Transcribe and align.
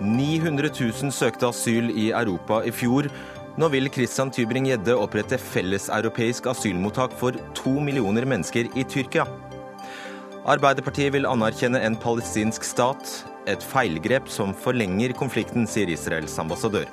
900 0.00 0.70
000 1.02 1.12
søkte 1.12 1.48
asyl 1.50 1.90
i 1.90 2.10
Europa 2.14 2.62
i 2.66 2.72
fjor. 2.74 3.08
Nå 3.58 3.68
vil 3.72 3.90
Christian 3.90 4.30
Tybring-Gjedde 4.30 4.94
opprette 4.94 5.38
felleseuropeisk 5.42 6.46
asylmottak 6.46 7.16
for 7.18 7.34
to 7.58 7.72
millioner 7.82 8.26
mennesker 8.28 8.70
i 8.78 8.84
Tyrkia. 8.86 9.26
Arbeiderpartiet 10.48 11.12
vil 11.12 11.26
anerkjenne 11.26 11.82
en 11.82 11.98
palestinsk 11.98 12.64
stat. 12.64 13.10
Et 13.48 13.64
feilgrep 13.64 14.28
som 14.30 14.54
forlenger 14.54 15.16
konflikten, 15.18 15.66
sier 15.66 15.90
Israels 15.90 16.38
ambassadør. 16.38 16.86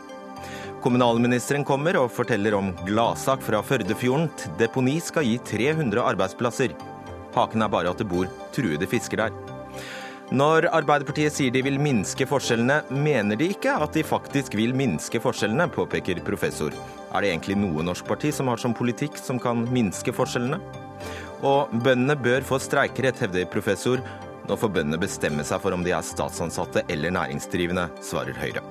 Kommunalministeren 0.82 1.66
kommer 1.66 1.98
og 2.00 2.12
forteller 2.14 2.58
om 2.58 2.74
gladsak 2.88 3.42
fra 3.46 3.62
Førdefjorden. 3.66 4.30
Deponi 4.60 5.00
skal 5.04 5.26
gi 5.30 5.38
300 5.46 6.02
arbeidsplasser. 6.02 6.74
Haken 7.36 7.66
er 7.66 7.72
bare 7.72 7.92
at 7.92 8.00
det 8.02 8.08
bor 8.10 8.30
truede 8.56 8.88
fisker 8.90 9.26
der. 9.26 9.36
Når 10.34 10.66
Arbeiderpartiet 10.74 11.36
sier 11.36 11.54
de 11.54 11.62
vil 11.62 11.76
minske 11.78 12.26
forskjellene, 12.26 12.80
mener 12.90 13.38
de 13.38 13.52
ikke 13.54 13.76
at 13.78 13.94
de 13.94 14.02
faktisk 14.02 14.56
vil 14.58 14.74
minske 14.74 15.20
forskjellene, 15.22 15.68
påpeker 15.70 16.24
professor. 16.26 16.74
Er 17.14 17.22
det 17.22 17.30
egentlig 17.30 17.60
noe 17.62 17.86
norsk 17.86 18.08
parti 18.10 18.32
som 18.34 18.50
har 18.50 18.58
som 18.58 18.74
politikk 18.74 19.20
som 19.22 19.38
kan 19.42 19.68
minske 19.70 20.16
forskjellene? 20.16 20.58
Og 21.46 21.76
bøndene 21.76 22.16
bør 22.18 22.48
få 22.48 22.58
streikerett, 22.64 23.22
hevder 23.22 23.46
professor. 23.54 24.02
Nå 24.50 24.58
får 24.58 24.74
bøndene 24.80 25.02
bestemme 25.02 25.46
seg 25.46 25.62
for 25.62 25.78
om 25.78 25.86
de 25.86 25.94
er 25.94 26.06
statsansatte 26.06 26.88
eller 26.90 27.14
næringsdrivende, 27.14 27.86
svarer 28.02 28.42
Høyre. 28.42 28.66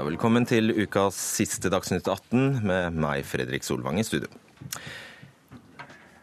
Ja, 0.00 0.04
velkommen 0.06 0.46
til 0.48 0.72
ukas 0.72 1.12
siste 1.36 1.68
Dagsnytt 1.68 2.06
18 2.08 2.62
med 2.64 2.94
meg, 2.96 3.18
Fredrik 3.28 3.66
Solvang, 3.66 3.98
i 4.00 4.04
studio. 4.08 4.30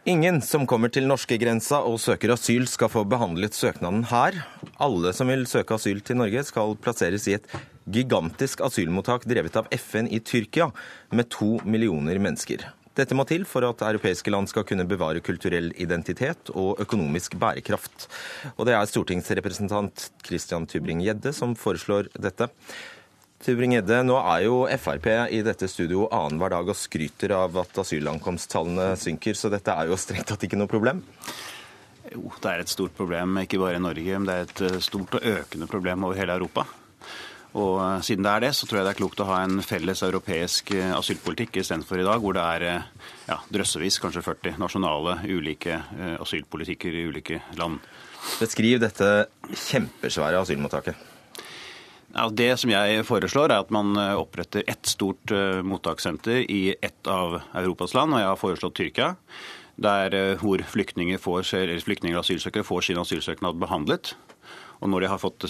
Ingen 0.02 0.40
som 0.42 0.64
kommer 0.66 0.90
til 0.90 1.06
norskegrensa 1.06 1.78
og 1.86 2.00
søker 2.02 2.32
asyl, 2.34 2.66
skal 2.66 2.90
få 2.90 3.04
behandlet 3.06 3.54
søknaden 3.54 4.02
her. 4.10 4.40
Alle 4.82 5.12
som 5.14 5.30
vil 5.30 5.46
søke 5.46 5.78
asyl 5.78 6.02
til 6.02 6.18
Norge, 6.18 6.42
skal 6.48 6.74
plasseres 6.82 7.28
i 7.30 7.36
et 7.38 7.46
gigantisk 7.86 8.66
asylmottak 8.66 9.28
drevet 9.30 9.60
av 9.62 9.70
FN 9.78 10.10
i 10.10 10.18
Tyrkia, 10.26 10.72
med 11.14 11.30
to 11.30 11.60
millioner 11.62 12.18
mennesker. 12.18 12.66
Dette 12.98 13.14
må 13.14 13.22
til 13.30 13.46
for 13.46 13.62
at 13.62 13.86
europeiske 13.92 14.34
land 14.34 14.50
skal 14.50 14.66
kunne 14.66 14.90
bevare 14.90 15.22
kulturell 15.22 15.70
identitet 15.78 16.50
og 16.50 16.82
økonomisk 16.82 17.38
bærekraft. 17.38 18.10
Og 18.56 18.66
det 18.66 18.74
er 18.74 18.90
stortingsrepresentant 18.90 20.08
Christian 20.26 20.66
Tybring-Gjedde 20.66 21.30
som 21.30 21.54
foreslår 21.54 22.10
dette. 22.18 22.50
Tybring-Gjedde, 23.38 24.00
nå 24.02 24.16
er 24.18 24.40
jo 24.48 24.54
Frp 24.82 25.06
i 25.30 25.44
dette 25.46 25.68
studio 25.70 26.08
annenhver 26.10 26.50
dag 26.56 26.70
og 26.72 26.74
skryter 26.74 27.36
av 27.36 27.54
at 27.60 27.76
asylankomsttallene 27.84 28.96
synker, 28.98 29.36
så 29.38 29.50
dette 29.52 29.76
er 29.78 29.86
jo 29.86 29.98
strengt 30.00 30.26
tatt 30.32 30.42
ikke 30.42 30.58
noe 30.58 30.70
problem? 30.70 31.04
Jo, 32.10 32.32
det 32.42 32.50
er 32.50 32.64
et 32.64 32.72
stort 32.72 32.96
problem, 32.98 33.36
ikke 33.44 33.60
bare 33.62 33.78
i 33.78 33.82
Norge, 33.84 34.18
men 34.18 34.26
det 34.26 34.34
er 34.34 34.48
et 34.48 34.62
eh, 34.66 34.80
stort 34.82 35.14
og 35.20 35.28
økende 35.30 35.68
problem 35.70 36.06
over 36.08 36.18
hele 36.18 36.34
Europa. 36.34 36.64
Og 37.58 37.76
eh, 37.84 38.00
siden 38.08 38.26
det 38.26 38.32
er 38.32 38.44
det, 38.48 38.50
så 38.58 38.66
tror 38.66 38.80
jeg 38.80 38.88
det 38.88 38.94
er 38.96 38.98
klokt 39.02 39.22
å 39.22 39.28
ha 39.28 39.36
en 39.44 39.62
felles 39.62 40.02
europeisk 40.08 40.72
eh, 40.74 40.90
asylpolitikk 40.96 41.60
istedenfor 41.62 42.02
i 42.02 42.08
dag, 42.08 42.24
hvor 42.24 42.34
det 42.34 42.46
er 42.56 42.66
ja, 43.28 43.36
drøssevis, 43.54 44.00
kanskje 44.02 44.24
40 44.26 44.58
nasjonale 44.64 45.20
ulike 45.28 45.78
asylpolitikker 46.18 46.90
i 46.90 47.06
ulike 47.12 47.38
land. 47.60 47.78
Beskriv 48.40 48.82
dette 48.82 49.12
kjempesvære 49.68 50.42
asylmottaket. 50.42 51.17
Ja, 52.14 52.28
det 52.32 52.54
som 52.56 52.70
jeg 52.72 53.04
foreslår, 53.04 53.52
er 53.52 53.62
at 53.62 53.72
man 53.74 53.92
eh, 54.00 54.16
oppretter 54.16 54.64
ett 54.66 54.88
stort 54.88 55.32
uh, 55.34 55.60
mottakssenter 55.60 56.40
i 56.50 56.74
ett 56.80 57.06
av 57.06 57.36
Europas 57.52 57.92
land, 57.94 58.14
og 58.14 58.22
jeg 58.22 58.30
har 58.30 58.40
foreslått 58.40 58.78
Tyrkia. 58.78 59.10
Der 59.76 60.16
uh, 60.16 60.40
hvor 60.40 60.64
flyktninger, 60.72 61.20
får, 61.20 61.44
flyktninger 61.84 62.16
og 62.16 62.24
asylsøkere 62.24 62.64
får 62.64 62.88
sin 62.88 63.02
asylsøknad 63.02 63.60
behandlet. 63.60 64.14
Og 64.78 64.88
når 64.88 65.02
de 65.02 65.10
har 65.10 65.18
fått 65.18 65.42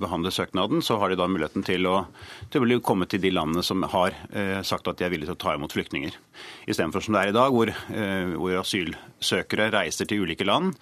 behandlet 0.00 0.32
søknaden, 0.32 0.80
så 0.80 0.96
har 0.96 1.12
de 1.12 1.18
da 1.20 1.26
muligheten 1.28 1.60
til 1.60 1.84
å, 1.90 2.06
til 2.48 2.64
å 2.64 2.78
komme 2.80 3.04
til 3.04 3.20
de 3.20 3.28
landene 3.28 3.60
som 3.60 3.84
har 3.92 4.16
eh, 4.32 4.62
sagt 4.64 4.88
at 4.88 4.96
de 4.96 5.04
er 5.04 5.12
villige 5.12 5.28
til 5.28 5.36
å 5.36 5.42
ta 5.42 5.52
imot 5.52 5.74
flyktninger. 5.76 6.16
Istedenfor 6.64 7.04
som 7.04 7.18
det 7.18 7.20
er 7.20 7.34
i 7.34 7.36
dag, 7.36 7.52
hvor, 7.52 7.68
eh, 7.68 8.32
hvor 8.32 8.56
asylsøkere 8.62 9.68
reiser 9.76 10.08
til 10.08 10.24
ulike 10.24 10.48
land 10.48 10.72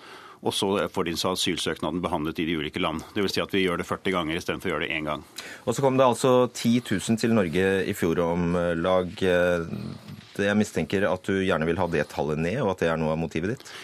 og 0.44 0.53
så 0.53 0.69
får 0.93 1.09
de 1.09 1.15
asylsøknaden 1.31 2.03
behandlet 2.05 2.43
i 2.43 2.47
de 2.49 2.59
ulike 2.60 2.82
land. 2.82 3.00
Dvs. 3.16 3.32
Si 3.37 3.43
at 3.43 3.55
vi 3.55 3.65
gjør 3.65 3.81
det 3.81 3.88
40 3.88 4.15
ganger 4.15 4.37
istedenfor 4.37 4.71
å 4.71 4.75
gjøre 4.75 4.87
det 4.87 4.99
én 4.99 5.09
gang. 5.09 5.25
Og 5.65 5.77
så 5.77 5.84
kom 5.84 5.97
det 5.97 6.05
altså 6.05 6.34
10 6.53 6.84
000 6.91 7.21
til 7.22 7.32
Norge 7.37 7.65
i 7.88 7.97
fjor 7.97 8.21
om 8.27 8.53
lag. 8.77 9.10
Jeg 9.25 10.60
mistenker 10.60 11.09
at 11.09 11.25
du 11.25 11.41
gjerne 11.41 11.69
vil 11.69 11.81
ha 11.81 11.88
det 11.88 12.04
tallet 12.12 12.41
ned, 12.44 12.60
og 12.60 12.75
at 12.75 12.84
det 12.84 12.93
er 12.93 13.00
noe 13.00 13.16
av 13.16 13.21
motivet 13.22 13.54
ditt? 13.54 13.75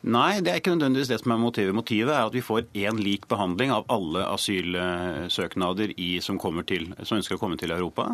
Nei, 0.00 0.40
det 0.40 0.48
er 0.48 0.60
ikke 0.62 0.72
nødvendigvis 0.72 1.10
det 1.10 1.18
som 1.20 1.34
er 1.34 1.40
motivet. 1.42 1.74
Motivet 1.76 2.14
er 2.14 2.24
at 2.24 2.32
vi 2.32 2.40
får 2.40 2.70
én 2.72 2.96
lik 3.04 3.26
behandling 3.28 3.72
av 3.74 3.84
alle 3.92 4.22
asylsøknader 4.32 5.92
i, 6.00 6.08
som, 6.24 6.38
til, 6.64 6.86
som, 7.04 7.18
ønsker 7.18 7.36
å 7.36 7.40
komme 7.42 7.58
til 7.60 7.74
Europa. 7.74 8.06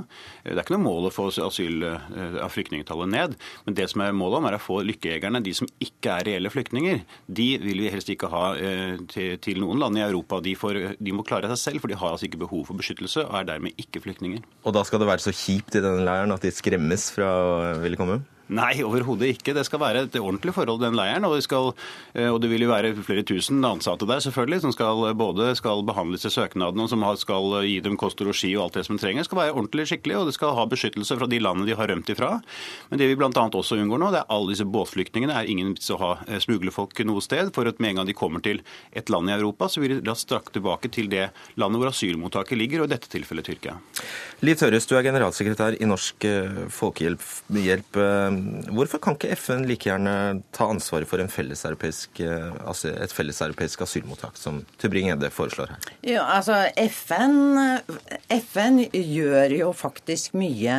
Det 0.42 0.56
er 0.56 0.64
ikke 0.64 0.74
noe 0.74 0.82
mål 0.82 1.06
å 1.06 1.14
få 1.14 1.28
asyl 1.46 1.86
eh, 1.86 2.42
flyktningtallet 2.50 3.12
ned. 3.14 3.38
Men 3.68 3.78
det 3.78 3.86
som 3.92 4.02
er 4.02 4.18
målet 4.18 4.40
om 4.40 4.50
er 4.50 4.58
å 4.58 4.62
få 4.64 4.80
lykkejegerne, 4.88 5.44
de 5.46 5.54
som 5.54 5.70
ikke 5.78 6.18
er 6.18 6.28
reelle 6.32 6.50
flyktninger, 6.50 7.04
de 7.30 7.48
vil 7.62 7.86
vi 7.86 7.94
helst 7.94 8.10
ikke 8.10 8.34
ha 8.34 8.44
eh, 8.58 8.98
til, 9.12 9.38
til 9.38 9.62
noen 9.62 9.86
land 9.86 10.02
i 10.02 10.06
Europa. 10.08 10.42
De, 10.42 10.58
får, 10.58 10.82
de, 10.98 11.14
må 11.14 11.26
klare 11.26 11.54
seg 11.54 11.62
selv, 11.68 11.84
for 11.84 11.94
de 11.94 12.00
har 12.02 12.16
altså 12.16 12.26
ikke 12.26 12.42
behov 12.42 12.66
for 12.66 12.82
beskyttelse 12.82 13.28
og 13.28 13.42
er 13.44 13.52
dermed 13.54 13.78
ikke 13.78 14.02
flyktninger. 14.02 14.42
Og 14.66 14.74
da 14.74 14.82
skal 14.82 15.04
det 15.04 15.12
være 15.14 15.22
så 15.22 15.34
kjipt 15.34 15.78
i 15.78 15.86
denne 15.86 16.02
leiren 16.02 16.34
at 16.34 16.42
de 16.42 16.50
skremmes 16.50 17.12
fra 17.14 17.30
å 17.30 17.52
ville 17.78 18.00
komme? 18.00 18.24
Nei, 18.46 18.76
overhodet 18.86 19.32
ikke. 19.34 19.54
Det 19.56 19.64
skal 19.66 19.80
være 19.82 20.04
et 20.06 20.16
ordentlig 20.20 20.52
forhold 20.54 20.78
til 20.78 20.86
den 20.86 20.98
leiren. 20.98 21.24
Og 21.26 21.34
det, 21.34 21.44
skal, 21.46 21.72
eh, 22.14 22.28
og 22.30 22.38
det 22.42 22.50
vil 22.52 22.62
jo 22.62 22.70
være 22.70 22.92
flere 23.02 23.24
tusen 23.26 23.64
ansatte 23.66 24.06
der 24.06 24.22
selvfølgelig, 24.22 24.60
som 24.62 24.74
skal, 24.74 25.02
både 25.18 25.50
skal 25.58 25.82
behandles 25.86 26.28
i 26.28 26.30
søknaden 26.30 26.84
og 26.84 26.90
som 26.92 27.02
skal 27.18 27.56
gi 27.66 27.80
dem 27.82 27.96
kost 27.98 28.20
og 28.22 28.30
losji 28.30 28.52
og 28.54 28.68
alt 28.68 28.78
det 28.78 28.86
som 28.86 28.96
de 28.96 29.02
trenger. 29.02 29.24
Det 29.24 29.30
skal 29.30 29.40
være 29.40 29.56
ordentlig 29.56 29.88
skikkelig, 29.90 30.18
og 30.20 30.30
det 30.30 30.36
skal 30.36 30.54
ha 30.54 30.66
beskyttelse 30.70 31.18
fra 31.18 31.26
de 31.30 31.40
landene 31.42 31.66
de 31.66 31.74
har 31.78 31.90
rømt 31.90 32.12
ifra. 32.14 32.30
Men 32.90 33.02
det 33.02 33.10
vi 33.10 33.18
bl.a. 33.18 33.30
også 33.34 33.80
unngår 33.80 34.02
nå, 34.02 34.12
det 34.14 34.22
er 34.22 34.30
alle 34.36 34.54
disse 34.54 34.68
båtflyktningene. 34.76 35.34
Det 35.34 35.42
er 35.42 35.52
ingen 35.56 35.74
vits 35.74 35.90
å 35.90 35.98
ha 36.04 36.12
eh, 36.28 36.38
smuglerfolk 36.42 37.02
noe 37.10 37.24
sted. 37.24 37.50
For 37.56 37.66
at 37.66 37.82
med 37.82 37.96
en 37.96 38.02
gang 38.02 38.10
de 38.12 38.16
kommer 38.16 38.44
til 38.46 38.62
et 38.94 39.10
land 39.10 39.30
i 39.30 39.34
Europa, 39.34 39.66
så 39.72 39.82
vil 39.82 39.96
de 39.96 40.06
da 40.06 40.14
strakt 40.14 40.54
tilbake 40.54 40.92
til 40.94 41.10
det 41.10 41.32
landet 41.58 41.82
hvor 41.82 41.90
asylmottaket 41.90 42.62
ligger, 42.62 42.84
og 42.84 42.90
i 42.90 42.94
dette 42.94 43.10
tilfellet 43.10 43.50
Tyrkia. 43.50 43.74
Liv 44.46 44.58
Tørres, 44.60 44.86
du 44.86 44.94
er 44.94 45.06
generalsekretær 45.10 45.80
i 45.80 45.90
Norsk 45.90 46.30
eh, 46.30 46.62
Folkehjelp. 46.70 47.26
Hvorfor 48.72 49.00
kan 49.02 49.16
ikke 49.16 49.36
FN 49.38 49.66
like 49.68 49.88
gjerne 49.88 50.42
ta 50.56 50.68
ansvaret 50.70 51.08
for 51.08 51.22
felleseuropeisk, 51.32 52.20
altså 52.22 52.92
et 52.94 53.14
felleseuropeisk 53.14 53.82
asylmottak, 53.86 54.36
som 54.40 54.62
Tubring-Gjedde 54.82 55.30
foreslår 55.34 55.74
her? 55.74 55.90
Ja, 56.06 56.24
altså 56.36 56.62
FN, 56.90 57.56
FN 58.26 58.80
gjør 58.90 59.52
jo 59.54 59.68
faktisk 59.76 60.34
mye. 60.34 60.76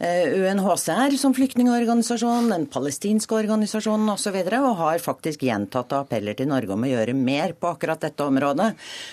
Eh, 0.00 0.32
UNHCR 0.40 1.16
som 1.20 1.34
flyktningorganisasjon, 1.36 2.48
den 2.48 2.64
palestinske 2.72 3.36
organisasjonen 3.36 4.08
osv. 4.14 4.38
Og, 4.40 4.56
og 4.70 4.78
har 4.80 5.04
faktisk 5.04 5.44
gjentatte 5.44 5.98
appeller 5.98 6.38
til 6.38 6.48
Norge 6.48 6.72
om 6.72 6.86
å 6.86 6.90
gjøre 6.90 7.16
mer 7.18 7.52
på 7.58 7.74
akkurat 7.74 8.00
dette 8.06 8.24
området. 8.24 8.70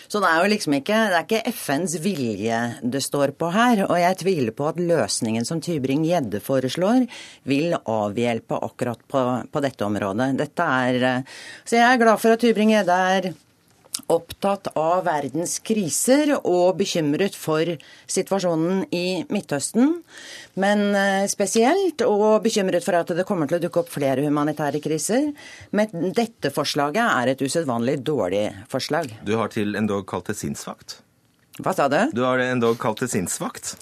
Så 0.07 0.23
det 0.23 0.31
er 0.31 0.39
jo 0.39 0.53
liksom 0.55 0.77
ikke, 0.79 1.01
det 1.11 1.19
er 1.19 1.27
ikke 1.27 1.55
FNs 1.55 1.97
vilje 2.05 2.61
det 2.95 3.03
står 3.03 3.35
på 3.35 3.51
her. 3.55 3.85
Og 3.89 3.99
jeg 3.99 4.21
tviler 4.23 4.55
på 4.55 4.69
at 4.71 4.79
løsningen 4.79 5.47
som 5.47 5.59
Tybring-Gjedde 5.63 6.39
foreslår, 6.45 7.09
vil 7.43 7.75
avhjelpe 7.75 8.61
akkurat 8.69 9.03
på, 9.11 9.25
på, 9.51 9.65
dette 9.65 9.83
området. 9.83 10.31
Dette 10.39 10.73
er, 10.87 11.01
eh, 11.11 11.41
så 11.67 11.81
jeg 11.81 11.89
er 11.89 12.05
glad 12.05 12.23
for 12.23 12.37
at 12.37 12.45
Tybring-Gjedde 12.45 13.01
er 13.15 13.33
opptatt 14.11 14.69
av 14.77 15.05
verdens 15.07 15.57
kriser 15.65 16.35
og 16.37 16.77
bekymret 16.79 17.37
for 17.37 17.69
situasjonen 18.11 18.83
i 18.95 19.23
Midtøsten. 19.33 19.95
Men 20.61 20.83
eh, 20.95 21.25
spesielt 21.31 22.03
og 22.05 22.43
bekymret 22.45 22.85
for 22.85 22.99
at 22.99 23.15
det 23.17 23.25
kommer 23.27 23.49
til 23.49 23.59
å 23.59 23.63
dukke 23.65 23.81
opp 23.81 23.93
flere 23.93 24.25
humanitære 24.25 24.83
kriser. 24.83 25.31
Men 25.75 26.13
dette 26.15 26.53
forslaget 26.53 27.03
er 27.05 27.33
et 27.33 27.41
usedvanlig 27.41 27.99
dårlig 28.05 28.45
forslag. 28.71 29.09
Du 29.25 29.35
har 29.39 29.53
til 29.53 29.75
endog 29.79 30.05
kalt 30.09 30.29
det 30.29 30.37
sinnsvakt? 30.39 30.99
Hva 31.63 31.71
sa 31.71 31.85
du? 31.87 31.97
Du 32.11 32.19
har 32.25 32.41
endog 32.43 32.75
kalt 32.81 32.99
det 32.99 33.07
sinnsvakt? 33.13 33.77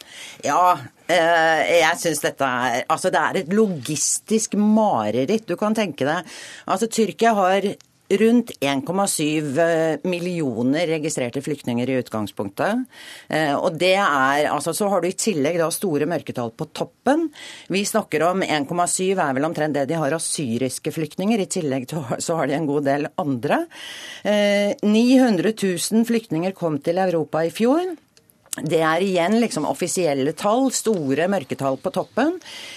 Ja, 0.46 0.76
eh, 1.10 1.80
jeg 1.80 1.98
syns 2.04 2.22
dette 2.22 2.46
er 2.46 2.84
Altså, 2.86 3.10
det 3.10 3.22
er 3.22 3.40
et 3.42 3.50
logistisk 3.54 4.54
mareritt. 4.60 5.48
Du 5.50 5.58
kan 5.58 5.74
tenke 5.74 6.06
deg 6.06 6.36
Altså, 6.70 6.88
Tyrkia 6.88 7.34
har 7.34 7.74
rundt 8.10 8.52
1,7 8.60 9.60
eh, 9.60 10.00
millioner 10.04 10.88
registrerte 10.88 11.42
flyktninger 11.42 11.90
i 11.90 11.98
utgangspunktet. 12.02 12.84
Eh, 13.28 13.54
og 13.56 13.78
det 13.80 13.96
er, 13.96 14.50
altså 14.52 14.74
Så 14.74 14.88
har 14.90 15.02
du 15.02 15.08
i 15.08 15.18
tillegg 15.18 15.58
da 15.62 15.70
store 15.72 16.08
mørketall 16.10 16.52
på 16.52 16.68
toppen. 16.76 17.30
Vi 17.68 17.86
snakker 17.86 18.26
om 18.30 18.44
1,7 18.44 19.14
er 19.18 19.34
vel 19.38 19.48
omtrent 19.48 19.78
det 19.78 19.88
de 19.90 20.00
har 20.00 20.14
av 20.14 20.24
syriske 20.24 20.94
flyktninger. 20.94 21.40
I 21.40 21.50
tillegg 21.50 21.90
så 22.20 22.38
har 22.40 22.48
de 22.48 22.58
en 22.58 22.70
god 22.70 22.88
del 22.90 23.10
andre. 23.18 23.64
900 24.24 25.50
eh, 25.50 25.68
000 25.92 26.08
flyktninger 26.10 26.56
kom 26.58 26.80
til 26.84 27.02
Europa 27.02 27.46
i 27.46 27.54
fjor. 27.54 27.96
Det 28.62 28.84
er 28.86 29.02
igjen 29.02 29.40
liksom 29.42 29.66
offisielle 29.66 30.36
tall, 30.38 30.68
store 30.76 31.26
mørketall 31.32 31.80
på 31.82 31.90
toppen. 31.96 32.36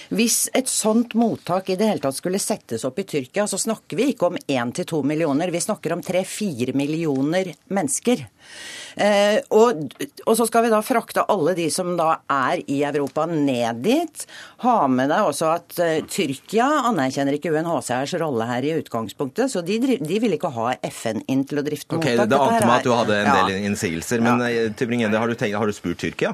Hvis 0.09 0.47
et 0.57 0.71
sånt 0.71 1.13
mottak 1.13 1.69
i 1.69 1.75
det 1.77 1.91
hele 1.91 2.01
tatt 2.01 2.17
skulle 2.17 2.41
settes 2.41 2.85
opp 2.87 2.97
i 2.97 3.05
Tyrkia, 3.05 3.45
så 3.45 3.59
snakker 3.61 3.99
vi 3.99 4.09
ikke 4.13 4.31
om 4.31 4.39
én 4.41 4.73
til 4.73 4.87
to 4.89 5.03
millioner, 5.05 5.53
vi 5.53 5.61
snakker 5.61 5.93
om 5.93 6.01
tre-fire 6.01 6.73
millioner 6.73 7.51
mennesker. 7.69 8.25
Eh, 8.97 9.39
og, 9.53 9.83
og, 10.25 10.33
så 10.37 10.47
skal 10.49 10.65
vi 10.65 10.71
da 10.73 10.79
frakte 10.85 11.25
alle 11.29 11.53
de 11.57 11.67
som 11.73 11.93
da 11.99 12.09
er 12.33 12.63
i 12.65 12.79
Europa, 12.87 13.27
ned 13.29 13.83
dit. 13.85 14.25
Ha 14.63 14.75
med 14.89 15.11
deg 15.13 15.29
også 15.29 15.51
at 15.53 15.77
uh, 15.77 15.93
Tyrkia 16.09 16.65
anerkjenner 16.89 17.37
ikke 17.37 17.51
UNHCRs 17.53 18.15
rolle 18.21 18.47
her 18.49 18.65
i 18.65 18.73
utgangspunktet, 18.79 19.51
så 19.53 19.61
de, 19.65 19.77
de 20.01 20.19
vil 20.23 20.37
ikke 20.37 20.51
ha 20.55 20.73
FN 20.89 21.21
inn 21.29 21.45
til 21.47 21.61
å 21.61 21.65
drifte 21.65 21.97
okay, 21.97 22.17
mottak. 22.17 22.31
Det 22.33 22.41
ante 22.41 22.69
meg 22.69 22.75
at 22.79 22.87
du 22.87 22.93
hadde 22.95 23.19
en 23.21 23.31
del 23.37 23.67
innsigelser, 23.69 24.23
men 24.25 24.41
ja. 24.45 24.65
Eh, 24.65 24.73
Tybring-Gjedde, 24.77 25.21
har, 25.21 25.35
har, 25.61 25.69
du 25.69 25.77
spurt 25.77 26.01
Tyrkia? 26.01 26.33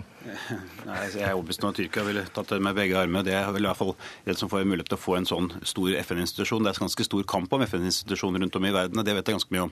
Nei, 0.83 1.03
Jeg 1.13 1.23
er 1.23 1.37
overbevist 1.37 1.63
om 1.63 1.69
at 1.71 1.77
Tyrkia 1.79 2.03
ville 2.03 2.23
tatt 2.35 2.49
det 2.51 2.59
med 2.63 2.75
begge 2.75 2.97
armer. 2.99 3.23
Det 3.23 3.33
er 3.37 3.47
vel 3.55 3.63
i 3.63 3.69
hvert 3.69 3.79
fall 3.79 3.93
det 4.25 4.35
som 4.35 4.49
får 4.51 4.65
mulighet 4.67 4.89
til 4.91 4.97
å 4.97 5.01
få 5.01 5.15
en 5.15 5.27
sånn 5.29 5.47
stor 5.63 5.93
FN-institusjon. 6.01 6.65
Det 6.65 6.73
er 6.73 6.81
ganske 6.83 7.05
stor 7.07 7.23
kamp 7.29 7.53
om 7.55 7.63
FN-institusjoner 7.63 8.43
rundt 8.43 8.57
om 8.59 8.67
i 8.67 8.73
verden, 8.75 8.99
og 8.99 9.07
det 9.07 9.15
vet 9.15 9.31
jeg 9.31 9.37
ganske 9.37 9.55
mye 9.55 9.63
om. 9.63 9.71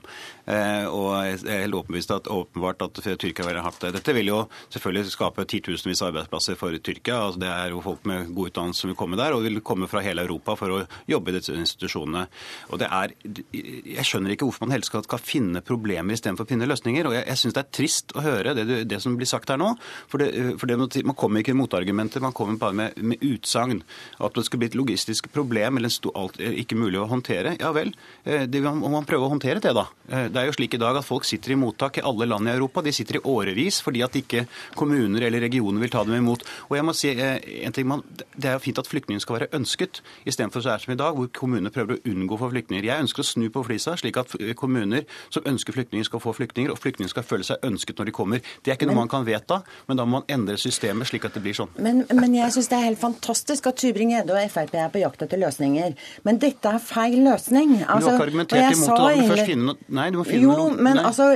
Eh, 0.54 0.86
og 0.88 1.08
jeg 1.26 1.42
er 1.42 1.64
helt 1.66 1.76
overbevist 1.76 2.14
at, 2.16 2.30
åpenbart 2.32 2.84
at 2.86 3.00
Tyrkia 3.04 3.44
ville 3.44 3.64
hatt 3.66 3.80
det. 3.84 3.92
Dette 3.98 4.14
vil 4.16 4.30
jo 4.30 4.38
selvfølgelig 4.72 5.12
skape 5.12 5.46
titusenvis 5.52 6.00
av 6.00 6.12
arbeidsplasser 6.12 6.56
for 6.60 6.78
Tyrkia. 6.78 7.18
Altså, 7.26 7.42
det 7.44 7.52
er 7.52 7.76
jo 7.76 7.84
folk 7.84 8.08
med 8.08 8.32
god 8.32 8.52
utdannelse 8.52 8.86
som 8.86 8.92
vil 8.92 8.98
komme 9.02 9.20
der, 9.20 9.36
og 9.36 9.44
vil 9.44 9.60
komme 9.60 9.90
fra 9.92 10.04
hele 10.06 10.24
Europa 10.24 10.56
for 10.56 10.78
å 10.78 10.80
jobbe 11.12 11.34
i 11.34 11.36
disse 11.36 11.58
institusjonene. 11.58 12.24
Og 12.72 12.80
det 12.80 12.88
er, 12.88 13.16
Jeg 13.52 14.08
skjønner 14.08 14.32
ikke 14.32 14.48
hvorfor 14.48 14.64
man 14.64 14.78
helst 14.78 14.88
skal, 14.88 15.04
skal 15.04 15.20
finne 15.20 15.60
problemer 15.60 16.16
istedenfor 16.16 16.48
å 16.48 16.52
finne 16.54 16.70
løsninger. 16.70 17.06
og 17.10 17.18
Jeg, 17.18 17.28
jeg 17.28 17.42
syns 17.42 17.58
det 17.58 17.64
er 17.66 17.72
trist 17.82 18.16
å 18.16 18.24
høre 18.24 18.56
det, 18.56 18.66
det, 18.88 19.02
som 19.02 19.20
blir 19.20 19.28
sagt 19.28 19.52
her 19.52 19.60
nå. 19.60 19.74
for 20.08 20.22
det, 20.22 20.56
for 20.56 20.70
det 20.70 20.80
man 21.06 21.16
kommer 21.18 21.42
ikke 21.42 21.54
med 21.54 21.62
motargumenter, 21.64 22.22
man 22.22 22.34
kommer 22.36 22.58
bare 22.60 22.76
med, 22.76 22.98
med 23.02 23.22
utsagn. 23.24 23.82
At 24.22 24.36
det 24.36 24.44
skal 24.46 24.62
bli 24.62 24.70
et 24.70 24.78
logistisk 24.78 25.28
problem 25.32 25.78
eller 25.80 25.92
sto, 25.92 26.12
alt 26.18 26.38
ikke 26.40 26.78
mulig 26.78 27.00
å 27.00 27.08
håndtere. 27.10 27.56
Ja 27.60 27.72
vel, 27.74 27.92
eh, 28.24 28.44
det, 28.50 28.62
må 28.62 28.90
man 28.92 29.06
prøve 29.08 29.26
å 29.26 29.32
håndtere 29.32 29.62
det, 29.62 29.74
da. 29.76 29.86
Eh, 30.08 30.28
det 30.32 30.40
er 30.40 30.48
jo 30.48 30.56
slik 30.56 30.76
i 30.76 30.82
dag 30.82 30.98
at 30.98 31.06
folk 31.06 31.26
sitter 31.28 31.54
i 31.54 31.58
mottak 31.58 31.98
i 31.98 32.04
alle 32.06 32.28
land 32.28 32.48
i 32.48 32.54
Europa. 32.54 32.84
De 32.84 32.94
sitter 32.94 33.20
i 33.20 33.24
årevis 33.32 33.80
fordi 33.84 34.04
at 34.04 34.16
ikke 34.18 34.46
kommuner 34.78 35.26
eller 35.26 35.44
regioner 35.44 35.82
vil 35.82 35.92
ta 35.92 36.04
dem 36.06 36.18
imot. 36.18 36.46
Og 36.70 36.76
jeg 36.78 36.86
må 36.86 36.96
si 36.96 37.12
eh, 37.14 37.38
en 37.66 37.76
ting, 37.76 37.88
man, 37.88 38.04
Det 38.12 38.48
er 38.48 38.58
jo 38.58 38.64
fint 38.64 38.80
at 38.80 38.88
flyktningene 38.90 39.22
skal 39.22 39.40
være 39.40 39.50
ønsket, 39.56 40.02
istedenfor 40.28 40.62
så 40.62 40.72
er 40.72 40.80
det 40.80 40.86
som 40.86 40.94
i 40.94 41.00
dag, 41.00 41.16
hvor 41.16 41.30
kommunene 41.34 41.72
prøver 41.74 41.98
å 41.98 42.12
unngå 42.12 42.38
for 42.40 42.52
flyktninger. 42.52 42.86
Jeg 42.86 43.06
ønsker 43.06 43.24
å 43.24 43.28
snu 43.28 43.48
på 43.52 43.64
flisa, 43.66 43.96
slik 43.98 44.18
at 44.20 44.34
kommuner 44.58 45.06
som 45.32 45.46
ønsker 45.48 45.74
flyktninger, 45.76 46.06
skal 46.08 46.22
få 46.22 46.34
flyktninger, 46.36 46.72
og 46.72 46.80
flyktninger 46.80 47.12
skal 47.12 47.26
føle 47.26 47.46
seg 47.46 47.62
ønsket 47.66 47.98
når 47.98 48.10
de 48.10 48.14
kommer. 48.16 48.42
Det 48.62 48.72
er 48.72 48.78
ikke 48.78 48.88
noe 48.90 49.00
man 49.02 49.10
kan 49.12 49.26
vedta, 49.26 49.62
men 49.88 49.98
da 49.98 50.06
må 50.06 50.20
man 50.20 50.28
endre 50.32 50.58
systemet 50.60 50.91
slik 51.08 51.24
at 51.28 51.36
det 51.36 51.42
blir 51.44 51.56
sånn. 51.56 51.70
Men, 51.82 52.02
men 52.12 52.36
jeg 52.36 52.54
syns 52.54 52.68
det 52.70 52.78
er 52.78 52.86
helt 52.90 53.00
fantastisk 53.00 53.68
at 53.70 53.80
Tybring-Gjedde 53.80 54.36
og 54.36 54.52
Frp 54.52 54.76
er 54.78 54.92
på 54.92 55.02
jakt 55.02 55.24
etter 55.26 55.40
løsninger. 55.40 55.96
Men 56.26 56.40
dette 56.42 56.72
er 56.72 56.82
feil 56.82 57.18
løsning. 57.24 57.74
Altså, 57.82 58.12
du 58.12 58.20
har 58.20 58.32
ikke 58.32 58.52
altså, 58.52 58.52
argumentert 58.58 58.76
imot 58.76 58.92
det. 58.92 59.16
Må 59.22 59.32
først 59.32 59.50
finne 59.52 59.68
noe 59.70 59.90
Nei, 59.98 60.06
du 60.12 60.20
må 60.20 60.26
finne 60.28 60.46
jo, 60.46 60.54
noe 60.58 60.76
men 60.76 60.98
nei. 60.98 61.04
altså, 61.08 61.28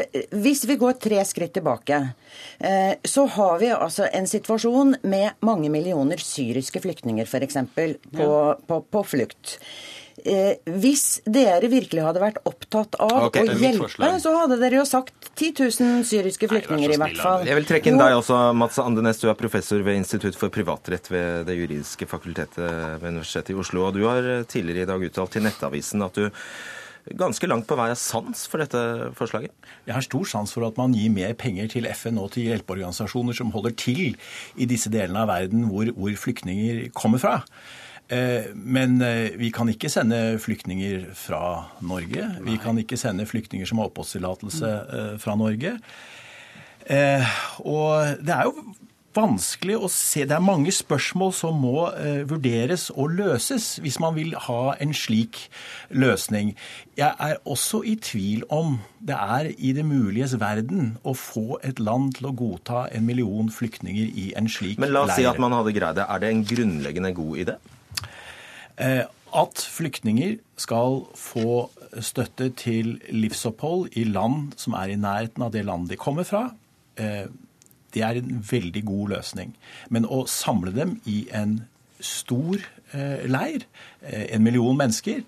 hvis 0.44 0.64
vi 0.69 0.79
går 0.81 0.97
tre 1.03 1.20
skritt 1.29 1.56
tilbake, 1.56 2.00
eh, 2.58 2.94
så 3.06 3.26
har 3.37 3.58
vi 3.62 3.73
altså 3.75 4.08
en 4.12 4.29
situasjon 4.31 4.97
med 5.08 5.47
mange 5.47 5.70
millioner 5.73 6.23
syriske 6.23 6.82
flyktninger, 6.85 7.29
f.eks., 7.29 7.61
på, 7.76 7.91
ja. 8.20 8.56
på, 8.69 8.81
på 8.93 9.05
flukt. 9.06 9.58
Eh, 10.26 10.56
hvis 10.82 11.20
dere 11.23 11.69
virkelig 11.70 12.02
hadde 12.02 12.23
vært 12.23 12.40
opptatt 12.49 12.96
av 12.99 13.28
okay, 13.28 13.46
å 13.46 13.55
hjelpe, 13.61 14.08
så 14.23 14.32
hadde 14.34 14.56
dere 14.58 14.81
jo 14.81 14.87
sagt 14.88 15.28
10 15.37 15.52
000 15.61 16.06
syriske 16.08 16.49
flyktninger, 16.50 16.96
i 16.96 16.99
hvert 16.99 17.20
fall. 17.20 17.44
Jeg 17.46 17.58
vil 17.61 17.69
trekke 17.69 17.93
inn 17.93 18.00
deg 18.00 18.17
også, 18.19 18.40
Mats 18.58 18.81
Andenes. 18.82 19.20
Du 19.23 19.28
er 19.31 19.38
professor 19.38 19.84
ved 19.87 20.00
Institutt 20.00 20.38
for 20.38 20.50
privatrett 20.50 21.12
ved 21.12 21.46
Det 21.46 21.55
juridiske 21.55 22.11
fakultetet 22.11 22.58
ved 22.58 23.06
Universitetet 23.12 23.55
i 23.55 23.61
Oslo. 23.62 23.87
Og 23.87 23.94
du 23.94 24.02
har 24.08 24.26
eh, 24.32 24.43
tidligere 24.50 24.88
i 24.88 24.90
dag 24.90 25.06
uttalt 25.11 25.37
til 25.37 25.46
Nettavisen 25.46 26.02
at 26.06 26.19
du 26.19 26.26
ganske 27.14 27.46
langt 27.46 27.69
på 27.70 27.79
vei 27.79 27.93
av 27.93 27.99
sans 28.00 28.46
for 28.50 28.62
dette 28.62 28.82
forslaget? 29.14 29.55
Jeg 29.87 29.94
har 29.94 30.05
stor 30.05 30.26
sans 30.26 30.52
for 30.58 30.67
at 30.67 30.79
man 30.81 30.94
gir 30.96 31.12
mer 31.14 31.37
penger 31.38 31.70
til 31.76 31.87
FN 31.93 32.19
og 32.19 32.32
til 32.34 32.49
hjelpeorganisasjoner 32.50 33.37
som 33.38 33.55
holder 33.55 33.79
til 33.79 34.17
i 34.58 34.67
disse 34.67 34.90
delene 34.90 35.22
av 35.22 35.31
verden 35.31 35.69
hvor, 35.70 35.93
hvor 35.94 36.22
flyktninger 36.26 36.88
kommer 36.96 37.22
fra. 37.22 37.37
Eh, 38.08 38.53
men 38.55 39.00
eh, 39.03 39.35
vi 39.38 39.50
kan 39.50 39.69
ikke 39.70 39.91
sende 39.91 40.38
flyktninger 40.38 41.08
fra 41.19 41.67
Norge. 41.82 42.29
Vi 42.47 42.58
kan 42.62 42.79
ikke 42.79 42.99
sende 43.00 43.26
flyktninger 43.26 43.67
som 43.67 43.82
har 43.82 43.91
oppholdstillatelse 43.91 44.75
eh, 44.99 45.14
fra 45.23 45.35
Norge. 45.38 45.79
Og 47.67 48.23
det 48.23 48.31
er 48.31 48.44
jo 48.47 48.61
vanskelig 49.17 49.75
å 49.81 49.88
se 49.91 50.23
Det 50.29 50.37
er 50.37 50.44
mange 50.44 50.70
spørsmål 50.70 51.32
som 51.35 51.56
må 51.58 51.88
vurderes 52.31 52.85
og 52.93 53.17
løses 53.17 53.81
hvis 53.82 53.97
man 53.99 54.14
vil 54.14 54.37
ha 54.44 54.76
en 54.79 54.93
slik 54.94 55.41
løsning. 55.91 56.53
Jeg 56.94 57.11
er 57.11 57.41
også 57.43 57.81
i 57.82 57.97
tvil 57.99 58.44
om 58.55 58.76
det 59.03 59.19
er 59.19 59.50
i 59.56 59.73
det 59.75 59.82
muliges 59.88 60.37
verden 60.38 60.93
å 61.03 61.17
få 61.19 61.58
et 61.67 61.82
land 61.82 62.20
til 62.20 62.31
å 62.31 62.37
godta 62.38 62.87
en 62.94 63.08
million 63.08 63.50
flyktninger 63.50 64.14
i 64.14 64.29
en 64.38 64.47
slik 64.47 64.76
leir. 64.76 64.85
Men 64.85 64.94
la 64.94 65.08
oss 65.08 65.17
si 65.19 65.26
at 65.26 65.43
man 65.43 65.58
hadde 65.58 65.75
greid 65.75 65.99
det. 65.99 66.06
Er 66.06 66.23
det 66.23 66.31
en 66.31 66.47
grunnleggende 66.47 67.17
god 67.17 67.43
idé? 67.43 67.58
Eh, 68.76 69.05
at 69.37 69.62
flyktninger 69.73 70.37
skal 70.56 71.02
få 71.17 71.70
støtte 72.00 72.50
til 72.56 72.96
livsopphold 73.08 73.96
i 73.96 74.05
land 74.05 74.52
som 74.61 74.76
er 74.76 74.93
i 74.93 75.00
nærheten 75.00 75.44
av 75.44 75.52
det 75.52 75.64
landet 75.64 75.94
de 75.94 76.00
kommer 76.00 76.28
fra, 76.28 76.50
eh, 76.96 77.26
det 77.94 78.02
er 78.02 78.20
en 78.20 78.44
veldig 78.50 78.84
god 78.84 79.08
løsning. 79.08 79.56
Men 79.88 80.05
å 80.05 80.26
samle 80.28 80.73
dem 80.76 81.00
i 81.06 81.26
en 81.32 81.64
stor 82.00 82.61
eh, 82.93 83.25
leir, 83.25 83.64
en 84.02 84.43
million 84.43 84.76
mennesker, 84.76 85.25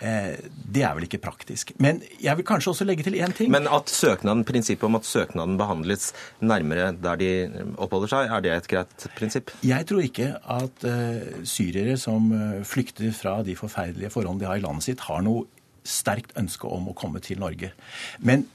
det 0.00 0.82
er 0.86 0.94
vel 0.96 1.04
ikke 1.04 1.20
praktisk. 1.20 1.74
Men 1.82 2.00
jeg 2.22 2.38
vil 2.38 2.46
kanskje 2.48 2.72
også 2.72 2.86
legge 2.88 3.04
til 3.04 3.18
én 3.20 3.34
ting. 3.36 3.50
Men 3.52 3.68
at 3.68 3.90
søknaden, 3.92 4.46
prinsippet 4.48 4.86
om 4.88 4.96
at 4.96 5.08
søknaden 5.08 5.58
behandles 5.60 6.10
nærmere 6.40 6.90
der 6.96 7.20
de 7.20 7.30
oppholder 7.76 8.12
seg, 8.12 8.30
er 8.32 8.44
det 8.44 8.54
et 8.54 8.68
greit 8.70 9.06
prinsipp? 9.18 9.52
Jeg 9.66 9.86
tror 9.90 10.04
ikke 10.04 10.30
at 10.40 10.86
uh, 10.88 11.42
syrere 11.48 11.98
som 12.00 12.30
uh, 12.32 12.62
flykter 12.66 13.12
fra 13.16 13.40
de 13.46 13.56
forferdelige 13.58 14.12
forholdene 14.14 14.44
de 14.44 14.48
har 14.48 14.60
i 14.60 14.64
landet 14.64 14.88
sitt, 14.88 15.04
har 15.08 15.20
noe 15.26 15.44
sterkt 15.86 16.32
ønske 16.40 16.68
om 16.68 16.90
å 16.90 16.96
komme 16.96 17.22
til 17.24 17.40
Norge. 17.40 17.72
Men 18.18 18.46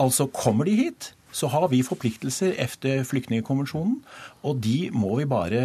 altså, 0.00 0.28
kommer 0.32 0.68
de 0.68 0.76
hit, 0.78 1.12
så 1.34 1.48
har 1.50 1.66
vi 1.72 1.82
forpliktelser 1.82 2.54
etter 2.62 3.02
flyktningkonvensjonen, 3.08 3.96
og 4.46 4.60
de 4.62 4.90
må 4.94 5.16
vi 5.18 5.26
bare, 5.26 5.64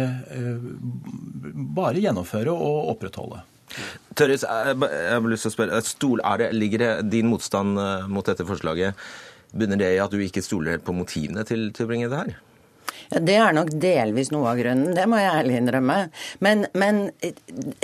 bare 1.76 2.02
gjennomføre 2.02 2.50
og 2.50 2.90
opprettholde. 2.96 3.44
Tørres, 4.18 4.42
jeg 4.42 4.76
har 5.14 5.26
lyst 5.30 5.46
til 5.46 5.52
å 5.52 5.54
spørre, 5.54 5.82
stol, 5.86 6.22
det, 6.40 6.50
Ligger 6.56 6.82
det 6.82 6.92
din 7.12 7.30
motstand 7.30 7.78
eh, 7.78 8.06
mot 8.10 8.26
dette 8.26 8.46
forslaget 8.48 8.98
Begynner 9.54 9.80
det 9.80 9.94
i 9.94 10.00
at 10.02 10.12
du 10.12 10.20
ikke 10.22 10.42
stoler 10.44 10.76
helt 10.76 10.86
på 10.86 10.94
motivene 10.94 11.44
til, 11.46 11.70
til 11.74 11.86
å 11.86 11.90
bringe 11.90 12.10
det 12.10 12.22
her? 12.22 12.38
Det 13.10 13.34
er 13.34 13.54
nok 13.54 13.72
delvis 13.82 14.28
noe 14.30 14.52
av 14.52 14.60
grunnen, 14.60 14.94
det 14.94 15.04
må 15.10 15.18
jeg 15.18 15.30
ærlig 15.40 15.56
innrømme. 15.58 15.96
Men, 16.46 16.62
men 16.78 17.00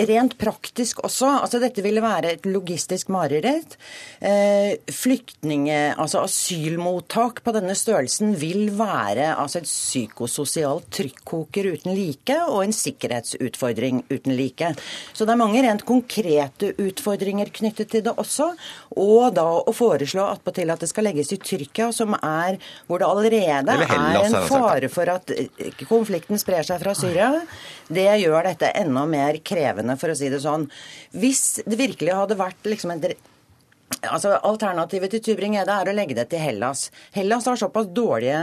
rent 0.07 0.37
praktisk 0.39 1.01
også. 1.03 1.33
altså 1.43 1.59
Dette 1.59 1.83
ville 1.83 2.03
være 2.03 2.31
et 2.37 2.47
logistisk 2.47 3.11
mareritt. 3.11 3.75
Eh, 4.23 4.77
flyktninge, 4.87 5.97
altså 5.99 6.23
Asylmottak 6.23 7.41
på 7.43 7.53
denne 7.57 7.75
størrelsen 7.75 8.37
vil 8.39 8.71
være 8.77 9.33
altså 9.35 9.59
et 9.59 9.67
psykososialt 9.67 10.87
trykkoker 10.95 11.73
uten 11.75 11.95
like 11.97 12.39
og 12.47 12.63
en 12.63 12.75
sikkerhetsutfordring 12.75 14.05
uten 14.07 14.37
like. 14.39 14.71
Så 15.11 15.27
det 15.27 15.35
er 15.35 15.41
mange 15.43 15.65
rent 15.65 15.83
konkrete 15.87 16.71
utfordringer 16.79 17.51
knyttet 17.51 17.91
til 17.91 18.05
det 18.07 18.15
også. 18.15 18.53
Og 18.95 19.35
da 19.35 19.45
å 19.59 19.75
foreslå 19.75 20.23
attpåtil 20.31 20.71
at 20.71 20.83
det 20.83 20.91
skal 20.93 21.09
legges 21.09 21.35
i 21.35 21.41
Tyrkia, 21.41 21.91
som 21.91 22.15
er 22.15 22.61
hvor 22.87 23.03
det 23.03 23.11
allerede 23.11 23.77
er 23.83 24.23
en 24.23 24.39
fare 24.47 24.87
for 24.91 25.09
at 25.11 25.16
konflikten 25.87 26.39
sprer 26.41 26.65
seg 26.67 26.81
fra 26.83 26.93
Syria, 26.97 27.31
det 27.87 28.09
gjør 28.21 28.49
dette 28.49 28.73
enda 28.77 29.05
mer 29.09 29.39
krevende, 29.45 29.97
for 29.99 30.13
å 30.13 30.17
si 30.17 30.29
det 30.33 30.41
sånn. 30.43 30.67
Hvis 31.17 31.63
det 31.65 31.79
virkelig 31.79 32.15
hadde 32.19 32.39
vært 32.39 32.69
liksom 32.69 32.95
en 32.95 33.09
Altså, 34.03 34.33
Alternativet 34.45 35.09
til 35.15 35.21
Tybring-Gjedde 35.25 35.73
er 35.73 35.89
å 35.89 35.93
legge 35.95 36.15
det 36.17 36.27
til 36.29 36.41
Hellas. 36.43 36.89
Hellas 37.15 37.47
har 37.49 37.57
såpass 37.57 37.87
dårlige 37.95 38.41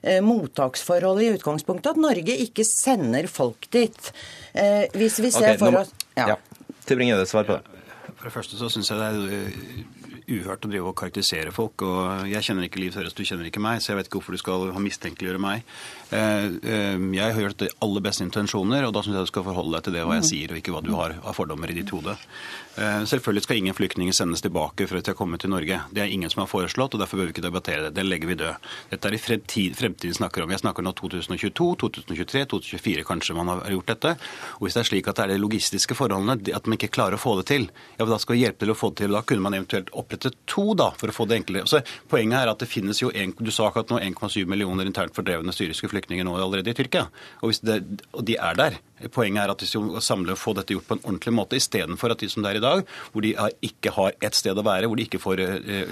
eh, 0.00 0.20
mottaksforhold 0.24 1.20
i 1.20 1.32
utgangspunktet 1.34 1.90
at 1.92 2.00
Norge 2.00 2.36
ikke 2.46 2.64
sender 2.64 3.26
folk 3.28 3.68
dit. 3.74 4.12
Eh, 4.54 4.86
hvis 4.94 5.18
vi 5.20 5.32
ser 5.34 5.50
okay, 5.50 5.60
for 5.60 5.80
oss 5.82 5.92
ja. 6.16 6.30
ja. 6.32 6.70
Tybring-Gjedde, 6.86 7.26
svar 7.28 7.44
på 7.48 7.58
det. 7.58 7.82
For 8.14 8.30
det 8.30 8.34
første 8.38 8.60
så 8.60 8.70
syns 8.72 8.92
jeg 8.94 9.02
det 9.02 9.10
er 9.10 9.84
uhørt 10.30 10.64
å 10.64 10.70
drive 10.70 10.90
og 10.90 10.96
karakterisere 10.98 11.52
folk. 11.54 11.82
og 11.82 12.28
Jeg 12.30 12.46
kjenner 12.46 12.66
ikke 12.66 12.80
Liv 12.80 12.94
Tørres, 12.94 13.14
du 13.16 13.24
kjenner 13.24 13.48
ikke 13.48 13.62
meg, 13.62 13.82
så 13.82 13.92
jeg 13.92 13.98
vet 14.00 14.08
ikke 14.08 14.20
hvorfor 14.20 14.36
du 14.36 14.40
skal 14.40 14.66
mistenkeliggjøre 14.84 15.42
meg. 15.42 15.64
Eh, 16.10 16.46
eh, 16.62 17.06
jeg 17.18 17.36
har 17.36 17.44
gjort 17.46 17.64
de 17.64 17.70
aller 17.84 18.04
beste 18.04 18.26
intensjoner, 18.26 18.86
og 18.86 18.94
da 18.94 19.04
syns 19.04 19.18
jeg 19.18 19.28
du 19.28 19.32
skal 19.32 19.46
forholde 19.48 19.76
deg 19.76 19.86
til 19.86 19.98
det 19.98 20.04
hva 20.06 20.18
jeg 20.20 20.28
sier, 20.30 20.54
og 20.54 20.60
ikke 20.60 20.74
hva 20.76 20.84
du 20.84 20.92
har 20.96 21.16
av 21.20 21.36
fordommer 21.36 21.72
i 21.72 21.78
ditt 21.80 21.92
hode. 21.94 22.16
Selvfølgelig 22.74 23.44
skal 23.44 23.58
ingen 23.60 23.76
flyktninger 23.76 24.14
sendes 24.16 24.42
tilbake 24.42 24.88
for 24.90 24.98
at 24.98 25.06
de 25.06 25.12
har 25.12 25.18
kommet 25.18 25.44
til 25.44 25.52
Norge. 25.52 25.76
Det 25.94 26.02
er 26.02 26.10
ingen 26.10 26.30
som 26.30 26.42
har 26.42 26.50
foreslått, 26.50 26.96
og 26.96 27.00
derfor 27.02 27.20
bør 27.20 27.28
vi 27.28 27.34
ikke 27.36 27.44
debattere 27.44 27.86
det. 27.86 27.92
Det 27.94 28.04
legger 28.06 28.30
vi 28.30 28.36
død. 28.40 28.70
Dette 28.90 29.10
er 29.10 29.14
i 29.14 29.20
fremtid, 29.22 29.76
fremtiden 29.78 30.16
snakker 30.18 30.42
om. 30.42 30.50
Jeg 30.50 30.62
snakker 30.64 30.82
nå 30.82 30.90
2022, 30.98 31.68
2023, 31.84 32.44
2024 32.50 33.04
kanskje 33.06 33.36
man 33.38 33.52
har 33.52 33.62
gjort 33.70 33.92
dette. 33.92 34.14
Og 34.58 34.66
hvis 34.66 34.78
det 34.78 34.82
er 34.82 34.88
slik 34.90 35.10
at 35.10 35.20
det 35.20 35.26
er 35.26 35.34
de 35.34 35.42
logistiske 35.44 35.94
forholdene, 35.98 36.38
at 36.56 36.66
man 36.66 36.78
ikke 36.78 36.90
klarer 36.96 37.18
å 37.18 37.22
få 37.22 37.36
det 37.40 37.46
til, 37.52 37.68
ja, 37.98 38.08
da 38.10 38.18
skal 38.18 38.36
vi 38.36 38.42
hjelpe 38.42 38.64
til 38.64 38.74
å 38.74 38.78
få 38.78 38.90
det 38.90 39.04
til. 39.04 39.14
Da 39.14 39.22
kunne 39.22 39.46
man 39.46 39.58
eventuelt 39.58 39.92
opprette 39.94 40.34
to 40.50 40.66
da, 40.78 40.90
for 40.98 41.12
å 41.12 41.16
få 41.16 41.28
det 41.30 41.38
enklere. 41.42 41.70
Så 41.70 41.84
poenget 42.10 42.40
er 42.40 42.50
at 42.50 42.64
det 42.64 42.70
finnes 42.70 43.02
jo 43.02 43.12
en, 43.14 43.36
du 43.38 43.52
sa 43.54 43.68
akkurat 43.68 43.94
nå 43.94 44.02
1,7 44.02 44.42
millioner 44.50 44.90
internt 44.90 45.14
fordrevne 45.14 45.54
syriske 45.54 45.92
flyktninger 45.92 46.26
nå 46.26 46.34
allerede 46.40 46.74
i 46.74 46.78
Tyrkia. 46.80 47.06
Og, 47.44 47.54
det, 47.62 47.78
og 48.10 48.26
de 48.26 48.38
er 48.40 48.58
der. 48.58 48.82
Poenget 49.12 49.44
er 49.44 49.54
at 49.54 49.60
de 49.60 49.68
skal 49.68 50.00
samle 50.04 50.34
og 50.34 50.40
få 50.40 50.54
dette 50.56 50.74
gjort 50.76 50.88
på 50.88 50.98
en 50.98 51.04
ordentlig 51.04 51.34
måte, 51.36 51.58
istedenfor 51.60 52.14
at 52.14 52.22
de 52.24 52.30
som 52.32 52.44
det 52.44 52.54
er 52.54 52.62
i 52.62 52.64
dag, 52.64 52.84
hvor 53.12 53.24
de 53.24 53.34
ikke 53.66 53.92
har 53.98 54.16
ett 54.24 54.36
sted 54.38 54.56
å 54.56 54.64
være, 54.66 54.88
hvor 54.88 55.00
de 55.00 55.06
ikke 55.08 55.22
får 55.22 55.44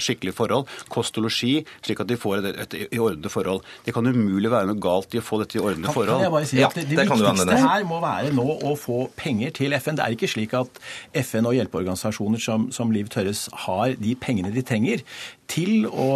skikkelig 0.03 0.23
skikkelige 0.23 0.37
forhold, 0.37 0.69
kost 0.93 1.19
og 1.19 1.27
losji, 1.27 1.65
slik 1.85 2.01
at 2.03 2.09
de 2.09 2.19
får 2.21 2.43
et, 2.43 2.61
et, 2.65 2.77
et 2.93 3.01
ordnede 3.01 3.31
forhold. 3.33 3.63
Det 3.85 3.95
kan 3.95 4.07
umulig 4.07 4.51
være 4.51 4.71
noe 4.71 4.81
galt 4.83 5.15
i 5.15 5.21
å 5.21 5.25
få 5.25 5.41
dette 5.43 5.59
i 5.59 5.63
ordnede 5.63 5.93
forhold. 5.93 6.21
Kan 6.21 6.27
jeg 6.27 6.35
bare 6.37 6.51
si 6.51 6.63
at 6.63 6.75
Det, 6.75 6.87
det, 6.87 6.97
det 6.97 7.09
viktigste 7.11 7.59
her 7.63 7.85
må 7.89 8.01
være 8.03 8.33
nå 8.37 8.47
å 8.71 8.75
få 8.79 9.09
penger 9.17 9.53
til 9.59 9.75
FN. 9.79 9.99
Det 9.99 10.07
er 10.07 10.17
ikke 10.17 10.31
slik 10.31 10.55
at 10.59 10.83
FN 11.25 11.49
og 11.49 11.57
hjelpeorganisasjoner 11.59 12.43
som, 12.43 12.71
som 12.75 12.93
Liv 12.95 13.11
Tørres 13.13 13.49
har 13.67 13.97
de 13.99 14.17
pengene 14.19 14.53
de 14.55 14.65
trenger 14.67 15.05
til 15.51 15.87
å 15.91 16.11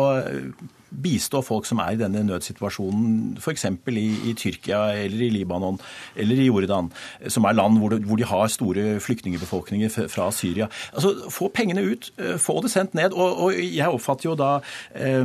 bistå 1.02 1.42
folk 1.44 1.66
som 1.68 1.80
er 1.82 1.94
i 1.94 2.00
denne 2.00 2.24
nødsituasjonen, 2.26 3.36
f.eks. 3.40 3.66
I, 3.86 4.06
i 4.30 4.34
Tyrkia 4.38 4.80
eller 5.04 5.26
i 5.26 5.30
Libanon 5.32 5.78
eller 6.16 6.40
i 6.40 6.48
Jordan, 6.48 6.90
som 7.32 7.46
er 7.48 7.56
land 7.56 7.78
hvor, 7.80 7.94
det, 7.94 8.02
hvor 8.06 8.20
de 8.20 8.28
har 8.28 8.46
store 8.52 8.98
flyktningbefolkninger 9.00 10.08
fra 10.12 10.30
Syria. 10.34 10.68
Altså, 10.92 11.14
Få 11.32 11.48
pengene 11.54 11.82
ut, 11.84 12.10
eh, 12.18 12.36
få 12.40 12.60
det 12.64 12.70
sendt 12.72 12.94
ned. 12.94 13.14
Og, 13.14 13.44
og 13.46 13.60
jeg 13.60 13.88
oppfatter 13.88 14.30
jo 14.30 14.36
da 14.38 14.50
eh, 14.94 15.24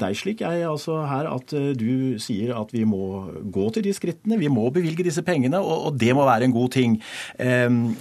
deg 0.00 0.16
slik 0.18 0.44
jeg 0.44 0.64
altså 0.68 1.00
her 1.08 1.28
at 1.30 1.54
uh, 1.56 1.70
du 1.76 2.18
sier 2.22 2.54
at 2.56 2.72
vi 2.74 2.84
må 2.88 3.30
gå 3.52 3.68
til 3.74 3.86
de 3.86 3.94
skrittene, 3.96 4.38
vi 4.40 4.50
må 4.52 4.68
bevilge 4.74 5.06
disse 5.06 5.24
pengene, 5.26 5.60
og, 5.60 5.90
og 5.90 6.00
det 6.00 6.14
må 6.16 6.26
være 6.28 6.48
en 6.48 6.56
god 6.56 6.74
ting. 6.76 6.98
Um, 7.38 7.94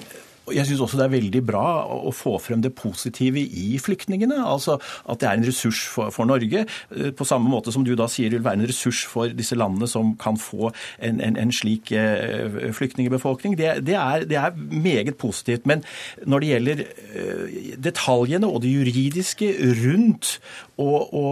jeg 0.56 0.68
syns 0.70 0.84
også 0.86 1.00
det 1.00 1.08
er 1.08 1.16
veldig 1.16 1.44
bra 1.46 1.66
å 1.90 2.14
få 2.16 2.38
frem 2.42 2.64
det 2.64 2.74
positive 2.78 3.42
i 3.42 3.78
flyktningene. 3.82 4.40
Altså 4.44 4.80
at 4.80 5.22
det 5.22 5.30
er 5.30 5.40
en 5.40 5.48
ressurs 5.48 5.84
for, 5.92 6.14
for, 6.16 6.30
Norge. 6.30 6.66
Eh, 6.96 7.12
på 7.16 7.28
samme 7.28 7.50
måte 7.52 7.74
som 7.76 7.86
du 7.86 7.96
da 8.00 8.10
sier 8.12 8.34
vil 8.34 8.46
være 8.46 8.62
en 8.62 8.70
ressurs 8.70 9.06
for 9.10 9.32
disse 9.36 9.58
landene 9.58 9.90
som 9.90 10.16
kan 10.20 10.40
få 10.40 10.72
en, 11.00 11.22
en, 11.24 11.38
en 11.40 11.54
slik 11.56 11.90
flyktningbefolkning. 11.90 12.74
flyktningebefolkning. 12.76 13.58
Det, 13.58 13.86
det, 13.88 13.96
er, 13.96 14.26
det, 14.30 14.38
er, 14.38 14.52
meget 14.70 15.18
positivt. 15.18 15.66
Men 15.66 15.84
når 16.26 16.40
det 16.40 16.50
gjelder 16.50 16.84
eh, 16.84 17.76
detaljene 17.78 18.48
og 18.48 18.62
det 18.64 18.74
juridiske 18.74 19.52
rundt 19.84 20.38
å, 20.80 20.90
å 21.12 21.26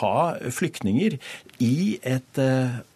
ha 0.00 0.16
flyktninger 0.50 1.18
i 1.64 1.96
et 2.04 2.42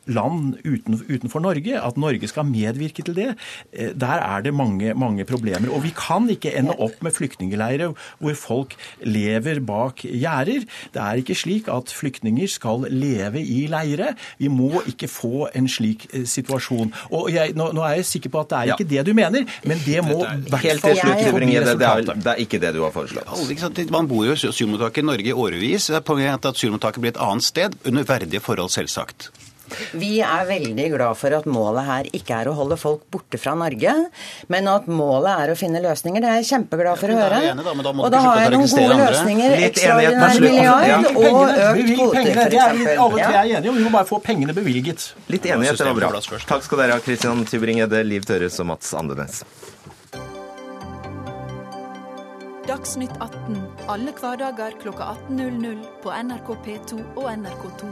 land 0.08 0.56
utenfor 0.64 1.42
Norge, 1.44 1.76
at 1.76 2.00
Norge 2.00 2.28
skal 2.30 2.46
medvirke 2.48 3.04
til 3.04 3.16
det, 3.16 3.28
eh, 3.72 3.92
der 3.94 4.22
er 4.24 4.40
det 4.42 4.54
mange, 4.54 4.94
mange 4.94 5.24
problemer. 5.24 5.70
Og 5.74 5.84
vi 5.84 5.92
kan 5.96 6.28
ikke 6.30 6.54
ende 6.56 6.76
opp 6.78 7.02
med 7.02 7.12
flyktningleirer 7.12 7.94
hvor 8.18 8.34
folk 8.34 8.74
lever 9.02 9.60
bak 9.60 10.02
gjerder. 10.04 10.64
Det 10.94 11.02
er 11.02 11.20
ikke 11.20 11.34
slik 11.34 11.68
at 11.68 11.92
flyktninger 11.92 12.48
skal 12.48 12.88
leve 12.90 13.42
i 13.42 13.66
leire. 13.66 14.14
Vi 14.38 14.48
må 14.48 14.82
ikke 14.86 15.08
få 15.08 15.48
en 15.54 15.68
slik 15.68 16.08
eh, 16.12 16.24
situasjon. 16.24 16.92
Og 17.10 17.32
jeg, 17.32 17.52
nå, 17.54 17.72
nå, 17.72 17.84
er 17.84 18.00
jeg 18.00 18.08
sikker 18.08 18.30
på 18.30 18.44
at 18.44 18.50
det 18.50 18.58
er 18.58 18.74
ikke 18.74 18.88
ja. 18.88 19.02
det 19.02 19.06
du 19.06 19.14
mener, 19.14 19.44
men 19.64 19.80
det 19.84 20.04
må 20.04 20.24
Helt 20.58 20.82
til 20.82 20.96
slutt, 20.96 21.20
det, 21.22 21.86
er, 21.86 22.00
det 22.18 22.30
er 22.32 22.40
ikke 22.42 22.58
det 22.60 22.72
du 22.74 22.80
har 22.82 22.90
foreslått. 22.92 23.90
Man 23.94 24.08
bor 24.10 24.24
jo 24.26 24.34
i 24.34 24.48
asylmottak 24.48 24.98
i 24.98 25.04
Norge 25.06 25.30
i 25.30 25.32
årevis. 25.32 25.88
Poenget 26.04 26.28
er 26.28 26.34
at 26.38 26.48
asylmottaket 26.50 27.02
blir 27.02 27.12
et 27.14 27.20
annet 27.22 27.46
sted, 27.46 27.76
under 27.86 28.06
verdige 28.08 28.40
forhold, 28.42 28.57
selvsagt. 28.66 29.30
Vi 29.92 30.18
er 30.24 30.46
veldig 30.48 30.86
glad 30.94 31.16
for 31.20 31.34
at 31.36 31.46
målet 31.50 31.84
her 31.86 32.08
ikke 32.16 32.38
er 32.40 32.50
å 32.50 32.54
holde 32.56 32.78
folk 32.80 33.04
borte 33.12 33.38
fra 33.40 33.54
Norge, 33.58 33.92
men 34.52 34.70
at 34.70 34.88
målet 34.90 35.44
er 35.44 35.52
å 35.52 35.56
finne 35.58 35.82
løsninger. 35.84 36.24
Det 36.24 36.30
er 36.30 36.40
jeg 36.40 36.48
kjempeglad 36.52 37.00
for 37.00 37.12
å 37.12 37.18
høre. 37.18 37.40
og 37.92 38.10
da 38.14 38.22
har 38.24 38.40
jeg 38.42 38.54
noen 38.56 38.72
gode 38.72 38.98
løsninger. 39.02 39.56
Ekstraordinær 39.68 40.42
milliard 40.44 41.10
og 41.12 41.28
økt 41.28 41.92
kvote, 41.92 42.24
f.eks. 42.32 42.58
Alle 42.96 43.22
tre 43.22 43.28
er 43.28 43.54
enige, 43.58 43.70
og 43.70 43.80
vi 43.80 43.86
må 43.86 43.94
bare 43.94 44.08
få 44.08 44.22
pengene 44.24 44.56
bevilget. 44.56 45.10
Litt 45.28 45.46
enighet, 45.46 45.78
det 45.78 45.90
var 45.92 46.00
bra. 46.00 46.22
Takk 46.48 46.64
skal 46.66 46.84
dere 46.84 46.98
ha, 46.98 47.04
Christian 47.04 47.44
Tybring-Edde, 47.48 48.02
Liv 48.08 48.28
Tørres 48.28 48.58
og 48.62 48.72
Mats 48.72 48.94
Andenes. 48.96 49.42
Dagsnytt 52.68 53.14
18 53.24 53.62
alle 53.88 54.12
hverdager 54.12 54.74
kl 54.82 54.90
18.00 54.92 55.78
på 56.02 56.12
NRK 56.12 56.52
P2 56.66 57.00
og 57.16 57.30
NRK2. 57.32 57.88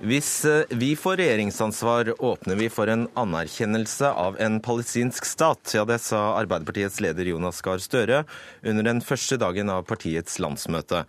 Hvis 0.00 0.44
eh, 0.48 0.62
vi 0.70 0.94
får 0.96 1.18
regjeringsansvar, 1.20 2.14
åpner 2.24 2.56
vi 2.56 2.70
for 2.72 2.88
en 2.88 3.02
anerkjennelse 3.20 4.08
av 4.08 4.38
en 4.40 4.56
palestinsk 4.64 5.26
stat. 5.28 5.74
Ja, 5.76 5.84
det 5.84 5.98
sa 6.00 6.38
Arbeiderpartiets 6.38 7.02
leder 7.04 7.28
Jonas 7.28 7.60
Gahr 7.60 7.82
Støre 7.84 8.22
under 8.64 8.86
den 8.88 9.04
første 9.04 9.36
dagen 9.36 9.68
av 9.68 9.84
partiets 9.90 10.38
landsmøte. 10.40 11.02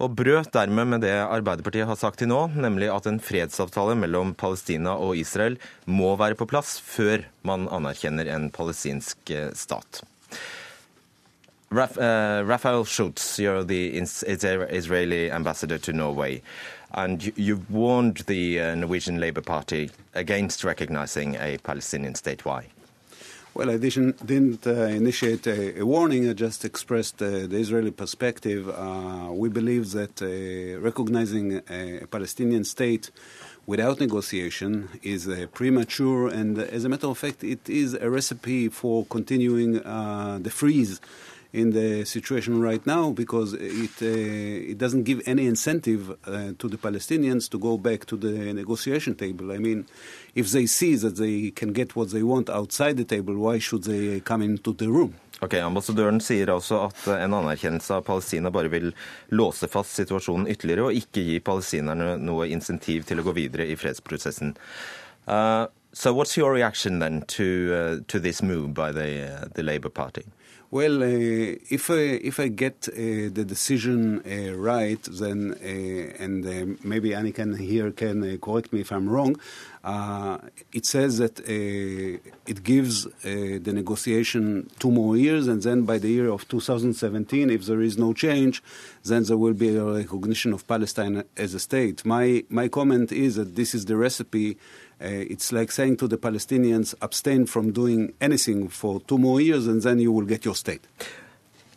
Og 0.00 0.16
brøt 0.16 0.54
dermed 0.56 0.88
med 0.94 1.04
det 1.04 1.12
Arbeiderpartiet 1.26 1.90
har 1.90 2.00
sagt 2.00 2.22
til 2.22 2.32
nå, 2.32 2.46
nemlig 2.56 2.88
at 2.88 3.10
en 3.10 3.20
fredsavtale 3.20 3.98
mellom 4.00 4.32
Palestina 4.32 4.96
og 4.96 5.20
Israel 5.20 5.60
må 5.84 6.14
være 6.16 6.38
på 6.40 6.48
plass 6.48 6.78
før 6.80 7.28
man 7.44 7.68
anerkjenner 7.68 8.32
en 8.32 8.48
palestinsk 8.54 9.28
eh, 9.28 9.50
stat. 9.52 10.06
Raf, 11.70 11.98
uh, 11.98 12.44
Raphael 12.46 12.84
Schutz, 12.86 13.38
you're 13.38 13.62
the 13.62 13.88
Israeli 13.98 15.30
ambassador 15.30 15.76
to 15.76 15.92
Norway. 15.92 16.40
And 16.94 17.30
you've 17.36 17.70
warned 17.70 18.18
the 18.26 18.58
uh, 18.58 18.74
Norwegian 18.74 19.20
Labour 19.20 19.42
Party 19.42 19.90
against 20.14 20.64
recognizing 20.64 21.34
a 21.34 21.58
Palestinian 21.58 22.14
state. 22.14 22.46
Why? 22.46 22.68
Well, 23.52 23.70
I 23.70 23.76
didn't, 23.76 24.24
didn't 24.24 24.66
uh, 24.66 24.84
initiate 24.84 25.46
a, 25.46 25.80
a, 25.80 25.84
warning. 25.84 26.30
I 26.30 26.32
just 26.32 26.64
expressed 26.64 27.20
uh, 27.20 27.46
the 27.46 27.58
Israeli 27.58 27.90
perspective. 27.90 28.70
Uh, 28.70 29.28
we 29.32 29.50
believe 29.50 29.90
that 29.90 30.22
uh, 30.22 30.80
recognizing 30.80 31.60
a, 31.68 32.06
Palestinian 32.06 32.64
state 32.64 33.10
without 33.66 34.00
negotiation 34.00 34.88
is 35.02 35.28
uh, 35.28 35.46
premature, 35.52 36.28
and 36.28 36.58
as 36.58 36.84
a 36.86 36.88
matter 36.88 37.08
of 37.08 37.18
fact, 37.18 37.44
it 37.44 37.68
is 37.68 37.92
a 37.92 38.08
recipe 38.08 38.68
for 38.70 39.04
continuing 39.06 39.72
the 39.72 40.50
freeze 40.50 41.00
in 41.52 41.70
the 41.70 42.04
situation 42.04 42.60
right 42.60 42.84
now 42.86 43.10
because 43.10 43.54
it 43.54 44.02
uh, 44.02 44.70
it 44.72 44.78
doesn't 44.78 45.04
give 45.04 45.22
any 45.26 45.46
incentive 45.46 46.10
uh, 46.10 46.52
to 46.58 46.68
the 46.68 46.76
Palestinians 46.76 47.48
to 47.50 47.58
go 47.58 47.78
back 47.78 48.04
to 48.06 48.16
the 48.16 48.52
negotiation 48.52 49.14
table. 49.14 49.52
I 49.52 49.58
mean, 49.58 49.86
if 50.34 50.50
they 50.52 50.66
see 50.66 50.96
that 50.96 51.16
they 51.16 51.50
can 51.50 51.72
get 51.72 51.96
what 51.96 52.10
they 52.10 52.22
want 52.22 52.50
outside 52.50 52.96
the 52.96 53.04
table, 53.04 53.34
why 53.34 53.58
should 53.58 53.84
they 53.84 54.20
come 54.20 54.42
into 54.42 54.72
the 54.72 54.88
room? 54.88 55.14
Ok, 55.40 55.54
Ambassadøren 55.62 56.18
sier 56.20 56.50
altså 56.50 56.80
at 56.88 57.04
en 57.14 57.34
anerkjennelse 57.38 57.94
av 57.94 58.02
Palestina 58.08 58.50
bare 58.50 58.68
vil 58.72 58.88
låse 59.30 59.68
fast 59.70 59.94
situasjonen 60.00 60.48
ytterligere 60.50 60.88
og 60.88 60.98
ikke 60.98 61.22
gi 61.22 61.36
palestinerne 61.46 62.16
noe 62.18 62.48
insentiv 62.50 63.06
til 63.06 63.22
å 63.22 63.26
gå 63.28 63.36
videre 63.36 63.68
i 63.70 63.76
fredsprosessen. 63.78 64.56
Uh, 65.28 65.70
so 65.92 66.12
what's 66.12 66.36
your 66.36 66.52
reaction 66.52 66.98
then 66.98 67.22
to, 67.28 67.46
uh, 67.70 68.04
to 68.08 68.18
this 68.18 68.42
move 68.42 68.74
by 68.74 68.90
the, 68.90 69.06
uh, 69.30 69.44
the 69.54 69.62
Labour 69.62 69.90
Party? 69.90 70.26
Well, 70.70 71.02
uh, 71.02 71.06
if 71.70 71.90
I, 71.90 72.20
if 72.28 72.38
I 72.38 72.48
get 72.48 72.88
uh, 72.88 73.32
the 73.32 73.42
decision 73.42 74.20
uh, 74.20 74.54
right, 74.54 75.02
then 75.02 75.54
uh, 75.62 76.22
and 76.22 76.44
uh, 76.44 76.76
maybe 76.84 77.12
Annika 77.12 77.56
here 77.56 77.90
can 77.90 78.22
uh, 78.22 78.36
correct 78.36 78.70
me 78.74 78.80
if 78.80 78.92
I'm 78.92 79.08
wrong. 79.08 79.40
it 80.74 80.84
says 80.84 81.16
that 81.16 81.40
it 82.52 82.62
gives 82.62 83.06
the 83.22 83.72
negotiation 83.72 84.68
two 84.78 84.90
more 84.90 85.16
years, 85.16 85.48
and 85.48 85.62
then 85.62 85.84
by 85.84 85.96
the 85.96 86.10
year 86.10 86.28
of 86.28 86.46
2017, 86.48 87.48
if 87.48 87.64
there 87.64 87.80
is 87.80 87.96
no 87.96 88.12
change, 88.12 88.62
then 89.04 89.22
there 89.22 89.38
will 89.38 89.54
be 89.54 89.74
a 89.74 89.84
recognition 89.84 90.52
of 90.52 90.66
Palestine 90.66 91.24
as 91.38 91.54
a 91.54 91.60
state. 91.60 92.04
My 92.04 92.44
my 92.50 92.68
comment 92.68 93.10
is 93.10 93.36
that 93.36 93.56
this 93.56 93.74
is 93.74 93.86
the 93.86 93.96
recipe 93.96 94.58
it's 95.00 95.52
like 95.52 95.72
saying 95.72 95.96
to 95.96 96.08
the 96.08 96.16
Palestinians, 96.18 96.94
abstain 97.00 97.46
from 97.46 97.72
doing 97.72 98.12
anything 98.20 98.68
for 98.68 99.00
two 99.00 99.18
more 99.18 99.40
years 99.40 99.66
and 99.66 99.82
then 99.82 100.00
you 100.00 100.12
will 100.12 100.26
get 100.26 100.44
your 100.44 100.56
state. 100.56 100.86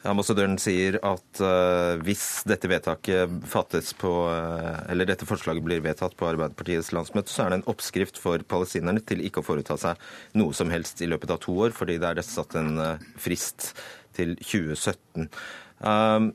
Ambassadøren 0.02 0.58
sier 0.58 0.96
at 1.06 1.42
uh, 1.46 2.00
hvis 2.02 2.42
dette 2.50 2.70
vedtaket 2.72 3.34
fattes 3.46 3.92
på, 3.94 4.10
uh, 4.26 4.80
eller 4.90 5.06
dette 5.06 5.28
forslaget 5.30 5.62
blir 5.66 5.84
vedtatt 5.86 6.16
på 6.18 6.26
Arbeiderpartiets 6.26 6.90
landsmøte, 6.96 7.30
så 7.30 7.46
er 7.46 7.54
det 7.54 7.60
en 7.60 7.68
oppskrift 7.70 8.18
for 8.22 8.42
palestinerne 8.50 9.04
til 9.06 9.22
ikke 9.28 9.44
å 9.44 9.46
foreta 9.46 9.78
seg 9.78 10.02
noe 10.42 10.58
som 10.58 10.74
helst 10.74 11.04
i 11.06 11.10
løpet 11.12 11.36
av 11.36 11.42
to 11.46 11.54
år, 11.68 11.76
fordi 11.78 12.00
det 12.02 12.10
er 12.10 12.26
satt 12.26 12.58
en 12.58 12.74
uh, 12.82 13.12
frist 13.22 13.76
til 14.18 14.34
2017. 14.42 15.30
Um, 15.86 16.32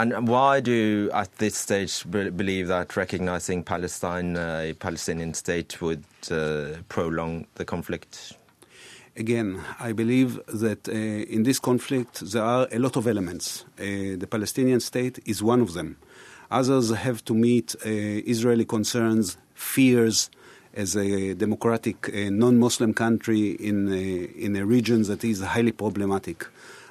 and 0.00 0.28
why 0.28 0.60
do 0.60 0.70
you, 0.70 1.10
at 1.12 1.36
this 1.38 1.56
stage, 1.56 2.04
believe 2.10 2.68
that 2.68 2.96
recognizing 2.96 3.64
Palestine, 3.64 4.36
a 4.36 4.74
Palestinian 4.78 5.34
state, 5.34 5.80
would 5.80 6.04
prolong 6.88 7.46
the 7.56 7.64
conflict? 7.64 8.38
again, 9.18 9.60
I 9.80 9.92
believe 9.92 10.40
that 10.46 10.88
uh, 10.88 10.92
in 10.92 11.42
this 11.42 11.58
conflict 11.58 12.20
there 12.32 12.42
are 12.42 12.68
a 12.70 12.78
lot 12.78 12.96
of 12.96 13.06
elements. 13.06 13.64
Uh, 13.78 14.16
the 14.16 14.28
Palestinian 14.30 14.80
state 14.80 15.18
is 15.26 15.42
one 15.42 15.60
of 15.60 15.74
them. 15.74 15.96
Others 16.50 16.90
have 16.90 17.24
to 17.24 17.34
meet 17.34 17.74
uh, 17.84 17.88
Israeli 17.88 18.64
concerns, 18.64 19.36
fears, 19.54 20.30
as 20.74 20.96
a 20.96 21.34
democratic 21.34 22.08
uh, 22.08 22.30
non-Muslim 22.30 22.94
country 22.94 23.50
in 23.50 23.88
a, 23.92 24.44
in 24.46 24.54
a 24.54 24.64
region 24.64 25.02
that 25.04 25.24
is 25.24 25.40
highly 25.40 25.72
problematic. 25.72 26.46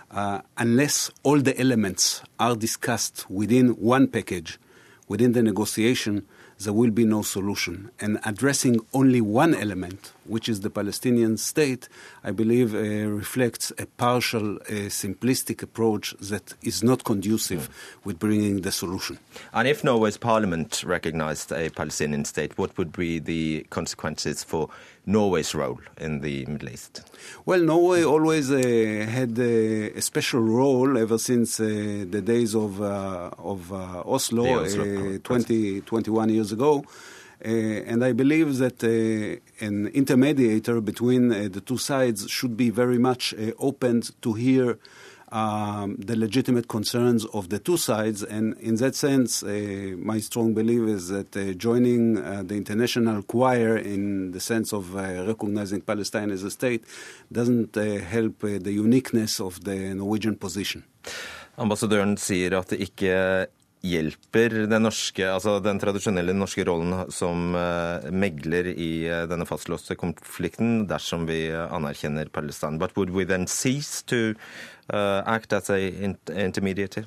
Uh, 0.09 0.41
unless 0.57 1.11
all 1.23 1.39
the 1.39 1.59
elements 1.59 2.21
are 2.39 2.55
discussed 2.55 3.29
within 3.29 3.69
one 3.69 4.07
package, 4.07 4.57
within 5.07 5.33
the 5.33 5.43
negotiation, 5.43 6.25
there 6.59 6.73
will 6.73 6.91
be 6.91 7.05
no 7.05 7.21
solution. 7.21 7.91
And 7.99 8.19
addressing 8.25 8.79
only 8.93 9.21
one 9.21 9.53
element, 9.53 10.13
which 10.27 10.49
is 10.49 10.61
the 10.61 10.69
Palestinian 10.69 11.37
state, 11.37 11.89
I 12.23 12.31
believe 12.31 12.73
uh, 12.73 12.79
reflects 13.09 13.71
a 13.77 13.85
partial, 13.85 14.55
uh, 14.57 14.89
simplistic 14.89 15.63
approach 15.63 16.15
that 16.19 16.53
is 16.61 16.83
not 16.83 17.03
conducive 17.03 17.69
mm. 17.69 18.05
with 18.05 18.19
bringing 18.19 18.61
the 18.61 18.71
solution. 18.71 19.19
And 19.53 19.67
if 19.67 19.83
Norway's 19.83 20.17
parliament 20.17 20.83
recognized 20.83 21.51
a 21.51 21.69
Palestinian 21.69 22.25
state, 22.25 22.57
what 22.57 22.77
would 22.77 22.91
be 22.91 23.19
the 23.19 23.65
consequences 23.69 24.43
for 24.43 24.69
Norway's 25.05 25.55
role 25.55 25.79
in 25.97 26.19
the 26.21 26.45
Middle 26.45 26.69
East? 26.69 27.01
Well, 27.45 27.61
Norway 27.61 28.03
always 28.03 28.51
uh, 28.51 29.07
had 29.09 29.39
a 29.39 30.01
special 30.01 30.41
role 30.41 30.97
ever 30.97 31.17
since 31.17 31.59
uh, 31.59 32.05
the 32.09 32.21
days 32.21 32.53
of, 32.55 32.81
uh, 32.81 33.31
of 33.37 33.71
uh, 33.71 34.03
Oslo, 34.05 34.63
Oslo 34.63 35.17
20, 35.19 35.81
21 35.81 36.29
years 36.29 36.51
ago. 36.51 36.83
Uh, 37.43 37.49
and 37.91 38.03
I 38.03 38.13
believe 38.13 38.57
that 38.57 38.83
uh, 38.83 39.65
an 39.65 39.89
intermediator 39.91 40.83
between 40.83 41.29
the 41.29 41.61
two 41.61 41.77
sides 41.77 42.29
should 42.29 42.57
be 42.57 42.69
very 42.69 42.97
much 42.97 43.33
opened 43.59 44.11
to 44.21 44.33
hear 44.33 44.79
um, 45.31 45.95
the 45.97 46.15
legitimate 46.15 46.67
concerns 46.67 47.25
of 47.25 47.49
the 47.49 47.59
two 47.59 47.77
sides. 47.77 48.23
And 48.23 48.57
in 48.59 48.75
that 48.75 48.95
sense, 48.95 49.43
uh, 49.43 49.95
my 49.97 50.19
strong 50.19 50.53
belief 50.53 50.87
is 50.87 51.09
that 51.09 51.35
uh, 51.35 51.53
joining 51.53 52.17
uh, 52.17 52.43
the 52.45 52.55
international 52.55 53.23
choir 53.23 53.77
in 53.77 54.31
the 54.31 54.39
sense 54.39 54.73
of 54.73 54.95
uh, 54.95 55.25
recognizing 55.25 55.81
Palestine 55.81 56.31
as 56.31 56.43
a 56.43 56.51
state 56.51 56.83
doesn't 57.31 57.75
uh, 57.77 57.99
help 57.99 58.43
uh, 58.43 58.57
the 58.59 58.71
uniqueness 58.71 59.39
of 59.39 59.63
the 59.63 59.93
Norwegian 59.93 60.35
position. 60.35 60.83
Ambassadøren 61.57 62.17
sier 62.21 62.53
at 62.53 62.69
det 62.69 62.77
ikke 62.85 63.47
hjelper 63.85 64.67
den, 64.67 64.83
norske, 64.83 65.25
altså 65.29 65.57
den 65.63 65.79
tradisjonelle 65.79 66.33
norske 66.35 66.65
rollen 66.67 67.11
som 67.13 67.53
megler 68.11 68.71
i 68.73 68.91
denne 69.29 69.45
fastlåste 69.47 69.95
konflikten 69.99 70.87
dersom 70.89 71.27
vi 71.29 71.45
anerkjenner 71.51 72.31
Palestina. 72.33 72.77
But 72.77 72.97
would 72.97 73.11
we 73.11 73.25
then 73.25 73.47
cease 73.47 74.01
to 74.09 74.33
act 74.89 75.53
as 75.53 75.69
an 75.69 76.17
intermediary? 76.27 77.05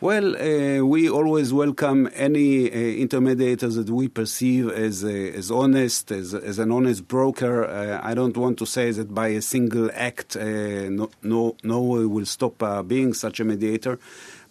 Well, 0.00 0.36
uh, 0.36 0.84
we 0.84 1.08
always 1.08 1.52
welcome 1.52 2.10
any 2.14 2.70
uh, 2.70 2.74
intermediators 2.74 3.76
that 3.76 3.88
we 3.88 4.08
perceive 4.08 4.68
as, 4.68 5.02
uh, 5.02 5.08
as 5.08 5.50
honest, 5.50 6.10
as, 6.10 6.34
as 6.34 6.58
an 6.58 6.72
honest 6.72 7.08
broker. 7.08 7.64
I 8.02 8.12
don't 8.12 8.36
want 8.36 8.58
to 8.58 8.66
say 8.66 8.90
that 8.90 9.14
by 9.14 9.28
a 9.28 9.40
single 9.40 9.90
act, 9.94 10.36
no, 10.36 11.08
no, 11.22 11.56
no 11.62 11.80
one 11.80 12.10
will 12.10 12.26
stop 12.26 12.62
uh, 12.62 12.82
being 12.82 13.14
such 13.14 13.40
a 13.40 13.44
mediator. 13.44 13.98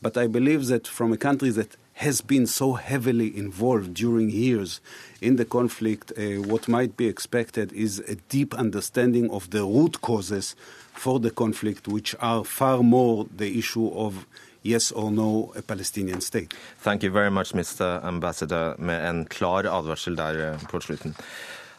But 0.03 0.17
I 0.17 0.27
believe 0.27 0.67
that 0.67 0.85
from 0.85 1.13
a 1.13 1.17
country 1.17 1.49
that 1.51 1.77
has 1.93 2.19
been 2.21 2.45
so 2.45 2.73
heavily 2.73 3.29
involved 3.37 3.93
during 3.93 4.29
years 4.29 4.81
in 5.21 5.37
the 5.37 5.45
conflict, 5.45 6.11
what 6.51 6.67
might 6.67 6.97
be 6.97 7.07
expected 7.07 7.71
is 7.71 7.99
a 7.99 8.15
deep 8.27 8.53
understanding 8.53 9.31
of 9.31 9.49
the 9.51 9.63
root 9.63 10.01
causes 10.01 10.55
for 10.93 11.19
the 11.19 11.29
conflict, 11.29 11.87
which 11.87 12.15
are 12.19 12.43
far 12.43 12.83
more 12.83 13.25
the 13.37 13.57
issue 13.57 13.87
of 13.95 14.25
yes 14.63 14.91
or 14.91 15.11
no 15.11 15.53
a 15.55 15.61
Palestinian 15.61 16.21
state. 16.21 16.53
Thank 16.81 17.03
you 17.03 17.11
very 17.11 17.31
much, 17.31 17.53
Mr. 17.53 18.03
Ambassador, 18.03 18.75
med 18.79 19.09
en 19.09 19.25
klar 19.25 19.63
advarsel 19.63 20.15
der 20.15 20.53
eh, 20.53 20.67
på 20.71 20.81
slutten. 20.81 21.15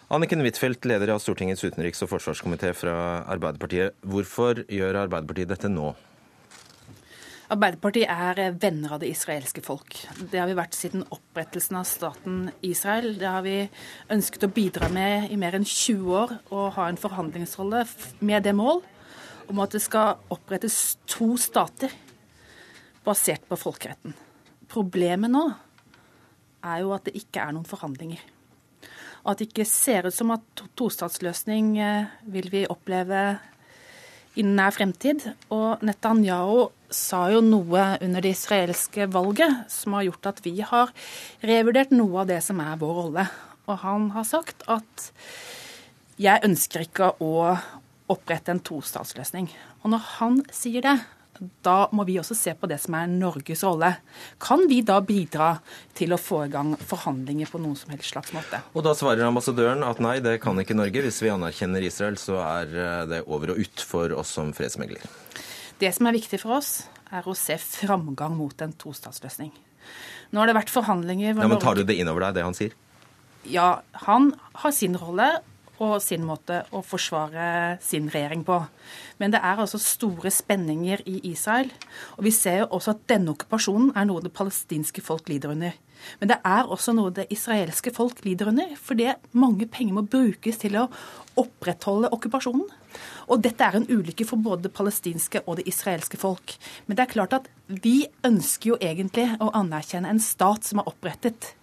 Anniken 0.08 0.40
Huitfeldt, 0.40 0.84
leder 0.84 1.12
av 1.14 1.18
Stortingets 1.18 1.64
utenriks- 1.64 2.04
og 2.04 2.12
forsvarskomité 2.12 2.72
fra 2.76 3.24
Arbeiderpartiet. 3.28 3.96
Hvorfor 4.00 4.64
gjør 4.68 5.04
Arbeiderpartiet 5.06 5.48
dette 5.48 5.68
nå? 5.72 5.94
Arbeiderpartiet 7.52 8.08
er 8.08 8.38
eh, 8.40 8.54
venner 8.56 8.94
av 8.96 9.02
det 9.02 9.10
israelske 9.12 9.60
folk. 9.64 9.98
Det 10.30 10.40
har 10.40 10.48
vi 10.48 10.56
vært 10.56 10.76
siden 10.76 11.04
opprettelsen 11.12 11.76
av 11.76 11.84
staten 11.88 12.38
Israel. 12.64 13.18
Det 13.20 13.28
har 13.28 13.44
vi 13.44 13.58
ønsket 14.14 14.46
å 14.46 14.52
bidra 14.54 14.88
med 14.92 15.28
i 15.32 15.36
mer 15.40 15.58
enn 15.58 15.66
20 15.68 16.16
år, 16.22 16.32
og 16.48 16.72
ha 16.78 16.88
en 16.88 17.00
forhandlingsrolle 17.00 17.84
med 18.24 18.46
det 18.48 18.56
mål 18.56 18.80
om 19.52 19.60
at 19.60 19.76
det 19.76 19.82
skal 19.84 20.22
opprettes 20.32 20.96
to 21.10 21.34
stater 21.36 21.92
basert 23.04 23.44
på 23.50 23.58
folkeretten. 23.60 24.14
Problemet 24.72 25.28
nå 25.28 25.44
er 26.64 26.80
jo 26.80 26.94
at 26.96 27.04
det 27.04 27.18
ikke 27.20 27.44
er 27.44 27.52
noen 27.52 27.68
forhandlinger. 27.68 28.22
At 29.24 29.40
det 29.40 29.50
ikke 29.50 29.68
ser 29.68 30.08
ut 30.08 30.16
som 30.16 30.32
at 30.32 30.64
tostatsløsning 30.80 31.74
eh, 31.76 32.14
vil 32.32 32.48
vi 32.52 32.64
oppleve 32.72 33.34
innen 34.38 34.58
nær 34.58 34.74
fremtid. 34.74 35.24
Og 35.54 35.82
Netanyahu 35.84 36.68
sa 36.94 37.26
jo 37.32 37.42
noe 37.44 37.86
under 38.04 38.24
det 38.24 38.34
israelske 38.36 39.08
valget 39.12 39.64
som 39.72 39.96
har 39.98 40.06
gjort 40.08 40.30
at 40.30 40.44
vi 40.44 40.56
har 40.62 40.92
revurdert 41.42 41.94
noe 41.94 42.22
av 42.22 42.30
det 42.30 42.40
som 42.46 42.62
er 42.62 42.78
vår 42.80 42.94
rolle. 43.00 43.26
Og 43.68 43.80
han 43.82 44.10
har 44.14 44.28
sagt 44.28 44.66
at 44.70 45.10
jeg 46.20 46.44
ønsker 46.46 46.84
ikke 46.84 47.14
å 47.24 47.56
opprette 48.12 48.52
en 48.52 48.62
tostatsløsning. 48.62 49.48
Og 49.82 49.94
når 49.94 50.08
han 50.18 50.42
sier 50.54 50.84
det, 50.84 50.98
da 51.66 51.88
må 51.94 52.04
vi 52.06 52.16
også 52.20 52.36
se 52.38 52.52
på 52.58 52.68
det 52.70 52.78
som 52.82 52.94
er 52.98 53.10
Norges 53.10 53.64
rolle. 53.66 53.90
Kan 54.42 54.64
vi 54.70 54.80
da 54.86 55.00
bidra 55.04 55.50
til 55.96 56.14
å 56.14 56.20
få 56.20 56.44
i 56.46 56.52
gang 56.52 56.74
forhandlinger 56.78 57.50
på 57.50 57.60
noen 57.62 57.76
som 57.78 57.92
helst 57.94 58.12
slags 58.12 58.34
måte? 58.36 58.60
Og 58.74 58.86
da 58.86 58.94
svarer 58.96 59.26
ambassadøren 59.26 59.84
at 59.86 60.02
nei, 60.04 60.18
det 60.24 60.38
kan 60.44 60.58
ikke 60.60 60.76
Norge. 60.78 61.02
Hvis 61.04 61.22
vi 61.24 61.32
anerkjenner 61.32 61.84
Israel, 61.84 62.18
så 62.20 62.38
er 62.44 62.74
eh, 62.74 63.04
det 63.10 63.22
over 63.26 63.54
og 63.54 63.62
ut 63.64 63.84
for 63.84 64.14
oss 64.14 64.34
som 64.38 64.54
fredsmegler. 64.56 65.02
Det 65.80 65.90
som 65.96 66.06
er 66.08 66.16
viktig 66.16 66.40
for 66.42 66.60
oss, 66.60 66.84
er 67.14 67.26
å 67.26 67.34
se 67.38 67.56
framgang 67.60 68.36
mot 68.38 68.62
en 68.64 68.74
tostatsløsning. 68.78 69.52
Nå 70.32 70.40
har 70.40 70.50
det 70.50 70.56
vært 70.56 70.72
forhandlinger 70.72 71.34
Ja, 71.34 71.46
Men 71.46 71.60
tar 71.62 71.76
du 71.78 71.84
det 71.86 71.98
innover 72.00 72.28
deg, 72.28 72.38
det 72.38 72.46
han 72.46 72.56
sier? 72.56 72.72
Ja, 73.44 73.82
han 74.06 74.32
har 74.62 74.72
sin 74.72 74.96
rolle, 74.96 75.28
og 75.82 75.96
sin 76.02 76.24
måte 76.26 76.62
å 76.74 76.82
forsvare 76.86 77.78
sin 77.82 78.10
regjering 78.12 78.44
på. 78.46 78.60
Men 79.18 79.34
det 79.34 79.40
er 79.42 79.62
altså 79.62 79.80
store 79.82 80.30
spenninger 80.30 81.02
i 81.10 81.20
Israel. 81.32 81.72
Og 82.18 82.26
vi 82.28 82.34
ser 82.34 82.62
jo 82.62 82.70
også 82.78 82.94
at 82.94 83.06
denne 83.10 83.34
okkupasjonen 83.34 83.94
er 83.96 84.06
noe 84.08 84.22
det 84.22 84.34
palestinske 84.34 85.02
folk 85.04 85.28
lider 85.32 85.54
under. 85.54 85.74
Men 86.20 86.30
det 86.30 86.38
er 86.44 86.68
også 86.68 86.92
noe 86.96 87.12
det 87.14 87.26
israelske 87.32 87.92
folk 87.94 88.20
lider 88.26 88.50
under, 88.50 88.74
fordi 88.76 89.08
mange 89.32 89.66
penger 89.70 89.96
må 89.96 90.04
brukes 90.10 90.60
til 90.60 90.76
å 90.76 90.88
opprettholde 91.40 92.10
okkupasjonen. 92.14 92.66
Og 93.32 93.42
dette 93.42 93.64
er 93.64 93.78
en 93.78 93.88
ulykke 93.88 94.26
for 94.28 94.42
både 94.42 94.68
det 94.68 94.74
palestinske 94.76 95.42
og 95.46 95.58
det 95.58 95.68
israelske 95.70 96.20
folk. 96.20 96.56
Men 96.86 96.98
det 96.98 97.06
er 97.06 97.14
klart 97.14 97.36
at 97.40 97.50
vi 97.66 98.04
ønsker 98.26 98.74
jo 98.74 98.80
egentlig 98.80 99.30
å 99.40 99.50
anerkjenne 99.56 100.12
en 100.12 100.22
stat 100.22 100.68
som 100.68 100.82
er 100.82 100.90
opprettet 100.90 101.54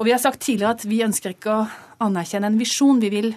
og 0.00 0.06
vi 0.08 0.14
har 0.14 0.20
sagt 0.22 0.40
tidligere 0.40 0.78
at 0.78 0.84
vi 0.88 1.02
ønsker 1.04 1.34
ikke 1.34 1.52
å 1.52 1.64
anerkjenne 2.00 2.48
en 2.48 2.56
visjon, 2.56 3.02
vi 3.02 3.10
vil 3.12 3.34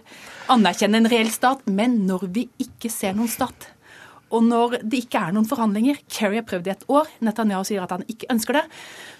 anerkjenne 0.53 1.01
en 1.01 1.09
reell 1.11 1.31
stat. 1.33 1.65
Men 1.67 2.05
når 2.07 2.29
vi 2.31 2.45
ikke 2.63 2.87
ser 2.91 3.17
noen 3.17 3.31
stat, 3.31 3.67
og 4.33 4.45
når 4.47 4.79
det 4.81 5.03
ikke 5.03 5.25
er 5.27 5.35
noen 5.35 5.45
forhandlinger 5.45 5.99
Kerry 6.07 6.39
har 6.39 6.45
prøvd 6.47 6.69
i 6.69 6.71
et 6.73 6.85
år, 6.89 7.11
Netanyahu 7.27 7.67
sier 7.67 7.83
at 7.83 7.91
han 7.93 8.07
ikke 8.09 8.31
ønsker 8.33 8.57
det. 8.57 8.63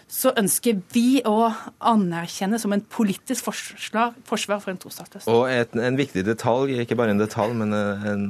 Så 0.10 0.32
ønsker 0.40 0.80
vi 0.94 1.20
å 1.28 1.52
anerkjenne 1.92 2.58
som 2.62 2.74
en 2.74 2.82
politisk 2.96 3.50
forsvar, 3.50 4.16
forsvar 4.30 4.64
for 4.64 4.74
en 4.74 4.80
tostatsløsning. 4.82 5.36
Og 5.36 5.52
et, 5.52 5.76
en 5.76 6.00
viktig 6.00 6.24
detalj, 6.26 6.80
ikke 6.82 6.98
bare 6.98 7.14
en 7.14 7.22
detalj, 7.22 7.54
men 7.60 7.76
en, 7.76 8.26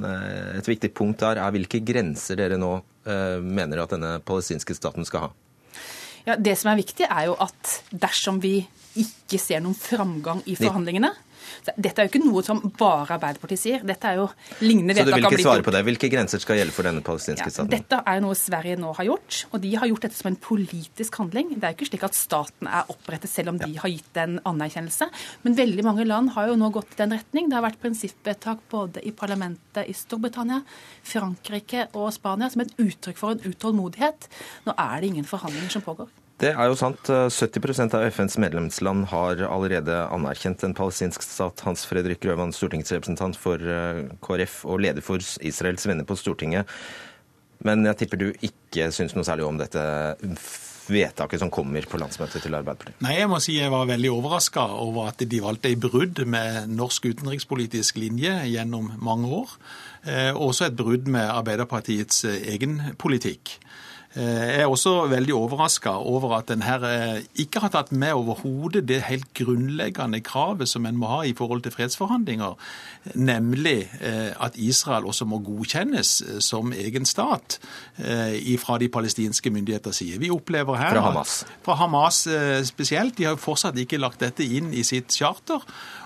et 0.58 0.74
viktig 0.74 0.90
punkt 0.98 1.22
der, 1.22 1.40
er 1.44 1.56
hvilke 1.56 1.84
grenser 1.86 2.42
dere 2.42 2.58
nå 2.60 2.76
eh, 3.06 3.40
mener 3.40 3.86
at 3.86 3.96
denne 3.96 4.18
palestinske 4.26 4.76
staten 4.76 5.06
skal 5.08 5.28
ha? 5.28 5.34
Ja, 6.26 6.40
Det 6.40 6.58
som 6.60 6.72
er 6.72 6.80
viktig, 6.80 7.08
er 7.08 7.30
jo 7.30 7.38
at 7.44 7.78
dersom 7.92 8.42
vi 8.44 8.58
ikke 9.00 9.40
ser 9.42 9.64
noen 9.64 9.78
framgang 9.78 10.44
i 10.50 10.58
forhandlingene. 10.60 11.14
Dette 11.76 12.02
er 12.02 12.08
jo 12.08 12.12
ikke 12.12 12.22
noe 12.24 12.44
som 12.46 12.60
bare 12.78 13.18
Arbeiderpartiet 13.18 13.62
sier. 13.62 13.84
Dette 13.86 14.10
er 14.10 14.20
jo 14.20 14.28
lignende 14.64 14.96
vedtak. 14.96 15.06
Så 15.06 15.12
du 15.12 15.16
vil 15.16 15.28
ikke 15.28 15.46
svare 15.46 15.66
på 15.66 15.74
det? 15.76 15.82
Hvilke 15.88 16.10
grenser 16.12 16.42
skal 16.44 16.60
gjelde 16.60 16.76
for 16.76 16.88
denne 16.88 17.04
palestinske 17.06 17.48
ja, 17.50 17.54
staten? 17.56 17.72
Dette 17.74 18.00
er 18.00 18.20
jo 18.20 18.26
noe 18.26 18.38
Sverige 18.40 18.80
nå 18.80 18.94
har 18.98 19.08
gjort, 19.10 19.40
og 19.52 19.64
de 19.64 19.74
har 19.80 19.92
gjort 19.92 20.08
dette 20.08 20.20
som 20.20 20.32
en 20.32 20.40
politisk 20.48 21.20
handling. 21.22 21.54
Det 21.56 21.68
er 21.68 21.76
jo 21.76 21.80
ikke 21.80 21.90
slik 21.92 22.08
at 22.08 22.18
staten 22.18 22.72
er 22.72 22.92
opprettet 22.94 23.32
selv 23.32 23.54
om 23.54 23.62
de 23.62 23.72
har 23.80 23.94
gitt 23.94 24.22
en 24.24 24.40
anerkjennelse. 24.54 25.10
Men 25.46 25.60
veldig 25.60 25.88
mange 25.88 26.08
land 26.08 26.34
har 26.38 26.52
jo 26.52 26.58
nå 26.60 26.72
gått 26.76 26.96
i 26.96 27.02
den 27.04 27.16
retning. 27.18 27.52
Det 27.52 27.60
har 27.60 27.68
vært 27.68 27.82
prinsippvedtak 27.84 28.66
både 28.74 29.04
i 29.04 29.14
parlamentet 29.16 29.90
i 29.90 29.96
Storbritannia, 29.98 30.64
Frankrike 31.08 31.90
og 32.00 32.12
Spania 32.16 32.52
som 32.54 32.66
et 32.66 32.76
uttrykk 32.82 33.20
for 33.20 33.36
en 33.36 33.54
utålmodighet. 33.54 34.30
Nå 34.68 34.78
er 34.78 35.00
det 35.00 35.14
ingen 35.14 35.28
forhandlinger 35.28 35.78
som 35.78 35.86
pågår. 35.86 36.12
Det 36.44 36.52
er 36.52 36.68
jo 36.68 36.76
sant. 36.76 37.08
70% 37.08 37.94
av 37.96 38.04
FNs 38.12 38.36
medlemsland 38.42 39.06
har 39.14 39.46
allerede 39.48 39.96
anerkjent 40.12 40.66
en 40.68 40.76
palestinsk 40.76 41.24
stat. 41.24 41.64
Hans 41.64 41.86
Fredrik 41.88 42.20
Grøvan, 42.26 42.52
stortingsrepresentant 42.52 43.40
for 43.40 43.64
eh, 43.64 44.04
KrF 44.26 44.58
og 44.68 44.84
leder 44.84 45.06
for 45.06 45.24
Israels 45.40 45.88
venner 45.88 46.08
på 46.08 46.18
Stortinget. 46.20 46.68
Men 47.64 47.88
jeg 47.88 48.02
tipper 48.02 48.20
du 48.20 48.28
ikke 48.44 48.90
syns 48.92 49.16
noe 49.16 49.24
særlig 49.24 49.48
om 49.48 49.62
dette 49.62 49.86
vedtaket 50.92 51.40
som 51.40 51.52
kommer 51.54 51.86
på 51.88 52.00
landsmøtet 52.02 52.44
til 52.44 52.56
Arbeiderpartiet? 52.58 53.00
Nei, 53.06 53.16
jeg 53.22 53.30
må 53.32 53.40
si 53.44 53.56
jeg 53.56 53.72
var 53.72 53.88
veldig 53.88 54.12
overraska 54.12 54.66
over 54.84 55.14
at 55.14 55.24
de 55.24 55.40
valgte 55.44 55.72
et 55.72 55.80
brudd 55.80 56.26
med 56.28 56.74
norsk 56.76 57.08
utenrikspolitisk 57.14 58.02
linje 58.04 58.34
gjennom 58.52 58.92
mange 59.00 59.32
år. 59.44 59.56
Eh, 60.04 60.32
også 60.36 60.68
et 60.68 60.78
brudd 60.80 61.08
med 61.08 61.30
Arbeiderpartiets 61.30 62.26
eh, 62.28 62.42
egen 62.58 62.82
politikk. 63.00 63.56
Eh, 64.16 64.24
jeg 64.24 64.62
er 64.62 64.70
også 64.70 65.08
veldig 65.10 65.34
overraska 65.34 65.90
over 65.90 66.36
at 66.38 66.52
en 66.54 66.62
her 66.62 66.84
eh, 66.86 67.24
ikke 67.42 67.64
har 67.64 67.72
tatt 67.74 67.92
med 67.92 68.14
overhodet 68.14 68.84
det 68.86 69.00
helt 69.08 69.32
grunnleggende 69.34 70.20
kravet 70.22 70.70
som 70.70 70.86
en 70.86 71.00
må 71.02 71.10
ha 71.10 71.22
i 71.26 71.34
forhold 71.34 71.64
til 71.66 71.74
fredsforhandlinger, 71.74 72.54
nemlig 73.16 73.90
eh, 74.02 74.30
at 74.38 74.58
Israel 74.62 75.08
også 75.10 75.26
må 75.26 75.40
godkjennes 75.42 76.12
som 76.46 76.74
egen 76.74 77.06
stat 77.10 77.60
fra 78.64 78.78
de 78.80 78.88
palestinske 78.90 79.50
myndigheters 79.54 79.96
side. 80.02 80.20
Vi 80.20 80.30
opplever 80.34 80.78
her 80.78 80.94
Fra 80.94 81.02
Hamas? 81.08 81.34
Fra 81.64 81.76
Hamas 81.78 82.28
spesielt. 82.68 83.18
De 83.18 83.26
har 83.26 83.36
jo 83.36 83.42
fortsatt 83.42 83.78
ikke 83.78 84.00
lagt 84.02 84.22
dette 84.24 84.46
inn 84.46 84.72
i 84.74 84.84
sitt 84.84 85.14
charter. 85.14 85.62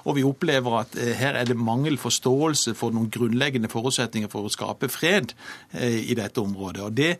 Og 0.07 0.17
vi 0.17 0.23
opplever 0.23 0.79
at 0.81 0.95
her 1.19 1.35
er 1.39 1.47
det 1.47 1.57
mangel 1.57 1.97
forståelse 1.99 2.75
for 2.77 2.95
noen 2.95 3.09
grunnleggende 3.11 3.71
forutsetninger 3.71 4.31
for 4.31 4.47
å 4.47 4.51
skape 4.51 4.89
fred 4.91 5.33
i 5.79 6.15
dette 6.17 6.43
området. 6.43 6.83
Og 6.83 6.97
Det 6.97 7.13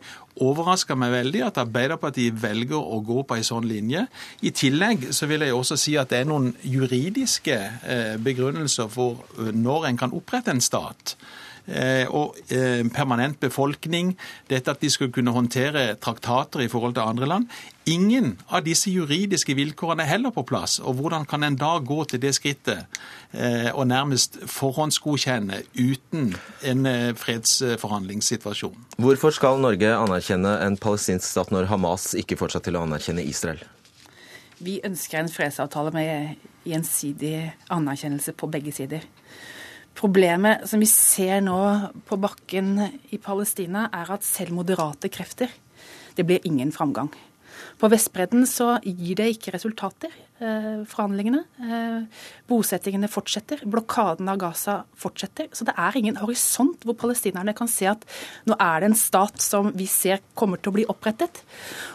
overrasker 0.44 0.98
meg 0.98 1.12
veldig 1.14 1.42
at 1.48 1.60
Arbeiderpartiet 1.62 2.36
velger 2.42 2.78
å 2.78 3.00
gå 3.04 3.22
på 3.26 3.38
en 3.38 3.46
sånn 3.46 3.68
linje. 3.68 4.04
I 4.42 4.52
tillegg 4.54 5.10
så 5.16 5.28
vil 5.30 5.44
jeg 5.46 5.56
også 5.56 5.78
si 5.80 5.96
at 6.00 6.12
det 6.12 6.22
er 6.22 6.30
noen 6.30 6.52
juridiske 6.62 7.58
eh, 7.58 8.16
begrunnelser 8.22 8.90
for 8.92 9.24
eh, 9.38 9.52
når 9.54 9.90
en 9.90 10.00
kan 10.00 10.14
opprette 10.16 10.54
en 10.54 10.64
stat. 10.64 11.16
Eh, 11.68 12.08
og 12.08 12.36
permanent 12.94 13.36
befolkning, 13.40 14.14
dette 14.48 14.72
at 14.72 14.80
de 14.80 14.88
skulle 14.88 15.12
kunne 15.12 15.34
håndtere 15.34 15.98
traktater 16.00 16.64
i 16.64 16.68
forhold 16.72 16.96
til 16.96 17.04
andre 17.04 17.28
land. 17.28 17.46
Ingen 17.88 18.34
av 18.48 18.64
disse 18.64 18.88
juridiske 18.92 19.52
vilkårene 19.56 20.04
er 20.04 20.12
heller 20.14 20.32
på 20.32 20.46
plass. 20.48 20.78
Og 20.80 20.96
hvordan 20.96 21.24
kan 21.28 21.44
en 21.44 21.56
da 21.60 21.74
gå 21.80 22.02
til 22.08 22.20
det 22.20 22.34
skrittet 22.36 22.98
og 23.72 23.86
nærmest 23.88 24.36
forhåndsgodkjenne 24.48 25.62
uten 25.76 26.34
en 26.68 26.90
fredsforhandlingssituasjon? 27.16 28.76
Hvorfor 29.00 29.32
skal 29.32 29.60
Norge 29.64 29.88
anerkjenne 29.96 30.58
en 30.66 30.76
palestinsk 30.76 31.28
stat 31.30 31.52
når 31.52 31.68
Hamas 31.72 32.12
ikke 32.16 32.36
fortsatt 32.40 32.68
til 32.68 32.76
å 32.76 32.84
anerkjenne 32.84 33.24
Israel? 33.24 33.64
Vi 34.58 34.80
ønsker 34.84 35.20
en 35.20 35.30
fredsavtale 35.30 35.92
med 35.94 36.38
gjensidig 36.66 37.52
anerkjennelse 37.70 38.34
på 38.34 38.48
begge 38.50 38.72
sider. 38.74 39.04
Problemet 39.98 40.62
som 40.70 40.78
vi 40.78 40.86
ser 40.86 41.40
nå 41.42 41.58
på 42.06 42.18
bakken 42.22 42.76
i 43.10 43.18
Palestina, 43.18 43.88
er 43.90 44.12
at 44.14 44.26
selv 44.26 44.54
moderate 44.54 45.10
krefter 45.10 45.50
Det 46.14 46.26
blir 46.26 46.42
ingen 46.46 46.72
framgang. 46.74 47.12
På 47.78 47.88
Vestbredden 47.90 48.42
så 48.46 48.72
gir 48.82 49.18
det 49.18 49.28
ikke 49.36 49.52
resultater, 49.54 50.10
eh, 50.40 50.82
forhandlingene. 50.82 51.44
Eh, 51.62 52.06
bosettingene 52.50 53.06
fortsetter. 53.10 53.62
Blokaden 53.62 54.28
av 54.28 54.38
Gaza 54.38 54.84
fortsetter. 54.96 55.46
Så 55.52 55.64
det 55.64 55.74
er 55.78 55.96
ingen 55.96 56.16
horisont 56.16 56.82
hvor 56.82 56.94
palestinerne 56.98 57.54
kan 57.54 57.68
se 57.68 57.86
at 57.86 58.04
nå 58.46 58.56
er 58.58 58.80
det 58.80 58.90
en 58.90 58.98
stat 58.98 59.38
som 59.38 59.70
vi 59.72 59.86
ser 59.86 60.18
kommer 60.34 60.58
til 60.58 60.72
å 60.72 60.74
bli 60.74 60.86
opprettet. 60.86 61.42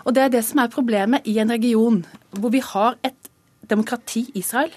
Og 0.05 0.13
det 0.13 0.23
er 0.23 0.29
det 0.29 0.45
som 0.45 0.59
er 0.59 0.71
problemet 0.71 1.27
i 1.27 1.39
en 1.39 1.51
region 1.51 2.05
hvor 2.31 2.51
vi 2.51 2.59
har 2.59 2.95
et 3.03 3.22
demokrati, 3.73 4.27
Israel, 4.37 4.73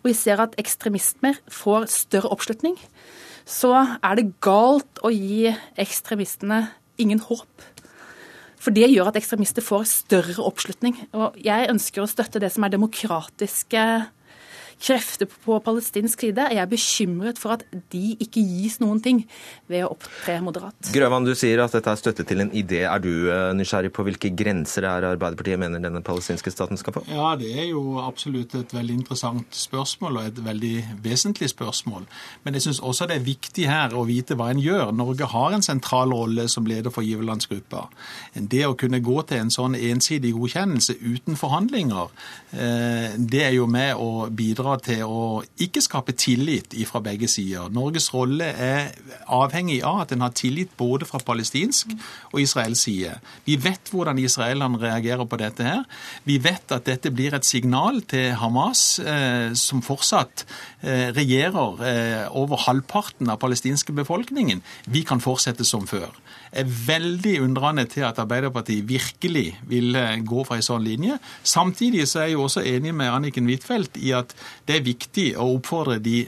og 0.00 0.10
vi 0.10 0.16
ser 0.16 0.42
at 0.42 0.56
ekstremismer 0.60 1.40
får 1.52 1.90
større 1.92 2.32
oppslutning, 2.32 2.78
så 3.46 3.72
er 4.02 4.18
det 4.18 4.32
galt 4.42 5.02
å 5.06 5.12
gi 5.14 5.52
ekstremistene 5.78 6.64
ingen 6.98 7.20
håp. 7.22 7.66
For 8.66 8.74
det 8.74 8.88
gjør 8.90 9.12
at 9.12 9.18
ekstremister 9.20 9.62
får 9.62 9.84
større 9.86 10.42
oppslutning. 10.42 10.96
Og 11.14 11.36
jeg 11.38 11.68
ønsker 11.70 12.02
å 12.02 12.10
støtte 12.10 12.40
det 12.42 12.50
som 12.50 12.64
er 12.66 12.72
demokratiske 12.74 13.82
krefter 14.82 15.28
på 15.44 15.56
palestinsk 15.64 16.20
side. 16.26 16.48
Jeg 16.52 16.60
er 16.60 16.68
bekymret 16.68 17.40
for 17.40 17.56
at 17.56 17.64
de 17.92 18.16
ikke 18.20 18.42
gis 18.44 18.78
noen 18.82 19.00
ting 19.02 19.22
ved 19.70 19.86
å 19.86 19.92
opptre 19.94 20.36
moderat. 20.44 20.90
Grøvan, 20.92 21.24
du 21.26 21.32
sier 21.38 21.62
at 21.64 21.74
dette 21.74 21.92
er 21.92 22.00
støtte 22.00 22.26
til 22.28 22.44
en 22.44 22.52
idé. 22.52 22.82
Er 22.84 23.00
du 23.02 23.10
eh, 23.32 23.52
nysgjerrig 23.56 23.92
på 23.96 24.04
hvilke 24.06 24.30
grenser 24.36 24.86
er 24.88 25.08
Arbeiderpartiet 25.12 25.60
mener 25.60 25.82
denne 25.82 26.02
palestinske 26.04 26.52
staten 26.52 26.80
skal 26.80 26.98
få? 26.98 27.04
Ja, 27.08 27.32
det 27.40 27.52
er 27.56 27.70
jo 27.70 27.96
absolutt 28.02 28.54
et 28.58 28.74
veldig 28.76 28.98
interessant 29.00 29.56
spørsmål, 29.56 30.20
og 30.20 30.30
et 30.30 30.42
veldig 30.44 30.74
vesentlig 31.04 31.50
spørsmål. 31.54 32.04
Men 32.44 32.58
jeg 32.58 32.66
syns 32.66 32.82
også 32.84 33.08
det 33.08 33.18
er 33.18 33.26
viktig 33.26 33.68
her 33.70 33.96
å 33.96 34.04
vite 34.08 34.36
hva 34.36 34.50
en 34.52 34.62
gjør. 34.62 34.92
Norge 34.96 35.30
har 35.32 35.56
en 35.56 35.64
sentral 35.64 36.12
rolle 36.12 36.46
som 36.52 36.68
leder 36.68 36.92
for 36.92 37.06
giverlandsgruppa. 37.06 37.86
Det 38.36 38.64
å 38.68 38.76
kunne 38.78 39.00
gå 39.04 39.18
til 39.26 39.46
en 39.46 39.54
sånn 39.54 39.78
ensidig 39.78 40.34
godkjennelse 40.36 40.98
uten 41.00 41.38
forhandlinger, 41.38 42.12
eh, 42.52 43.16
det 43.16 43.42
er 43.48 43.56
jo 43.56 43.66
med 43.70 43.96
å 43.96 44.28
bidra 44.28 44.65
bidra 44.66 44.76
til 44.82 45.02
å 45.06 45.42
ikke 45.62 45.82
skape 45.84 46.14
tillit 46.16 46.74
fra 46.88 47.00
begge 47.00 47.28
sider. 47.28 47.70
Norges 47.70 48.08
rolle 48.14 48.44
er 48.44 48.94
avhengig 49.28 49.82
av 49.84 50.02
at 50.02 50.12
en 50.12 50.24
har 50.24 50.34
tillit 50.34 50.70
både 50.76 51.06
fra 51.06 51.18
palestinsk 51.18 51.92
og 52.32 52.40
israelsk 52.40 52.82
side. 52.86 53.14
Vi 53.46 53.56
vet 53.56 53.90
hvordan 53.90 54.18
israelerne 54.18 54.78
reagerer 54.78 55.26
på 55.26 55.38
dette 55.38 55.62
her. 55.62 55.84
Vi 56.24 56.38
vet 56.38 56.72
at 56.72 56.86
dette 56.86 57.10
blir 57.10 57.34
et 57.34 57.46
signal 57.46 58.02
til 58.02 58.34
Hamas, 58.36 58.98
eh, 58.98 59.54
som 59.54 59.82
fortsatt 59.82 60.46
eh, 60.82 61.12
regjerer 61.14 61.82
eh, 61.86 62.26
over 62.36 62.66
halvparten 62.66 63.30
av 63.30 63.40
palestinske 63.40 63.92
befolkningen. 63.92 64.62
Vi 64.86 65.04
kan 65.06 65.20
fortsette 65.20 65.64
som 65.64 65.86
før 65.86 66.10
er 66.56 66.70
veldig 66.86 67.34
undrende 67.44 67.84
til 67.90 68.06
at 68.08 68.18
Arbeiderpartiet 68.22 68.86
virkelig 68.88 69.58
vil 69.68 69.96
gå 70.26 70.44
for 70.46 70.56
en 70.56 70.64
sånn 70.64 70.84
linje. 70.86 71.18
Samtidig 71.46 72.06
så 72.08 72.22
er 72.22 72.30
jeg 72.30 72.36
jo 72.36 72.46
også 72.46 72.64
enig 72.66 72.94
med 72.96 73.12
Anniken 73.12 73.48
Huitfeldt 73.50 73.98
i 74.00 74.12
at 74.16 74.32
det 74.68 74.78
er 74.78 74.86
viktig 74.86 75.26
å 75.36 75.48
oppfordre 75.56 75.98
de 76.00 76.26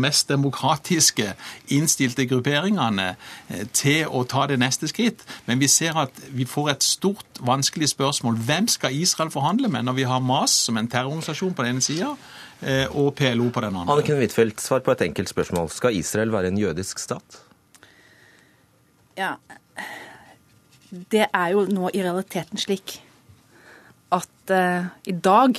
mest 0.00 0.30
demokratiske 0.30 1.34
innstilte 1.74 2.26
grupperingene 2.30 3.10
eh, 3.14 3.66
til 3.72 4.08
å 4.08 4.24
ta 4.28 4.46
det 4.50 4.60
neste 4.60 4.88
skritt. 4.90 5.24
Men 5.46 5.60
vi 5.60 5.68
ser 5.70 5.98
at 6.00 6.16
vi 6.34 6.48
får 6.48 6.74
et 6.74 6.86
stort, 6.86 7.26
vanskelig 7.40 7.92
spørsmål. 7.94 8.38
Hvem 8.46 8.68
skal 8.72 8.96
Israel 8.96 9.32
forhandle 9.32 9.70
med 9.72 9.88
når 9.88 9.98
vi 10.00 10.08
har 10.08 10.24
MAS 10.24 10.56
som 10.66 10.80
en 10.80 10.88
terrororganisasjon 10.90 11.54
på 11.56 11.66
den 11.66 11.78
ene 11.78 11.84
sida? 11.84 12.14
Eh, 12.60 12.86
og 12.92 13.14
PLO 13.16 13.48
på 13.48 13.62
den 13.64 13.76
andre. 13.76 13.94
Anniken 13.94 14.20
Huitfeldt, 14.20 14.60
svar 14.60 14.82
på 14.84 14.92
et 14.92 15.06
enkelt 15.08 15.32
spørsmål. 15.32 15.70
Skal 15.72 15.96
Israel 15.96 16.32
være 16.32 16.52
en 16.52 16.60
jødisk 16.60 17.00
stat? 17.00 17.40
Ja, 19.20 19.34
det 21.12 21.26
er 21.28 21.50
jo 21.52 21.66
nå 21.68 21.90
i 21.92 22.00
realiteten 22.00 22.60
slik 22.60 22.94
at 24.16 24.52
uh, 24.54 24.88
i 25.04 25.12
dag 25.12 25.58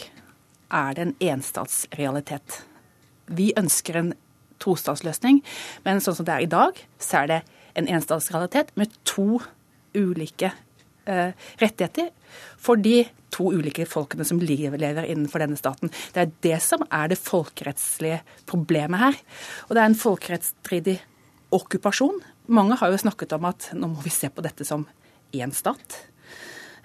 er 0.72 0.96
det 0.98 1.04
en 1.04 1.14
enstatsrealitet. 1.36 2.56
Vi 3.30 3.52
ønsker 3.60 4.00
en 4.00 4.10
tostatsløsning, 4.64 5.44
men 5.86 6.02
sånn 6.02 6.18
som 6.18 6.26
det 6.26 6.34
er 6.34 6.48
i 6.48 6.50
dag, 6.50 6.82
så 6.98 7.22
er 7.22 7.30
det 7.30 7.40
en 7.78 7.92
enstatsrealitet 8.00 8.74
med 8.82 8.98
to 9.06 9.44
ulike 9.94 10.50
uh, 11.06 11.30
rettigheter 11.62 12.10
for 12.58 12.82
de 12.82 13.04
to 13.32 13.52
ulike 13.54 13.86
folkene 13.88 14.26
som 14.28 14.42
lever 14.42 15.06
innenfor 15.06 15.46
denne 15.46 15.60
staten. 15.60 15.94
Det 16.16 16.26
er 16.26 16.34
det 16.50 16.58
som 16.66 16.82
er 16.90 17.14
det 17.14 17.22
folkerettslige 17.22 18.24
problemet 18.50 19.06
her. 19.06 19.24
Og 19.70 19.78
det 19.78 19.86
er 19.86 19.92
en 19.92 20.02
folkerettsstridig 20.02 20.98
okkupasjon 21.52 22.22
mange 22.52 22.78
har 22.80 22.92
jo 22.92 23.02
snakket 23.02 23.36
om 23.38 23.48
at 23.50 23.72
nå 23.78 23.90
må 23.92 24.04
vi 24.04 24.14
se 24.14 24.30
på 24.32 24.44
dette 24.44 24.68
som 24.68 24.86
én 25.32 25.54
stat. 25.56 26.00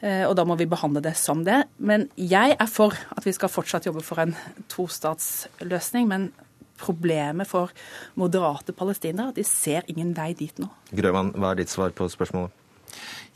Eh, 0.01 0.25
og 0.29 0.37
da 0.39 0.45
må 0.47 0.57
vi 0.61 0.69
behandle 0.69 1.03
det 1.05 1.17
som 1.19 1.43
det. 1.47 1.65
Men 1.79 2.09
jeg 2.17 2.57
er 2.59 2.71
for 2.71 2.95
at 3.17 3.27
vi 3.27 3.35
skal 3.35 3.53
fortsatt 3.53 3.89
jobbe 3.89 4.05
for 4.05 4.23
en 4.23 4.37
tostatsløsning. 4.73 6.07
Men 6.11 6.29
problemet 6.77 7.49
for 7.49 7.73
moderate 8.21 8.75
palestinere 8.77 9.33
de 9.37 9.45
ser 9.49 9.89
ingen 9.89 10.13
vei 10.17 10.35
dit 10.37 10.55
nå. 10.61 10.69
Grøvan, 10.93 11.33
hva 11.35 11.55
er 11.55 11.63
ditt 11.63 11.73
svar 11.73 11.95
på 11.97 12.09
spørsmålet? 12.13 12.53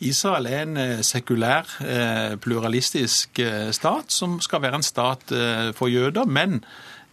Israel 0.00 0.46
er 0.48 0.62
en 0.62 0.78
eh, 0.80 1.02
sekulær, 1.04 1.66
eh, 1.82 2.36
pluralistisk 2.40 3.42
stat 3.76 4.12
som 4.12 4.38
skal 4.44 4.62
være 4.62 4.80
en 4.80 4.86
stat 4.86 5.34
for 5.76 5.90
jøder. 5.92 6.28
men 6.28 6.62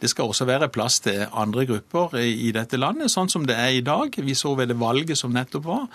det 0.01 0.09
skal 0.11 0.29
også 0.29 0.45
være 0.45 0.69
plass 0.69 0.99
til 1.01 1.25
andre 1.31 1.65
grupper 1.65 2.13
i 2.21 2.51
dette 2.55 2.77
landet, 2.77 3.09
sånn 3.11 3.31
som 3.31 3.47
det 3.49 3.55
er 3.57 3.77
i 3.77 3.83
dag. 3.85 4.13
Vi 4.13 4.35
så 4.37 4.53
ved 4.57 4.69
det 4.69 4.77
valget 4.79 5.17
som 5.17 5.33
nettopp 5.33 5.65
var, 5.65 5.87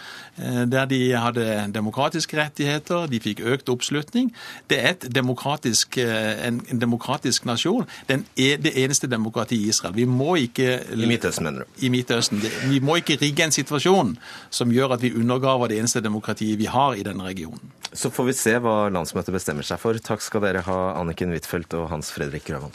der 0.66 0.88
de 0.90 1.00
hadde 1.14 1.46
demokratiske 1.74 2.38
rettigheter, 2.38 3.06
de 3.10 3.20
fikk 3.22 3.44
økt 3.46 3.70
oppslutning. 3.72 4.32
Det 4.70 4.80
er 4.82 4.96
demokratisk, 5.06 5.98
en, 6.02 6.60
en, 6.66 6.82
demokratisk 6.82 7.46
nasjon. 7.46 7.86
Den 8.08 8.26
er 8.36 8.58
det 8.62 8.74
eneste 8.82 9.10
demokratiet 9.10 9.62
i 9.62 9.70
Israel. 9.70 9.94
Vi 9.94 10.08
må 10.08 10.34
ikke 10.48 10.80
I 10.92 11.06
Midtøsten, 11.06 11.46
mener 11.46 11.62
du? 11.62 11.86
I 11.86 11.92
Midtøsten. 11.92 12.42
Vi 12.70 12.82
må 12.82 12.98
ikke 13.00 13.18
rigge 13.22 13.46
en 13.46 13.54
situasjon 13.54 14.16
som 14.50 14.74
gjør 14.74 14.96
at 14.96 15.04
vi 15.04 15.14
undergraver 15.14 15.70
det 15.70 15.78
eneste 15.82 16.02
demokratiet 16.02 16.58
vi 16.58 16.70
har 16.70 16.98
i 16.98 17.06
denne 17.06 17.24
regionen. 17.24 17.72
Så 17.92 18.10
får 18.10 18.30
vi 18.30 18.36
se 18.36 18.56
hva 18.62 18.88
landsmøtet 18.92 19.34
bestemmer 19.34 19.66
seg 19.66 19.80
for. 19.82 19.98
Takk 20.00 20.24
skal 20.24 20.46
dere 20.46 20.64
ha, 20.66 20.80
Anniken 21.00 21.34
Huitfeldt 21.34 21.76
og 21.76 21.90
Hans 21.92 22.10
Fredrik 22.14 22.48
Grøvan. 22.48 22.72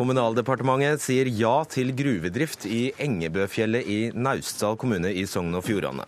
Kommunaldepartementet 0.00 1.02
sier 1.04 1.28
ja 1.28 1.58
til 1.68 1.90
gruvedrift 1.92 2.62
i 2.64 2.86
Engebøfjellet 3.04 3.84
i 3.84 3.98
Naustdal 4.16 4.78
kommune 4.80 5.10
i 5.12 5.26
Sogn 5.28 5.52
og 5.58 5.66
Fjordane. 5.66 6.06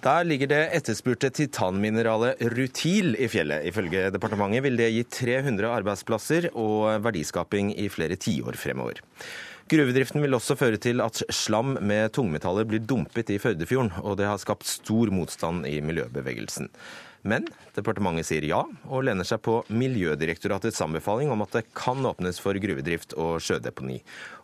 Der 0.00 0.24
ligger 0.24 0.48
det 0.48 0.62
etterspurte 0.78 1.28
titanmineralet 1.36 2.40
rutil 2.56 3.12
i 3.20 3.28
fjellet. 3.28 3.68
Ifølge 3.68 4.06
departementet 4.14 4.64
vil 4.64 4.80
det 4.80 4.88
gi 4.94 5.04
300 5.20 5.68
arbeidsplasser 5.82 6.48
og 6.56 7.04
verdiskaping 7.04 7.74
i 7.76 7.90
flere 7.92 8.16
tiår 8.16 8.56
fremover. 8.56 9.04
Gruvedriften 9.68 10.24
vil 10.24 10.40
også 10.40 10.56
føre 10.56 10.80
til 10.80 11.04
at 11.04 11.20
slam 11.28 11.76
med 11.84 12.08
tungmetaller 12.16 12.64
blir 12.68 12.80
dumpet 12.88 13.36
i 13.36 13.40
Førdefjorden, 13.40 13.98
og 14.00 14.16
det 14.16 14.30
har 14.32 14.40
skapt 14.40 14.64
stor 14.64 15.12
motstand 15.12 15.68
i 15.68 15.76
miljøbevegelsen. 15.84 16.72
Men 17.24 17.46
departementet 17.72 18.28
sier 18.28 18.44
ja, 18.44 18.60
og 18.84 19.06
lener 19.08 19.24
seg 19.24 19.40
på 19.46 19.62
Miljødirektoratets 19.72 20.82
anbefaling 20.84 21.32
om 21.32 21.44
at 21.44 21.56
det 21.56 21.66
kan 21.76 22.04
åpnes 22.04 22.40
for 22.42 22.58
gruvedrift 22.60 23.16
og 23.16 23.38
sjødeponi. 23.40 24.02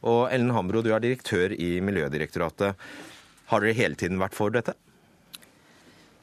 Og 0.08 0.22
Ellen 0.32 0.54
Hambro, 0.56 0.80
du 0.80 0.88
er 0.94 1.04
direktør 1.04 1.52
i 1.52 1.74
Miljødirektoratet. 1.84 2.80
Har 3.52 3.60
dere 3.60 3.76
hele 3.76 4.00
tiden 4.00 4.20
vært 4.22 4.38
for 4.38 4.54
dette? 4.54 4.76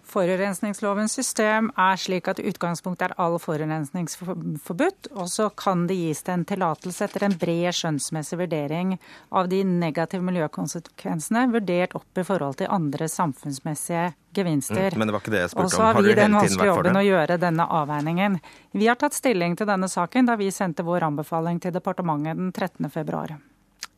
Forurensningslovens 0.08 1.14
system 1.18 1.68
er 1.76 2.00
slik 2.00 2.30
at 2.32 2.40
utgangspunktet 2.40 3.10
er 3.10 3.16
all 3.20 3.36
forurensning 3.44 4.08
forbudt, 4.08 5.10
og 5.12 5.28
så 5.32 5.50
kan 5.52 5.84
det 5.90 5.98
gis 6.00 6.24
til 6.24 6.38
en 6.38 6.46
tillatelse 6.48 7.08
etter 7.08 7.26
en 7.28 7.36
bred 7.40 7.76
skjønnsmessig 7.76 8.40
vurdering 8.40 8.96
av 9.36 9.50
de 9.52 9.64
negative 9.68 10.24
miljøkonsekvensene, 10.30 11.48
vurdert 11.52 11.98
opp 12.00 12.22
i 12.22 12.26
forhold 12.28 12.60
til 12.62 12.72
andre 12.72 13.10
samfunnsmessige 13.12 14.08
gevinster. 14.38 14.94
Mm, 14.94 15.02
men 15.02 15.12
det 15.12 15.18
var 15.18 15.26
ikke 15.26 15.36
det 15.36 15.44
jeg 15.44 15.54
spurte 15.54 15.66
om. 15.66 15.68
Og 15.68 15.76
så 15.76 15.90
har 15.90 16.02
vi 16.02 16.16
den 16.22 16.40
vanskelige 16.40 16.72
jobben 16.72 17.02
å 17.02 17.06
gjøre 17.08 17.40
denne 17.42 17.68
avveiningen. 17.82 18.40
Vi 18.78 18.88
har 18.88 19.02
tatt 19.02 19.18
stilling 19.18 19.60
til 19.60 19.68
denne 19.70 19.92
saken 19.92 20.32
da 20.32 20.40
vi 20.40 20.50
sendte 20.56 20.88
vår 20.88 21.10
anbefaling 21.12 21.60
til 21.64 21.76
departementet 21.76 22.40
den 22.40 22.56
13. 22.56 22.92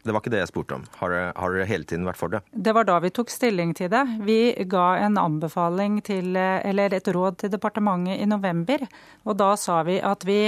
Det 0.04 0.14
var 0.16 0.24
ikke 0.24 0.32
det 0.32 0.44
jeg 0.44 0.52
spurte 0.52 0.78
om. 0.78 0.86
Har 1.02 1.12
dere, 1.12 1.66
hele 1.68 1.88
tiden 1.88 2.08
vært 2.08 2.20
for 2.20 2.32
det? 2.32 2.40
Det 2.52 2.74
var 2.76 2.88
da 2.88 3.00
vi 3.04 3.12
tok 3.14 3.32
stilling 3.34 3.74
til 3.76 3.92
det. 3.92 4.06
Vi 4.24 4.40
ga 4.72 4.86
en 5.04 5.20
anbefaling 5.20 6.00
til, 6.08 6.38
eller 6.40 6.96
et 6.96 7.10
råd 7.16 7.42
til 7.44 7.52
departementet 7.52 8.22
i 8.22 8.30
november. 8.30 8.86
Og 9.28 9.36
da 9.40 9.52
sa 9.60 9.82
vi 9.88 10.00
at 10.00 10.24
vi 10.28 10.46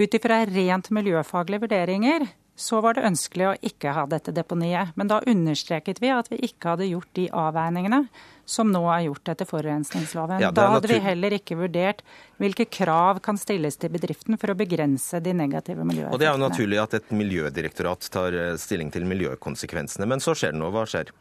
ut 0.00 0.16
ifra 0.16 0.40
rent 0.48 0.90
miljøfaglige 0.96 1.66
vurderinger 1.66 2.26
så 2.54 2.78
var 2.80 2.94
det 2.94 3.06
ønskelig 3.08 3.46
å 3.48 3.56
ikke 3.66 3.92
ha 3.96 4.04
dette 4.10 4.34
deponiet. 4.34 4.94
Men 4.94 5.10
da 5.10 5.20
understreket 5.26 6.00
vi 6.02 6.12
at 6.14 6.30
vi 6.30 6.38
ikke 6.46 6.74
hadde 6.74 6.90
gjort 6.90 7.10
de 7.18 7.26
avveiningene 7.34 8.04
som 8.44 8.70
nå 8.72 8.82
er 8.92 9.06
gjort 9.08 9.32
etter 9.32 9.48
forurensningsloven. 9.48 10.42
Ja, 10.42 10.50
da 10.54 10.68
hadde 10.74 10.90
vi 10.90 11.00
heller 11.02 11.36
ikke 11.36 11.56
vurdert 11.58 12.02
hvilke 12.42 12.66
krav 12.68 13.20
kan 13.24 13.38
stilles 13.40 13.78
til 13.80 13.92
bedriften 13.94 14.38
for 14.40 14.52
å 14.52 14.58
begrense 14.58 15.20
de 15.24 15.34
negative 15.36 15.84
miljøeffektene. 15.84 16.14
Og 16.14 16.22
Det 16.22 16.28
er 16.28 16.36
jo 16.36 16.42
naturlig 16.44 16.80
at 16.82 16.98
et 17.00 17.14
miljødirektorat 17.14 18.10
tar 18.12 18.36
eh, 18.38 18.56
stilling 18.60 18.92
til 18.94 19.06
miljøkonsekvensene. 19.08 20.08
Men 20.10 20.22
så 20.24 20.36
skjer 20.36 20.54
det 20.54 20.60
noe. 20.60 20.72
Hva 20.74 20.84
skjer? 20.90 21.12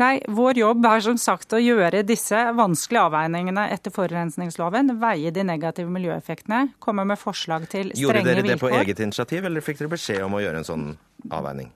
Nei, 0.00 0.22
Vår 0.28 0.56
jobb 0.56 0.86
er 0.88 1.02
som 1.04 1.18
sagt 1.20 1.52
å 1.52 1.60
gjøre 1.60 2.00
disse 2.08 2.38
vanskelige 2.56 3.02
avveiningene 3.10 3.66
etter 3.74 3.92
forurensningsloven. 3.92 4.94
Veie 5.02 5.32
de 5.34 5.44
negative 5.44 5.92
miljøeffektene, 5.92 6.72
komme 6.80 7.04
med 7.08 7.20
forslag 7.20 7.68
til 7.68 7.92
strenge 7.92 7.98
vilkår. 7.98 8.22
Gjorde 8.22 8.24
dere 8.30 8.48
det 8.48 8.58
på 8.62 8.72
eget 8.72 9.04
initiativ, 9.04 9.44
eller 9.50 9.64
fikk 9.64 9.82
dere 9.82 9.92
beskjed 9.92 10.24
om 10.24 10.38
å 10.38 10.42
gjøre 10.44 10.62
en 10.62 10.68
sånn 10.68 10.90
avveining? 11.28 11.68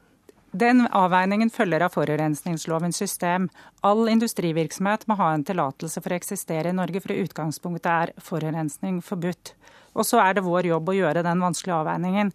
Den 0.56 0.86
avveiningen 0.94 1.50
følger 1.52 1.82
av 1.84 1.92
forurensningslovens 1.92 2.96
system. 3.02 3.48
All 3.84 4.06
industrivirksomhet 4.08 5.04
må 5.10 5.16
ha 5.18 5.32
en 5.34 5.44
tillatelse 5.44 6.00
for 6.00 6.14
å 6.14 6.16
eksistere 6.16 6.70
i 6.70 6.76
Norge, 6.76 7.02
for 7.02 7.12
i 7.12 7.24
utgangspunktet 7.26 7.88
er 7.92 8.12
forurensning 8.24 9.02
forbudt. 9.04 9.52
Og 9.96 10.06
så 10.06 10.22
er 10.22 10.36
det 10.36 10.46
vår 10.46 10.70
jobb 10.70 10.88
å 10.88 10.96
gjøre 10.96 11.24
den 11.26 11.42
vanskelige 11.44 11.80
avveiningen. 11.82 12.32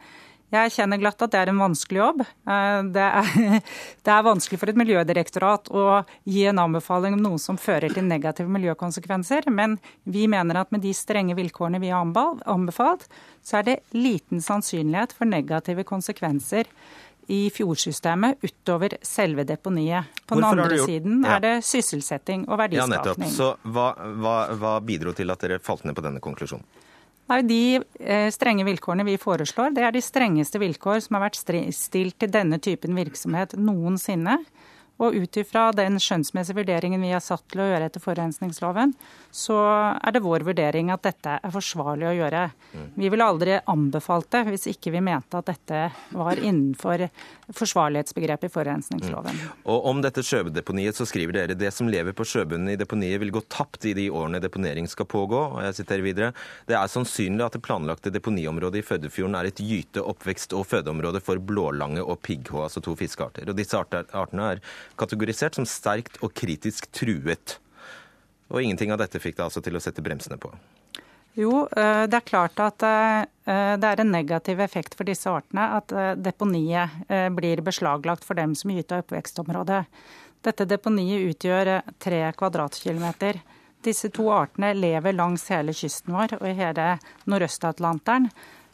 Jeg 0.52 0.74
kjenner 0.76 1.00
glatt 1.00 1.24
at 1.24 1.32
det 1.32 1.40
er 1.40 1.50
en 1.54 1.62
vanskelig 1.64 2.02
jobb. 2.02 2.22
Eh, 2.28 2.80
det 2.94 3.08
er, 3.08 3.36
det 4.06 4.14
er, 4.14 4.26
vanskelig 4.28 4.60
for 4.60 4.70
et 4.70 4.82
miljødirektorat 4.82 5.72
å 5.72 5.86
gi 6.28 6.44
en 6.52 6.62
anbefaling 6.62 7.16
om 7.16 7.24
noe 7.24 7.42
som 7.42 7.58
fører 7.58 7.96
til 7.96 8.06
negative 8.10 8.52
miljøkonsekvenser, 8.52 9.48
men 9.50 9.80
vi 10.04 10.28
mener 10.30 10.60
at 10.62 10.76
med 10.76 10.84
de 10.84 10.92
strenge 10.98 11.38
vilkårene 11.40 11.82
vi 11.82 11.94
har 11.96 12.04
anbefalt, 12.04 13.08
så 13.42 13.62
er 13.62 13.70
det 13.70 13.80
liten 13.96 14.44
sannsynlighet 14.44 15.16
for 15.16 15.32
negative 15.32 15.88
konsekvenser 15.88 16.68
i 17.32 17.42
fjordsystemet 17.54 18.44
utover 18.44 18.98
selve 19.06 19.46
deponiet. 19.48 20.12
På 20.28 20.36
Hvorfor 20.36 20.58
den 20.58 20.66
andre 20.66 20.86
siden 20.86 21.22
ja. 21.24 21.38
er 21.38 21.44
det 21.46 21.54
sysselsetting 21.64 22.44
og 22.50 22.60
verdiskapning. 22.60 23.32
Ja. 23.32 23.36
Så 23.36 23.72
hva, 23.72 23.94
hva, 23.96 24.36
hva 24.60 24.78
bidro 24.84 25.16
til 25.16 25.32
at 25.32 25.44
dere 25.44 25.62
falt 25.64 25.86
ned 25.88 25.96
på 25.96 26.04
denne 26.04 26.24
konklusjonen? 26.24 26.66
Nei, 27.32 27.40
De 27.48 27.62
eh, 27.80 28.28
strenge 28.36 28.66
vilkårene 28.68 29.06
vi 29.08 29.16
foreslår, 29.22 29.72
det 29.76 29.86
er 29.88 29.96
de 29.96 30.04
strengeste 30.04 30.60
vilkår 30.60 31.00
som 31.06 31.16
har 31.16 31.30
vært 31.30 31.40
stilt 31.40 32.18
til 32.20 32.34
denne 32.34 32.60
typen 32.60 32.98
virksomhet 32.98 33.56
noensinne. 33.56 34.42
Og 35.02 35.18
ut 35.18 35.38
ifra 35.42 35.70
den 35.76 35.98
skjønnsmessige 36.02 36.60
vurderingen 36.60 37.02
vi 37.02 37.14
er 37.16 37.24
satt 37.24 37.48
til 37.50 37.64
å 37.64 37.68
gjøre 37.72 37.88
etter 37.90 38.04
forurensningsloven, 38.04 38.94
så 39.34 39.58
er 39.96 40.14
det 40.14 40.22
vår 40.22 40.46
vurdering 40.46 40.92
at 40.94 41.04
dette 41.08 41.38
er 41.40 41.54
forsvarlig 41.54 42.10
å 42.10 42.16
gjøre. 42.16 42.44
Vi 43.00 43.10
ville 43.10 43.26
aldri 43.26 43.58
anbefalt 43.72 44.30
det 44.36 44.44
hvis 44.50 44.68
ikke 44.74 44.94
vi 44.94 45.04
mente 45.04 45.40
at 45.40 45.50
dette 45.50 45.84
var 46.14 46.40
innenfor 46.40 47.08
forsvarlighetsbegrepet 47.56 48.50
i 48.50 48.54
forurensningsloven. 48.54 49.40
Mm. 49.40 49.56
Og 49.72 49.88
Om 49.92 50.04
dette 50.06 50.24
sjødeponiet 50.26 50.98
så 50.98 51.08
skriver 51.10 51.36
dere 51.36 51.58
det 51.58 51.72
som 51.76 51.90
lever 51.92 52.16
på 52.16 52.26
sjøbunnen 52.28 52.74
i 52.74 52.78
deponiet 52.80 53.20
vil 53.24 53.34
gå 53.34 53.42
tapt 53.52 53.88
i 53.90 53.96
de 53.98 54.08
årene 54.12 54.42
deponering 54.44 54.88
skal 54.92 55.10
pågå. 55.10 55.42
Og 55.56 55.66
jeg 55.66 55.80
siterer 55.82 56.06
videre. 56.06 56.32
Det 56.70 56.78
er 56.78 56.92
sannsynlig 56.92 57.46
at 57.48 57.58
det 57.58 57.64
planlagte 57.66 58.14
deponiområdet 58.14 58.82
i 58.82 58.86
Førdefjorden 58.86 59.40
er 59.40 59.50
et 59.50 59.64
gyte-, 59.64 60.06
oppvekst- 60.06 60.56
og 60.58 60.68
fødeområde 60.70 61.24
for 61.24 61.42
blålange 61.42 62.04
og 62.04 62.22
pigghå, 62.26 62.64
altså 62.68 62.84
to 62.84 62.96
fiskearter. 63.00 63.50
Og 63.50 63.58
disse 63.58 63.78
artene 63.80 64.48
er 64.54 64.64
kategorisert 65.00 65.58
som 65.58 65.68
sterkt 65.68 66.20
og 66.22 66.34
kritisk 66.38 66.90
truet. 66.96 67.58
Og 68.52 68.62
ingenting 68.62 68.92
av 68.92 69.00
dette 69.02 69.20
fikk 69.22 69.38
deg 69.38 69.48
altså 69.48 69.64
til 69.64 69.78
å 69.78 69.84
sette 69.84 70.04
bremsene 70.04 70.40
på? 70.42 70.52
Jo, 71.40 71.68
eh, 71.78 72.04
det 72.12 72.18
er 72.18 72.28
klart 72.28 72.60
at 72.60 72.84
eh, 72.84 73.24
det 73.80 73.88
er 73.88 74.02
en 74.04 74.12
negativ 74.12 74.60
effekt 74.60 74.98
for 75.00 75.08
disse 75.08 75.32
artene 75.32 75.70
at 75.78 75.94
eh, 75.96 76.12
deponiet 76.20 77.08
blir 77.32 77.62
beslaglagt 77.64 78.28
for 78.28 78.36
dem 78.36 78.56
som 78.56 78.74
gyter 78.76 79.06
oppvekstområdet. 79.06 79.86
Dette 80.44 80.68
deponiet 80.68 81.30
utgjør 81.32 81.78
tre 82.02 82.22
kvadratkilometer. 82.36 83.40
Disse 83.86 84.12
to 84.14 84.28
artene 84.34 84.74
lever 84.76 85.16
langs 85.16 85.48
hele 85.54 85.74
kysten 85.74 86.14
vår 86.18 86.36
og 86.42 86.48
i 86.50 86.58
hele 86.58 86.96
Nordøst-Atlanteren. 87.30 88.28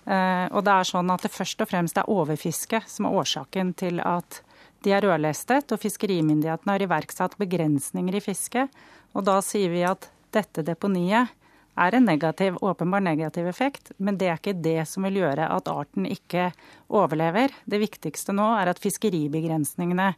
Og 0.08 0.62
det 0.64 0.74
er 0.74 0.88
sånn 0.88 1.12
at 1.12 1.26
det 1.26 1.32
først 1.36 1.64
og 1.64 1.68
fremst 1.68 2.00
er 2.00 2.08
overfiske 2.12 2.80
som 2.88 3.08
er 3.08 3.18
årsaken 3.20 3.74
til 3.80 4.00
at 4.00 4.40
de 4.86 4.94
er 4.94 5.06
rødlistet, 5.06 5.72
og 5.74 5.82
fiskerimyndighetene 5.82 6.76
har 6.76 6.86
iverksatt 6.86 7.38
begrensninger 7.42 8.20
i 8.20 8.24
fisket. 8.24 8.74
Og 9.18 9.26
da 9.28 9.40
sier 9.46 9.72
vi 9.74 9.84
at 9.88 10.10
dette 10.36 10.64
deponiet 10.66 11.34
er 11.78 11.96
en 11.96 12.08
negativ, 12.10 12.58
åpenbar 12.62 13.04
negativ 13.06 13.48
effekt, 13.48 13.92
men 13.98 14.18
det 14.18 14.32
er 14.32 14.40
ikke 14.40 14.58
det 14.58 14.82
som 14.90 15.06
vil 15.06 15.22
gjøre 15.22 15.46
at 15.54 15.70
arten 15.70 16.08
ikke 16.10 16.50
overlever. 16.90 17.54
Det 17.70 17.80
viktigste 17.82 18.34
nå 18.36 18.48
er 18.58 18.72
at 18.72 18.82
fiskeribegrensningene 18.82 20.12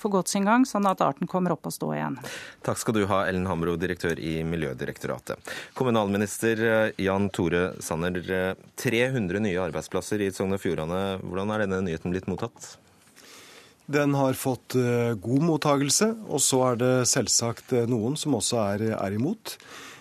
får 0.00 0.12
gått 0.14 0.30
sin 0.32 0.46
gang, 0.46 0.64
sånn 0.64 0.86
at 0.88 1.02
arten 1.04 1.28
kommer 1.28 1.56
opp 1.56 1.66
og 1.66 1.74
stå 1.74 1.90
igjen. 1.96 2.18
Takk 2.64 2.78
skal 2.80 2.96
du 2.96 3.02
ha, 3.10 3.24
Ellen 3.28 3.48
Hamro, 3.50 3.74
direktør 3.80 4.20
i 4.22 4.38
Miljødirektoratet. 4.46 5.50
Kommunalminister 5.76 6.62
eh, 6.66 7.00
Jan 7.04 7.28
Tore 7.34 7.72
Sanner, 7.84 8.22
300 8.80 9.42
nye 9.44 9.58
arbeidsplasser 9.66 10.22
i 10.24 10.30
Sogn 10.34 10.56
og 10.56 10.62
Fjordane. 10.62 11.18
Hvordan 11.24 11.52
er 11.52 11.66
denne 11.66 11.82
nyheten 11.88 12.14
blitt 12.14 12.30
mottatt? 12.30 12.76
Den 13.90 14.14
har 14.14 14.36
fått 14.38 14.76
eh, 14.78 15.14
god 15.18 15.42
mottagelse, 15.42 16.12
og 16.30 16.42
så 16.44 16.60
er 16.68 16.76
det 16.78 16.92
selvsagt 17.10 17.72
eh, 17.74 17.88
noen 17.90 18.14
som 18.18 18.36
også 18.38 18.60
er, 18.62 18.84
er 18.94 19.16
imot. 19.16 19.56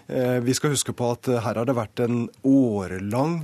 Eh, 0.05 0.37
vi 0.45 0.53
skal 0.53 0.75
huske 0.75 0.93
på 0.93 1.07
at 1.15 1.29
her 1.31 1.57
har 1.57 1.65
det 1.65 1.77
vært 1.77 2.03
en 2.05 2.27
årelang 2.45 3.39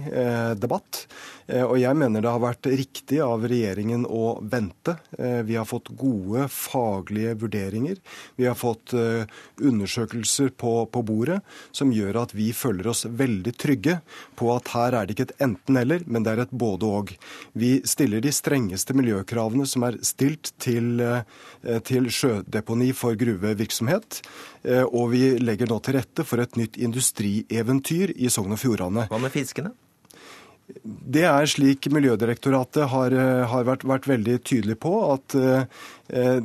debatt. 0.61 1.05
Eh, 1.47 1.63
og 1.63 1.77
jeg 1.79 1.97
mener 1.97 2.23
det 2.23 2.31
har 2.31 2.41
vært 2.43 2.69
riktig 2.71 3.19
av 3.23 3.45
regjeringen 3.45 4.05
å 4.09 4.37
vente. 4.41 4.95
Vi 5.15 5.55
har 5.55 5.67
fått 5.67 5.91
gode 5.97 6.47
faglige 6.51 7.35
vurderinger. 7.41 7.99
Vi 8.35 8.47
har 8.47 8.57
fått 8.57 8.93
undersøkelser 8.95 10.51
på, 10.57 10.73
på 10.91 11.03
bordet 11.05 11.39
som 11.75 11.93
gjør 11.93 12.19
at 12.23 12.33
vi 12.35 12.49
føler 12.55 12.89
oss 12.91 13.05
veldig 13.05 13.53
trygge 13.59 13.97
på 14.37 14.49
at 14.53 14.71
her 14.73 14.97
er 14.97 15.07
det 15.07 15.15
ikke 15.15 15.27
et 15.29 15.45
enten-eller, 15.45 16.03
men 16.07 16.25
det 16.25 16.33
er 16.33 16.43
et 16.45 16.55
både-og. 16.55 17.13
Vi 17.57 17.71
stiller 17.87 18.23
de 18.23 18.33
strengeste 18.35 18.95
miljøkravene 18.97 19.67
som 19.69 19.87
er 19.87 19.99
stilt 20.05 20.53
til, 20.61 21.01
til 21.87 22.11
sjødeponi 22.11 22.91
for 22.97 23.17
gruvevirksomhet. 23.19 24.21
Og 24.89 25.09
vi 25.13 25.23
legger 25.41 25.71
nå 25.71 25.79
til 25.85 25.99
rette 25.99 26.27
for 26.27 26.43
et 26.43 26.59
nytt 26.59 26.79
industrieventyr 26.81 28.15
i 28.17 28.31
Sogn 28.33 28.55
og 28.55 28.61
Fjordane. 28.61 29.09
Hva 29.11 29.21
med 29.21 29.33
fiskene? 29.33 29.75
Det 30.83 31.23
er 31.29 31.45
slik 31.49 31.85
Miljødirektoratet 31.93 32.89
har, 32.89 33.13
har 33.51 33.67
vært, 33.67 33.85
vært, 33.85 34.07
veldig 34.09 34.39
tydelig 34.47 34.79
på, 34.81 34.93
at 35.13 35.35
eh, 35.37 36.39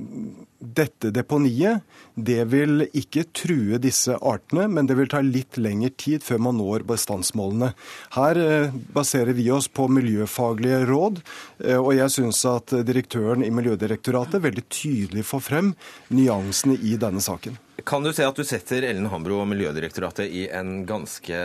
dette 0.60 1.10
deponiet 1.14 1.80
det 2.14 2.44
vil 2.52 2.84
ikke 2.96 3.24
true 3.36 3.78
disse 3.80 4.16
artene, 4.16 4.66
men 4.68 4.88
det 4.88 4.96
vil 4.98 5.08
ta 5.10 5.22
litt 5.24 5.56
lengre 5.60 5.92
tid 5.96 6.24
før 6.26 6.42
man 6.46 6.58
når 6.60 6.84
bestandsmålene. 6.88 7.72
Her 8.16 8.40
eh, 8.42 8.76
baserer 8.92 9.32
vi 9.36 9.48
oss 9.54 9.70
på 9.72 9.88
miljøfaglige 9.88 10.84
råd, 10.90 11.22
eh, 11.64 11.78
og 11.80 11.94
jeg 11.96 12.12
syns 12.16 12.42
at 12.50 12.76
direktøren 12.86 13.44
i 13.46 13.52
Miljødirektoratet 13.54 14.44
veldig 14.44 14.66
tydelig 14.68 15.24
får 15.28 15.46
frem 15.48 15.74
nyansene 16.12 16.76
i 16.84 16.96
denne 17.00 17.24
saken. 17.24 17.58
Kan 17.86 18.04
du 18.04 18.10
se 18.12 18.26
at 18.26 18.36
du 18.36 18.44
setter 18.44 18.84
Ellen 18.84 19.08
Hambro 19.08 19.38
og 19.40 19.48
Miljødirektoratet 19.48 20.28
i 20.28 20.42
en 20.52 20.82
ganske 20.88 21.36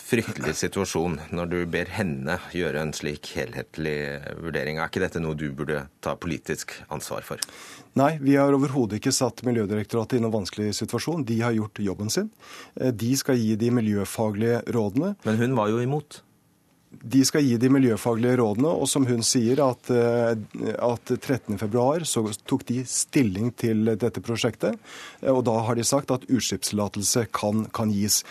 fryktelig 0.00 0.54
situasjon 0.56 1.18
når 1.36 1.50
du 1.50 1.58
ber 1.68 1.90
henne 1.92 2.38
gjøre 2.54 2.80
en 2.80 2.94
slik 2.96 3.34
helhetlig 3.36 3.98
vurdering? 4.40 4.80
Er 4.80 4.88
ikke 4.88 5.04
dette 5.04 5.20
noe 5.20 5.36
du 5.36 5.50
burde 5.52 5.84
ta 6.04 6.16
politisk 6.16 6.72
ansvar 6.88 7.26
for? 7.26 7.42
Nei, 7.94 8.16
vi 8.18 8.34
har 8.34 8.54
overhodet 8.56 8.98
ikke 8.98 9.14
satt 9.14 9.44
Miljødirektoratet 9.46 10.18
i 10.18 10.22
noen 10.22 10.40
vanskelig 10.40 10.72
situasjon. 10.80 11.22
De 11.28 11.38
har 11.44 11.54
gjort 11.54 11.78
jobben 11.78 12.10
sin. 12.10 12.30
De 12.74 13.10
skal 13.18 13.38
gi 13.38 13.54
de 13.58 13.70
miljøfaglige 13.70 14.64
rådene. 14.74 15.12
Men 15.22 15.38
hun 15.38 15.54
var 15.58 15.70
jo 15.70 15.82
imot? 15.82 16.18
De 17.02 17.20
skal 17.26 17.42
gi 17.46 17.56
de 17.58 17.70
miljøfaglige 17.72 18.38
rådene, 18.38 18.70
og 18.70 18.88
som 18.90 19.06
hun 19.06 19.22
sier, 19.26 19.62
at, 19.62 19.90
eh, 19.90 20.34
at 20.74 21.14
13.2 21.14 22.04
så 22.06 22.22
tok 22.46 22.66
de 22.68 22.82
stilling 22.86 23.50
til 23.58 23.94
dette 23.98 24.22
prosjektet. 24.22 24.78
Og 25.22 25.42
da 25.46 25.56
har 25.66 25.78
de 25.78 25.86
sagt 25.86 26.14
at 26.14 26.26
utslippstillatelse 26.26 27.26
kan, 27.34 27.66
kan 27.74 27.94
gis. 27.94 28.22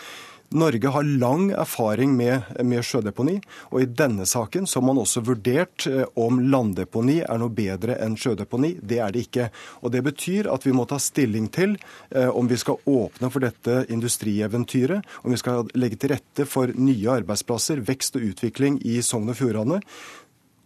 Norge 0.54 0.88
har 0.94 1.02
lang 1.02 1.48
erfaring 1.50 2.12
med, 2.16 2.46
med, 2.62 2.84
sjødeponi, 2.86 3.40
og 3.72 3.82
i 3.82 3.88
denne 3.90 4.26
saken 4.28 4.68
så 4.70 4.78
har 4.78 4.86
man 4.86 5.00
også 5.02 5.24
vurdert 5.26 5.86
eh, 5.90 6.04
om 6.20 6.38
landdeponi 6.52 7.20
er 7.24 7.40
noe 7.42 7.50
bedre 7.50 7.96
enn 8.04 8.14
sjødeponi. 8.20 8.76
Det 8.78 9.00
er 9.02 9.14
det 9.14 9.26
ikke. 9.26 9.48
Og 9.82 9.90
Det 9.94 10.04
betyr 10.06 10.50
at 10.52 10.66
vi 10.66 10.74
må 10.76 10.86
ta 10.86 11.00
stilling 11.02 11.48
til 11.54 11.74
eh, 12.14 12.30
om 12.30 12.46
vi 12.50 12.58
skal 12.60 12.78
åpne 12.86 13.32
for 13.34 13.42
dette 13.42 13.80
industrieventyret, 13.90 15.02
om 15.24 15.34
vi 15.34 15.42
skal 15.42 15.66
legge 15.74 15.98
til 15.98 16.14
rette 16.14 16.46
for 16.46 16.70
nye 16.78 17.18
arbeidsplasser, 17.18 17.82
vekst 17.82 18.20
og 18.20 18.30
utvikling 18.30 18.78
i 18.86 19.00
Sogn 19.02 19.34
og 19.34 19.40
Fjordane. 19.40 19.82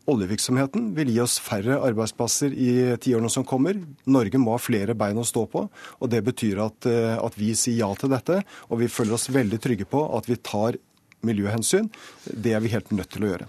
Oljevirksomheten 0.09 0.93
vil 0.97 1.13
gi 1.13 1.21
oss 1.21 1.37
færre 1.43 1.77
arbeidsplasser 1.85 2.55
i 2.55 2.71
tiårene 3.03 3.31
som 3.33 3.45
kommer. 3.49 3.77
Norge 4.09 4.41
må 4.41 4.55
ha 4.55 4.63
flere 4.63 4.97
bein 4.97 5.21
å 5.21 5.27
stå 5.27 5.45
på. 5.53 5.69
og 6.01 6.11
Det 6.11 6.23
betyr 6.25 6.65
at, 6.65 6.87
eh, 6.87 7.17
at 7.19 7.37
vi 7.37 7.53
sier 7.55 7.85
ja 7.85 7.95
til 7.95 8.09
dette. 8.09 8.43
Og 8.71 8.81
vi 8.81 8.89
føler 8.89 9.15
oss 9.15 9.29
veldig 9.29 9.61
trygge 9.61 9.85
på 9.85 10.01
at 10.17 10.27
vi 10.27 10.37
tar 10.37 10.79
miljøhensyn. 11.23 11.91
Det 12.25 12.55
er 12.55 12.61
vi 12.61 12.73
helt 12.73 12.91
nødt 12.91 13.11
til 13.11 13.27
å 13.27 13.33
gjøre. 13.33 13.49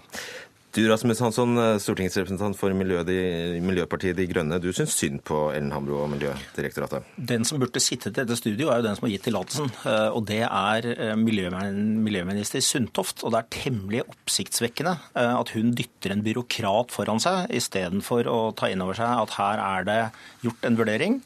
Du 0.70 0.84
Rasmus 0.86 1.18
Hansson, 1.18 1.58
stortingsrepresentant 1.82 2.54
for 2.54 2.70
Miljøpartiet 2.78 4.14
De 4.14 4.26
Grønne. 4.30 4.60
Du 4.62 4.68
syns 4.70 4.92
synd 4.94 5.18
på 5.26 5.48
Ellen 5.50 5.72
Hambro 5.74 5.96
og 6.04 6.10
Miljødirektoratet? 6.12 7.08
Den 7.18 7.42
som 7.48 7.58
burde 7.58 7.82
sittet 7.82 8.12
i 8.12 8.20
dette 8.20 8.36
studio, 8.38 8.68
er 8.70 8.78
jo 8.78 8.86
den 8.86 8.94
som 8.94 9.08
har 9.08 9.12
gitt 9.16 9.26
tillatelsen. 9.26 9.72
Eh, 9.82 10.14
og 10.14 10.28
det 10.28 10.44
er 10.46 10.86
eh, 10.92 11.16
miljøminister 11.18 12.62
Sundtoft. 12.62 13.24
Og 13.26 13.34
det 13.34 13.40
er 13.40 13.50
temmelig 13.56 14.04
oppsiktsvekkende 14.04 14.94
eh, 15.18 15.34
at 15.40 15.50
hun 15.56 15.74
dytter 15.74 16.14
en 16.14 16.22
byråkrat 16.22 16.94
foran 16.94 17.22
seg, 17.22 17.50
istedenfor 17.58 18.30
å 18.30 18.38
ta 18.54 18.70
inn 18.70 18.86
over 18.86 19.00
seg 19.00 19.24
at 19.24 19.34
her 19.40 19.64
er 19.64 19.90
det 19.90 20.00
gjort 20.46 20.70
en 20.70 20.78
vurdering 20.78 21.18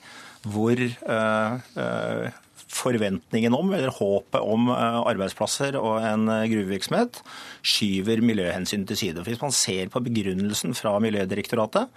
hvor 0.45 0.81
forventningen 2.75 3.55
om, 3.57 3.73
eller 3.73 3.95
håpet 3.95 4.41
om 4.43 4.71
arbeidsplasser 4.75 5.79
og 5.79 6.03
en 6.05 6.27
gruvevirksomhet 6.51 7.21
skyver 7.65 8.23
miljøhensyn 8.25 8.85
til 8.89 8.99
side. 8.99 9.23
For 9.23 9.33
Hvis 9.33 9.43
man 9.43 9.55
ser 9.55 9.91
på 9.93 10.03
begrunnelsen 10.05 10.75
fra 10.77 10.97
Miljødirektoratet, 11.03 11.89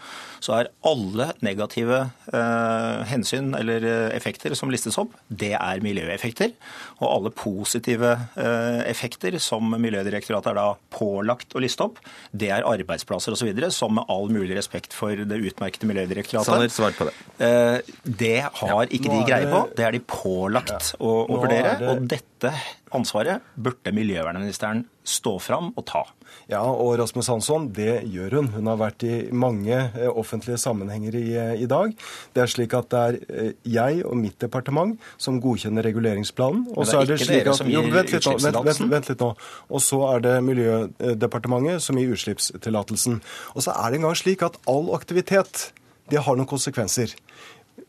så 0.43 0.59
er 0.59 0.71
alle 0.87 1.31
negative 1.45 1.99
eh, 2.31 3.03
hensyn 3.09 3.53
eller 3.57 3.83
eh, 3.87 4.15
effekter 4.15 4.55
som 4.57 4.71
listes 4.71 4.97
opp, 5.01 5.15
det 5.27 5.53
er 5.57 5.83
miljøeffekter. 5.83 6.53
Og 7.01 7.07
alle 7.09 7.33
positive 7.35 8.13
eh, 8.39 8.81
effekter 8.89 9.37
som 9.43 9.75
Miljødirektoratet 9.77 10.53
er 10.53 10.59
da 10.59 10.67
pålagt 10.93 11.55
å 11.55 11.63
liste 11.63 11.85
opp, 11.87 11.99
det 12.31 12.51
er 12.53 12.67
arbeidsplasser 12.67 13.35
osv., 13.35 13.51
som 13.73 13.97
med 13.97 14.07
all 14.13 14.31
mulig 14.31 14.55
respekt 14.57 14.95
for 14.95 15.17
det 15.17 15.41
utmerkede 15.49 15.89
Miljødirektoratet 15.89 16.51
Sanner, 16.53 16.71
svar 16.73 16.95
på 16.97 17.09
det. 17.09 17.15
Eh, 17.43 17.93
det 18.23 18.39
har 18.61 18.93
ikke 18.93 19.11
de 19.11 19.21
greie 19.27 19.51
på. 19.51 19.63
Det 19.77 19.87
er 19.87 19.97
de 19.97 20.03
pålagt 20.07 20.66
å, 20.99 21.13
å 21.25 21.39
vurdere. 21.41 21.77
Og 21.91 22.06
dette 22.10 22.53
ansvaret 22.95 23.43
burde 23.56 23.91
miljøvernministeren 23.95 24.86
stå 25.08 25.38
fram 25.39 25.71
og 25.75 25.86
ta. 25.88 26.03
Ja, 26.51 26.62
og 26.63 26.97
Rasmus 26.99 27.30
Hansson, 27.32 27.67
det 27.75 28.03
gjør 28.12 28.38
hun. 28.38 28.49
Hun 28.56 28.69
har 28.71 28.80
vært 28.80 29.03
i 29.08 29.15
mange 29.36 29.75
eh, 29.75 30.08
offentlige 30.08 30.60
sammenhenger 30.62 31.15
i, 31.19 31.25
eh, 31.36 31.53
i 31.63 31.67
dag. 31.69 31.93
Det 32.36 32.43
er 32.43 32.51
slik 32.51 32.75
at 32.77 32.89
det 32.91 33.01
er 33.03 33.17
eh, 33.27 33.49
jeg 33.67 34.03
og 34.08 34.15
mitt 34.19 34.38
departement 34.43 34.95
som 35.19 35.41
godkjenner 35.43 35.84
reguleringsplanen. 35.88 36.67
Og 36.75 36.88
så 36.88 37.01
er 37.01 37.10
det 37.10 37.19
ikke 37.19 37.34
dere 37.34 37.58
som 37.58 37.71
gir 37.71 37.88
utslippstillatelsen? 38.03 38.91
Vent, 38.93 39.12
litt 39.12 39.23
nå. 39.23 39.34
Og 39.71 39.84
så 39.84 40.01
er 40.12 40.23
det 40.27 40.36
Miljødepartementet 40.47 41.84
som 41.84 41.99
gir 41.99 42.15
utslippstillatelsen. 42.15 43.19
Og 43.56 43.67
så 43.67 43.75
er 43.75 43.91
det 43.91 44.01
engang 44.01 44.15
slik 44.19 44.45
at 44.47 44.60
all 44.71 44.93
aktivitet, 44.95 45.69
det 46.12 46.23
har 46.23 46.39
noen 46.39 46.47
konsekvenser. 46.47 47.12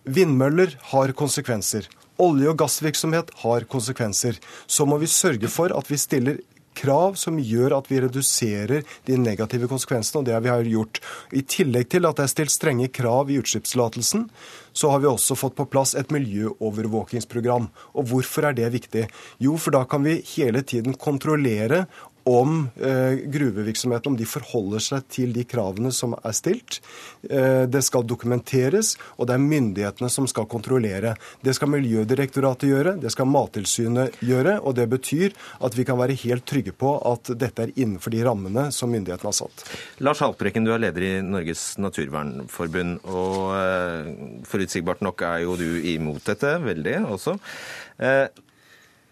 Vindmøller 0.08 0.74
har 0.90 1.14
konsekvenser. 1.16 1.86
Olje- 2.18 2.50
og 2.50 2.58
gassvirksomhet 2.58 3.30
har 3.44 3.66
konsekvenser. 3.70 4.38
Så 4.66 4.86
må 4.86 4.98
vi 4.98 5.06
sørge 5.10 5.50
for 5.52 5.74
at 5.76 5.90
vi 5.90 5.98
stiller 6.00 6.40
krav 6.78 7.16
som 7.18 7.38
gjør 7.42 7.74
at 7.78 7.88
vi 7.90 8.00
reduserer 8.04 8.84
de 9.06 9.18
negative 9.18 9.68
konsekvensene, 9.70 10.20
og 10.20 10.28
det 10.28 10.36
har 10.36 10.62
vi 10.62 10.74
gjort. 10.76 11.00
I 11.34 11.42
tillegg 11.42 11.90
til 11.92 12.06
at 12.08 12.18
det 12.18 12.26
er 12.26 12.32
stilt 12.32 12.54
strenge 12.54 12.90
krav 12.94 13.30
i 13.30 13.38
utslippstillatelsen, 13.40 14.28
så 14.72 14.92
har 14.92 15.02
vi 15.02 15.10
også 15.10 15.36
fått 15.38 15.56
på 15.58 15.66
plass 15.72 15.96
et 15.98 16.12
miljøovervåkingsprogram. 16.14 17.70
Og 17.98 18.10
hvorfor 18.12 18.50
er 18.50 18.58
det 18.58 18.70
viktig? 18.76 19.08
Jo, 19.42 19.56
for 19.58 19.74
da 19.74 19.84
kan 19.90 20.06
vi 20.06 20.20
hele 20.36 20.62
tiden 20.62 20.94
kontrollere 20.94 21.86
om 22.28 22.68
eh, 22.76 23.24
gruvevirksomheten 23.32 24.12
om 24.12 24.16
de 24.18 24.26
forholder 24.28 24.82
seg 24.84 25.06
til 25.12 25.32
de 25.32 25.44
kravene 25.48 25.92
som 25.94 26.14
er 26.18 26.34
stilt. 26.36 26.80
Eh, 27.24 27.64
det 27.70 27.80
skal 27.86 28.04
dokumenteres, 28.06 28.94
og 29.16 29.28
det 29.28 29.36
er 29.36 29.44
myndighetene 29.44 30.10
som 30.12 30.28
skal 30.30 30.48
kontrollere. 30.50 31.14
Det 31.44 31.54
skal 31.56 31.72
Miljødirektoratet 31.72 32.68
gjøre, 32.70 32.96
det 33.00 33.12
skal 33.14 33.30
Mattilsynet 33.30 34.18
gjøre. 34.24 34.58
og 34.60 34.76
Det 34.76 34.88
betyr 34.90 35.36
at 35.64 35.78
vi 35.78 35.86
kan 35.88 36.00
være 36.00 36.18
helt 36.24 36.46
trygge 36.48 36.74
på 36.76 36.94
at 37.12 37.32
dette 37.38 37.64
er 37.64 37.74
innenfor 37.76 38.12
de 38.14 38.24
rammene 38.26 38.68
som 38.74 38.92
myndighetene 38.92 39.32
har 39.32 39.38
satt. 39.40 39.64
Lars 40.04 40.22
Haltbrekken, 40.24 40.66
du 40.68 40.74
er 40.74 40.82
leder 40.84 41.06
i 41.06 41.12
Norges 41.24 41.78
naturvernforbund. 41.80 43.00
og 43.08 43.54
eh, 43.56 44.12
Forutsigbart 44.48 45.00
nok 45.06 45.24
er 45.24 45.46
jo 45.46 45.56
du 45.58 45.68
imot 45.94 46.24
dette, 46.28 46.58
veldig 46.64 47.00
også. 47.08 47.38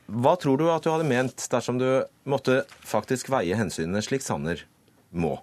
Hva 0.06 0.36
tror 0.38 0.60
du 0.60 0.68
at 0.70 0.84
du 0.84 0.92
hadde 0.92 1.08
ment 1.08 1.46
dersom 1.50 1.80
du 1.82 1.88
måtte 2.30 2.60
faktisk 2.86 3.30
veie 3.32 3.58
hensynene 3.58 4.02
slik 4.04 4.22
Sanner 4.22 4.62
må? 5.10 5.36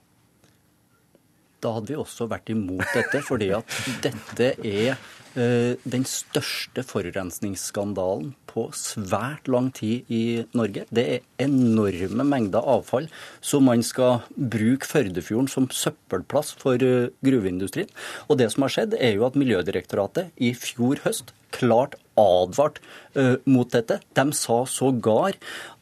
Da 1.63 1.73
hadde 1.77 1.93
vi 1.93 1.99
også 1.99 2.27
vært 2.31 2.51
imot 2.53 2.85
dette, 2.93 3.23
fordi 3.23 3.51
at 3.55 3.75
dette 4.03 4.49
er 4.59 4.95
eh, 5.39 5.79
den 5.87 6.05
største 6.07 6.83
forurensningsskandalen 6.85 8.33
på 8.49 8.67
svært 8.77 9.47
lang 9.49 9.71
tid 9.75 10.09
i 10.13 10.43
Norge. 10.57 10.85
Det 10.93 11.05
er 11.15 11.45
enorme 11.45 12.25
mengder 12.27 12.67
avfall 12.75 13.07
som 13.41 13.65
man 13.69 13.83
skal 13.85 14.21
bruke 14.35 14.89
Førdefjorden 14.89 15.49
som 15.51 15.69
søppelplass 15.71 16.53
for 16.59 16.83
eh, 16.83 17.13
gruveindustrien. 17.25 17.91
Og 18.27 18.41
det 18.41 18.51
som 18.53 18.67
har 18.67 18.75
skjedd, 18.75 18.97
er 18.99 19.15
jo 19.17 19.27
at 19.29 19.39
Miljødirektoratet 19.39 20.35
i 20.43 20.53
fjor 20.57 21.01
høst 21.07 21.33
klart 21.53 21.95
advart 22.19 22.79
uh, 23.17 23.37
mot 23.49 23.69
dette. 23.73 23.99
De 24.17 24.25
sa 24.37 24.63
sågar 24.69 25.37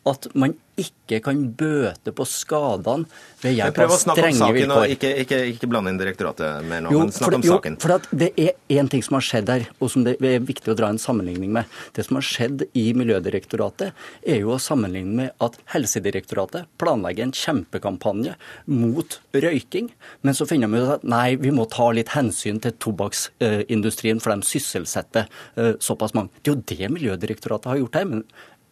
at 0.08 0.28
man 0.34 0.56
ikke 0.82 1.20
kan 1.26 1.40
bøte 1.58 2.14
på 2.16 2.26
skadene 2.30 3.08
ved 3.42 3.56
hjelp 3.58 3.78
Prøv 3.78 3.94
å 3.96 4.00
snakke 4.00 4.16
om 4.16 4.22
strenge 4.22 4.40
saken, 4.42 4.56
vilkår. 4.58 4.82
og 4.82 4.94
ikke, 4.96 5.12
ikke, 5.24 5.40
ikke 5.54 5.70
blande 5.72 5.94
inn 5.94 6.00
direktoratet 6.02 6.68
mer 6.68 6.84
nå, 6.86 6.92
Jo, 6.94 7.02
men 7.06 7.14
snakk 7.16 7.38
om 7.38 7.46
jo, 7.46 7.56
saken. 7.58 7.78
for 7.84 7.96
at 7.98 8.08
det 8.12 8.30
er 8.40 8.56
én 8.78 8.90
ting 8.92 9.04
som 9.06 9.18
har 9.18 9.26
skjedd 9.28 9.52
her, 9.54 9.66
og 9.80 9.92
som 9.94 10.06
det 10.08 10.16
er 10.20 10.44
viktig 10.48 10.74
å 10.74 10.78
dra 10.78 10.92
en 10.94 11.02
sammenligning 11.02 11.52
med. 11.56 11.70
Det 11.96 12.06
som 12.08 12.20
har 12.20 12.28
skjedd 12.28 12.66
i 12.78 12.86
Miljødirektoratet, 12.98 13.98
er 14.26 14.42
jo 14.44 14.54
å 14.56 14.60
sammenligne 14.62 15.18
med 15.22 15.32
at 15.44 15.58
Helsedirektoratet 15.74 16.70
planlegger 16.82 17.28
en 17.28 17.36
kjempekampanje 17.36 18.36
mot 18.72 19.20
røyking, 19.34 19.92
men 20.22 20.38
så 20.38 20.48
finner 20.50 20.72
de 20.72 20.82
ut 20.84 20.96
at 20.98 21.04
nei, 21.08 21.36
vi 21.42 21.52
må 21.56 21.68
ta 21.72 21.90
litt 21.96 22.14
hensyn 22.16 22.62
til 22.64 22.76
tobakksindustrien, 22.82 24.22
for 24.24 24.34
de 24.36 24.48
sysselsetter 24.48 25.28
eh, 25.56 25.74
såpass 25.84 26.16
mange. 26.18 26.32
Det 26.42 26.52
er 26.52 26.56
jo 26.56 26.64
det 26.74 26.92
Miljødirektoratet 26.98 27.72
har 27.72 27.82
gjort 27.84 28.00
her. 28.00 28.06
men 28.10 28.26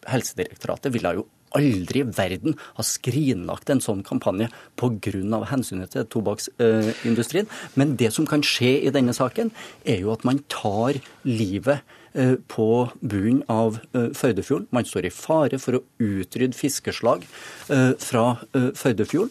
Helsedirektoratet 0.08 0.92
ville 0.94 1.12
jo 1.18 1.26
aldri 1.56 2.02
i 2.04 2.08
verden 2.16 2.56
ha 2.76 2.84
skrinlagt 2.86 3.70
en 3.72 3.82
sånn 3.84 4.04
kampanje 4.06 4.50
pga. 4.80 5.44
hensynet 5.50 5.90
til 5.94 6.06
tobakksindustrien. 6.06 7.48
Men 7.74 7.96
det 7.96 8.12
som 8.12 8.26
kan 8.26 8.42
skje 8.42 8.86
i 8.86 8.90
denne 8.94 9.14
saken, 9.16 9.50
er 9.84 10.00
jo 10.00 10.12
at 10.12 10.24
man 10.24 10.42
tar 10.48 11.00
livet 11.24 11.80
eh, 11.80 11.99
på 12.50 12.66
bunnen 13.00 13.42
av 13.48 13.78
eh, 13.94 14.08
Førdefjorden. 14.18 14.66
Man 14.74 14.84
står 14.88 15.06
i 15.06 15.12
fare 15.14 15.58
for 15.62 15.78
å 15.78 15.82
utrydde 16.02 16.56
fiskeslag 16.58 17.22
eh, 17.70 17.92
fra 18.02 18.24
eh, 18.54 18.70
Førdefjorden. 18.74 19.30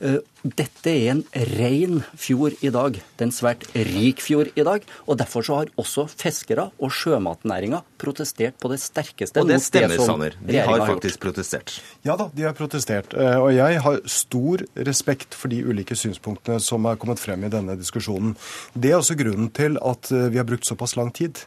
Eh, 0.00 0.20
Dette 0.40 0.88
er 0.88 1.10
en 1.12 1.18
ren 1.58 1.98
fjord 2.16 2.54
i 2.64 2.70
dag. 2.72 2.94
Det 2.96 3.20
er 3.20 3.26
en 3.26 3.34
svært 3.34 3.66
rik 3.76 4.22
fjord 4.24 4.48
i 4.56 4.64
dag. 4.64 4.86
og 5.04 5.18
Derfor 5.20 5.44
så 5.44 5.58
har 5.58 5.72
også 5.76 6.06
fiskere 6.08 6.70
og 6.80 6.94
sjømatnæringa 6.96 7.82
protestert 8.00 8.56
på 8.62 8.70
det 8.72 8.78
sterkeste. 8.80 9.42
Og 9.42 9.50
det 9.50 9.58
stemmer, 9.60 9.98
som 10.00 10.14
Sanner. 10.14 10.38
De 10.40 10.56
har 10.56 10.78
gjort. 10.78 10.86
faktisk 10.94 11.20
protestert. 11.26 11.74
Ja 12.08 12.16
da, 12.16 12.30
de 12.32 12.46
har 12.48 12.56
protestert. 12.56 13.12
Eh, 13.12 13.36
Og 13.36 13.52
jeg 13.58 13.82
har 13.84 14.00
stor 14.08 14.64
respekt 14.88 15.36
for 15.36 15.52
de 15.52 15.60
ulike 15.66 15.98
synspunktene 15.98 16.56
som 16.64 16.86
er 16.88 16.96
kommet 16.96 17.20
frem 17.20 17.44
i 17.44 17.52
denne 17.52 17.76
diskusjonen. 17.76 18.32
Det 18.72 18.94
er 18.94 19.02
også 19.02 19.18
grunnen 19.20 19.50
til 19.52 19.76
at 19.82 20.08
eh, 20.14 20.30
vi 20.32 20.40
har 20.40 20.48
brukt 20.48 20.64
såpass 20.64 20.96
lang 20.96 21.12
tid. 21.12 21.44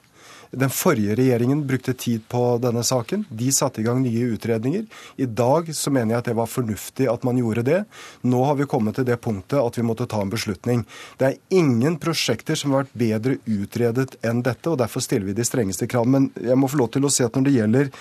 Den 0.53 0.69
forrige 0.69 1.15
regjeringen 1.17 1.63
brukte 1.67 1.93
tid 1.97 2.27
på 2.29 2.41
denne 2.61 2.83
saken. 2.85 3.25
De 3.29 3.51
satte 3.51 3.81
i 3.81 3.85
gang 3.85 4.03
nye 4.03 4.27
utredninger. 4.35 4.85
I 5.17 5.25
dag 5.25 5.71
så 5.75 5.91
mener 5.93 6.13
jeg 6.13 6.21
at 6.21 6.29
det 6.29 6.35
var 6.37 6.51
fornuftig 6.51 7.07
at 7.09 7.25
man 7.25 7.39
gjorde 7.41 7.65
det. 7.65 7.79
Nå 8.21 8.43
har 8.45 8.59
vi 8.59 8.69
kommet 8.69 8.99
til 8.99 9.07
det 9.07 9.17
punktet 9.23 9.57
at 9.57 9.79
vi 9.79 9.85
måtte 9.87 10.07
ta 10.09 10.21
en 10.21 10.33
beslutning. 10.33 10.85
Det 11.17 11.29
er 11.29 11.57
ingen 11.57 11.97
prosjekter 12.01 12.59
som 12.59 12.75
har 12.75 12.85
vært 12.85 12.99
bedre 13.03 13.39
utredet 13.49 14.19
enn 14.21 14.43
dette, 14.45 14.69
og 14.69 14.77
derfor 14.83 15.01
stiller 15.01 15.31
vi 15.31 15.37
de 15.37 15.47
strengeste 15.47 15.89
krav. 15.89 16.05
Men 16.05 16.29
jeg 16.37 16.59
må 16.59 16.69
få 16.69 16.83
lov 16.83 16.93
til 16.93 17.09
å 17.09 17.13
si 17.13 17.25
at 17.25 17.33
når 17.33 17.49
det 17.49 17.57
gjelder 17.57 17.91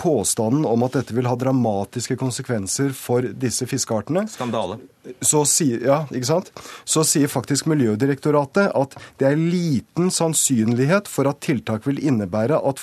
påstanden 0.00 0.64
om 0.68 0.84
at 0.86 0.96
dette 0.96 1.14
vil 1.16 1.28
ha 1.28 1.36
dramatiske 1.38 2.16
konsekvenser 2.20 2.94
for 2.96 3.26
disse 3.42 3.68
fiskeartene, 3.68 4.24
Skandale. 4.32 4.80
så 5.20 5.44
sier, 5.48 5.84
ja, 5.84 6.02
ikke 6.08 6.30
sant? 6.32 6.52
så 6.88 7.04
sier 7.06 7.30
faktisk 7.30 7.68
Miljødirektoratet 7.70 8.72
at 8.76 8.96
det 9.20 9.28
er 9.30 9.40
liten 9.40 10.12
sannsynlighet 10.14 11.10
for 11.10 11.28
at 11.30 11.42
tiltak 11.44 11.88
vil 11.88 12.00
innebære 12.00 12.60
at 12.60 12.80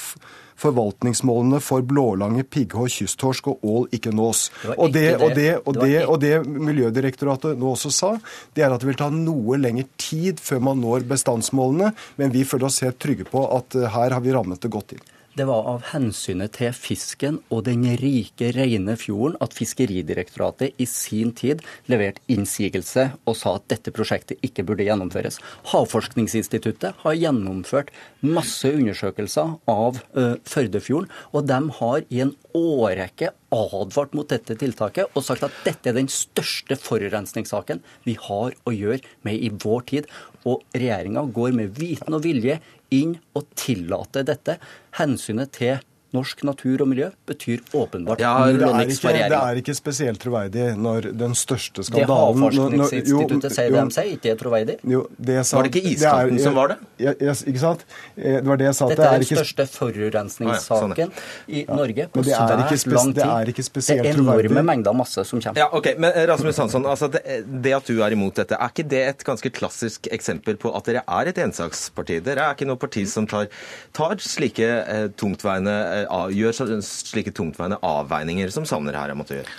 forvaltningsmålene 0.58 1.60
for 1.62 1.86
blålange, 1.86 2.44
pigghå, 2.50 2.88
kysttorsk 2.90 3.52
og 3.52 3.66
ål 3.66 3.90
ikke 3.94 4.14
nås. 4.16 4.48
Det 4.64 4.78
Og 4.78 4.94
det, 4.94 5.04
ikke 5.12 5.26
og, 5.26 5.36
det, 5.36 5.44
det. 5.44 5.58
og, 5.66 5.74
Det 5.74 6.00
var 6.00 6.14
og 6.14 6.22
det 6.24 6.62
Miljødirektoratet 6.70 7.60
nå 7.60 7.74
også 7.76 7.94
sa, 7.94 8.14
det 8.58 8.66
er 8.66 8.74
at 8.74 8.82
det 8.82 8.90
vil 8.90 9.00
ta 9.00 9.12
noe 9.14 9.60
lengre 9.62 9.86
tid 10.02 10.42
før 10.42 10.64
man 10.70 10.82
når 10.82 11.06
bestandsmålene, 11.10 11.94
men 12.18 12.34
vi 12.34 12.46
føler 12.48 12.70
oss 12.72 12.82
helt 12.86 13.00
trygge 13.02 13.28
på 13.30 13.46
at 13.54 13.78
eh, 13.78 13.90
her 13.94 14.18
har 14.18 14.26
vi 14.26 14.34
rammet 14.34 14.62
det 14.64 14.74
godt 14.74 14.98
inn. 14.98 15.06
Det 15.38 15.46
var 15.46 15.68
av 15.70 15.84
hensynet 15.92 16.56
til 16.58 16.72
fisken 16.74 17.36
og 17.54 17.68
den 17.68 17.84
rike, 18.02 18.48
rene 18.56 18.96
fjorden 18.98 19.36
at 19.44 19.54
Fiskeridirektoratet 19.54 20.80
i 20.82 20.88
sin 20.90 21.30
tid 21.38 21.62
leverte 21.92 22.24
innsigelse 22.34 23.04
og 23.28 23.38
sa 23.38 23.54
at 23.60 23.68
dette 23.70 23.94
prosjektet 23.94 24.42
ikke 24.42 24.66
burde 24.66 24.88
gjennomføres. 24.88 25.38
Havforskningsinstituttet 25.70 27.04
har 27.04 27.20
gjennomført 27.20 27.92
masse 28.26 28.72
undersøkelser 28.72 29.54
av 29.70 30.00
Førdefjorden, 30.50 31.12
og 31.30 31.46
de 31.52 31.60
har 31.82 32.08
i 32.10 32.24
en 32.26 32.34
årrekke 32.58 33.30
advart 33.54 34.16
mot 34.18 34.28
dette 34.34 34.58
tiltaket 34.58 35.14
og 35.14 35.24
sagt 35.24 35.46
at 35.46 35.62
dette 35.68 35.92
er 35.92 36.00
den 36.00 36.10
største 36.12 36.80
forurensningssaken 36.82 37.84
vi 38.08 38.18
har 38.26 38.58
å 38.58 38.74
gjøre 38.74 39.06
med 39.28 39.38
i 39.38 39.54
vår 39.54 39.86
tid. 39.94 40.10
Og 40.48 40.66
regjeringa 40.74 41.26
går 41.36 41.54
med 41.56 41.78
viten 41.78 42.16
og 42.16 42.26
vilje 42.26 42.58
inn 42.96 43.18
og 43.38 43.48
tillate 43.60 44.24
dette. 44.28 44.58
Hensynet 45.00 45.54
til 45.58 45.78
norsk 46.18 46.44
natur 46.50 46.82
og 46.84 46.90
miljø 46.92 47.10
betyr 47.30 47.64
åpenbart 47.78 48.20
Ja, 48.26 48.34
Det 48.50 48.62
er, 48.66 48.84
ikke, 48.90 49.14
det 49.14 49.40
er 49.40 49.62
ikke 49.62 49.76
spesielt 49.78 50.20
troverdig 50.24 50.68
når 50.78 51.12
den 51.18 51.34
største 51.38 51.82
Det 51.84 51.88
skandalen 51.92 52.42
Det 52.42 52.44
Havforskningsinstituttet 52.44 53.56
sier 53.58 53.72
det 53.72 53.84
de 53.88 53.96
sier, 53.98 54.12
ikke 54.18 54.32
er 54.34 54.40
troverdig. 54.42 54.78
Jo, 54.88 55.04
det 55.20 55.40
sa, 55.46 55.58
Var 55.62 55.68
det 55.70 55.74
ikke 55.76 55.94
iskanten 55.96 56.38
er- 56.40 56.44
som 56.44 56.56
var 56.58 56.68
det? 56.74 56.78
Ja, 57.06 57.14
ja, 57.22 57.34
ikke 57.54 57.62
sant? 57.64 57.86
Eh, 58.18 58.38
Det 58.42 58.46
var 58.50 58.58
det 58.58 58.66
jeg 58.70 58.76
sa. 58.82 58.88
Dette 58.88 58.98
det 59.02 59.06
er 59.08 59.14
er 59.14 59.20
den 59.20 59.28
ikke, 59.28 59.38
største 59.38 59.66
forurensningssaken 59.78 61.12
i 61.48 61.64
Norge 61.68 62.08
på 62.12 62.22
men 62.22 62.26
det 62.28 62.34
er 62.34 62.64
ikke 62.64 62.78
svært 62.78 62.84
spes- 62.84 62.98
lang 62.98 63.14
det 63.14 63.24
tid. 63.24 63.32
er 63.32 63.52
ikke 63.54 63.66
spesielt 63.68 64.04
det 64.04 64.10
er 64.12 64.18
enorme 64.18 64.42
troverdig. 64.44 64.66
mengder 64.72 64.94
masse 64.98 65.26
som 65.26 65.42
kommer. 65.42 65.58
Ja, 65.62 65.68
ok, 65.72 65.88
men 65.98 66.12
eh, 66.14 66.26
Rasmus 66.30 66.58
Hansson, 66.58 66.86
altså 66.86 67.10
det, 67.12 67.22
det 67.64 67.74
at 67.78 67.86
du 67.86 68.02
er 68.04 68.12
imot 68.16 68.36
dette, 68.36 68.56
er 68.60 68.70
ikke 68.74 68.88
det 68.90 69.04
et 69.08 69.24
ganske 69.28 69.52
klassisk 69.54 70.08
eksempel 70.12 70.58
på 70.58 70.74
at 70.76 70.86
dere 70.90 71.04
er 71.08 71.28
et 71.32 71.38
ensaksparti? 71.38 72.20
Dere 72.24 72.40
er 72.50 72.56
ikke 72.58 72.68
noe 72.68 72.78
parti 72.82 73.06
som 73.08 73.28
tar, 73.28 73.48
tar 73.94 74.16
slike 74.24 74.68
eh, 74.88 75.08
tungtveiende, 75.18 75.76
eh, 76.02 76.07
gjør 76.34 76.56
slike 76.86 77.34
tungtveiende 77.36 77.80
avveininger 77.86 78.52
som 78.54 78.66
Sanner 78.68 78.98
her 78.98 79.14
måtte 79.18 79.40
gjøre? 79.40 79.58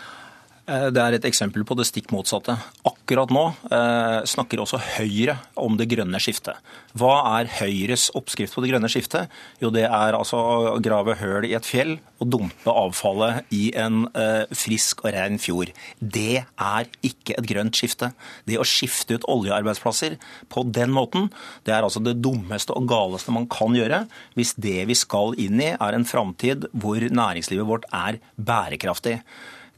Eh, 0.69 0.91
Det 0.93 1.01
er 1.01 1.17
et 1.17 1.25
eksempel 1.25 1.65
på 1.65 1.77
det 1.79 1.87
stikk 1.89 2.11
motsatte. 2.13 2.53
Akkurat 2.89 3.31
nå 3.33 3.45
eh, 3.73 4.21
snakker 4.29 4.61
også 4.61 4.81
Høyre 4.99 5.39
om 5.57 5.79
det 5.81 5.89
grønne 5.89 6.21
skiftet. 6.21 6.61
Hva 6.99 7.15
er 7.39 7.49
Høyres 7.59 8.11
oppskrift 8.19 8.53
på 8.53 8.65
det 8.65 8.75
grønne 8.75 8.91
skiftet? 8.93 9.33
Jo, 9.63 9.73
det 9.73 9.87
er 9.87 10.19
altså 10.19 10.37
å 10.75 10.77
grave 10.85 11.17
høl 11.21 11.49
i 11.49 11.55
et 11.57 11.65
fjell 11.65 11.97
og 12.19 12.29
dumpe 12.35 12.75
avfallet 12.75 13.49
i 13.55 13.71
en 13.81 14.05
eh, 14.13 14.45
frisk 14.53 15.07
og 15.07 15.13
ren 15.17 15.41
fjord. 15.41 15.73
Det 16.01 16.45
er 16.45 16.93
ikke 17.07 17.39
et 17.39 17.49
grønt 17.49 17.81
skifte. 17.81 18.13
Det 18.45 18.61
å 18.61 18.69
skifte 18.69 19.17
ut 19.17 19.29
oljearbeidsplasser 19.31 20.19
på 20.53 20.67
den 20.69 20.93
måten, 20.93 21.31
det 21.65 21.77
er 21.77 21.87
altså 21.87 22.03
det 22.05 22.19
dummeste 22.21 22.77
og 22.77 22.91
galeste 22.91 23.33
man 23.33 23.49
kan 23.49 23.77
gjøre 23.77 24.05
hvis 24.37 24.53
det 24.61 24.83
vi 24.91 24.97
skal 24.99 25.33
inn 25.41 25.63
i 25.65 25.73
er 25.79 25.97
en 25.97 26.09
framtid 26.09 26.69
hvor 26.77 27.01
næringslivet 27.01 27.69
vårt 27.69 27.89
er 27.95 28.21
bærekraftig. 28.37 29.23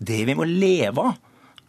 Det 0.01 0.23
vi 0.29 0.37
må 0.37 0.47
leve 0.49 1.11
av, 1.11 1.19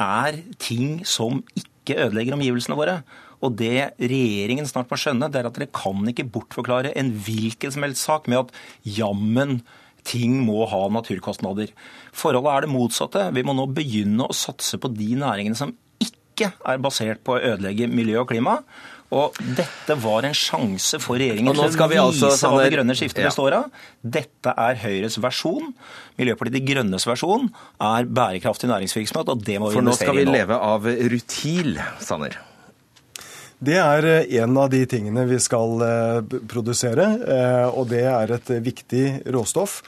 er 0.02 0.40
ting 0.58 1.04
som 1.06 1.44
ikke 1.54 2.00
ødelegger 2.08 2.34
omgivelsene 2.34 2.78
våre. 2.80 3.02
Og 3.42 3.54
det 3.58 3.92
regjeringen 4.00 4.68
snart 4.70 4.90
må 4.92 4.98
skjønne, 4.98 5.30
det 5.30 5.42
er 5.42 5.50
at 5.50 5.58
dere 5.58 5.70
kan 5.74 6.02
ikke 6.10 6.28
bortforklare 6.34 6.94
en 6.98 7.12
hvilken 7.26 7.74
som 7.74 7.86
helst 7.86 8.06
sak 8.08 8.30
med 8.32 8.46
at 8.46 8.56
jammen 8.98 9.60
ting 10.08 10.40
må 10.46 10.66
ha 10.70 10.82
naturkostnader. 10.94 11.74
Forholdet 12.18 12.54
er 12.54 12.66
det 12.66 12.74
motsatte. 12.74 13.28
Vi 13.36 13.46
må 13.46 13.54
nå 13.58 13.68
begynne 13.70 14.26
å 14.26 14.38
satse 14.38 14.80
på 14.82 14.90
de 14.94 15.14
næringene 15.22 15.58
som 15.58 15.76
ikke 16.02 16.50
er 16.66 16.82
basert 16.82 17.22
på 17.26 17.36
å 17.36 17.44
ødelegge 17.54 17.90
miljø 17.92 18.24
og 18.24 18.32
klima. 18.32 18.60
Og 19.12 19.40
dette 19.58 19.96
var 20.00 20.24
en 20.24 20.36
sjanse 20.38 21.00
for 21.04 21.20
regjeringen 21.20 21.52
til 21.52 21.66
å 21.66 21.88
vise 21.92 22.30
altså, 22.30 22.52
hva 22.54 22.62
det 22.64 22.72
grønne 22.78 22.96
skiftet 22.96 23.26
Ja. 23.26 23.32
består 23.32 23.58
av. 23.58 23.82
Dette 24.02 24.54
er 24.56 24.80
Høyres 24.86 25.18
versjon. 25.20 25.74
Miljøpartiet 26.18 26.56
De 26.56 26.62
Grønnes 26.64 27.08
versjon 27.08 27.50
er 27.80 28.08
bærekraftig 28.08 28.72
næringsvirksomhet, 28.72 29.34
og 29.34 29.44
det 29.44 29.60
må 29.60 29.72
vi 29.74 29.82
investere 29.82 29.84
nå. 29.84 29.84
For 29.84 29.90
nå 29.92 29.98
skal 30.00 30.16
vi 30.22 30.26
nå. 30.30 30.38
leve 30.38 30.62
av 30.72 30.88
rutil, 31.12 31.76
Sanner. 32.00 32.40
Det 33.62 33.78
er 33.78 34.08
eh, 34.10 34.38
en 34.42 34.56
av 34.58 34.72
de 34.74 34.80
tingene 34.90 35.28
vi 35.30 35.38
skal 35.44 35.84
eh, 35.86 36.38
produsere, 36.50 37.06
eh, 37.22 37.68
og 37.70 37.92
det 37.92 38.06
er 38.10 38.34
et 38.40 38.50
viktig 38.66 39.04
råstoff. 39.36 39.82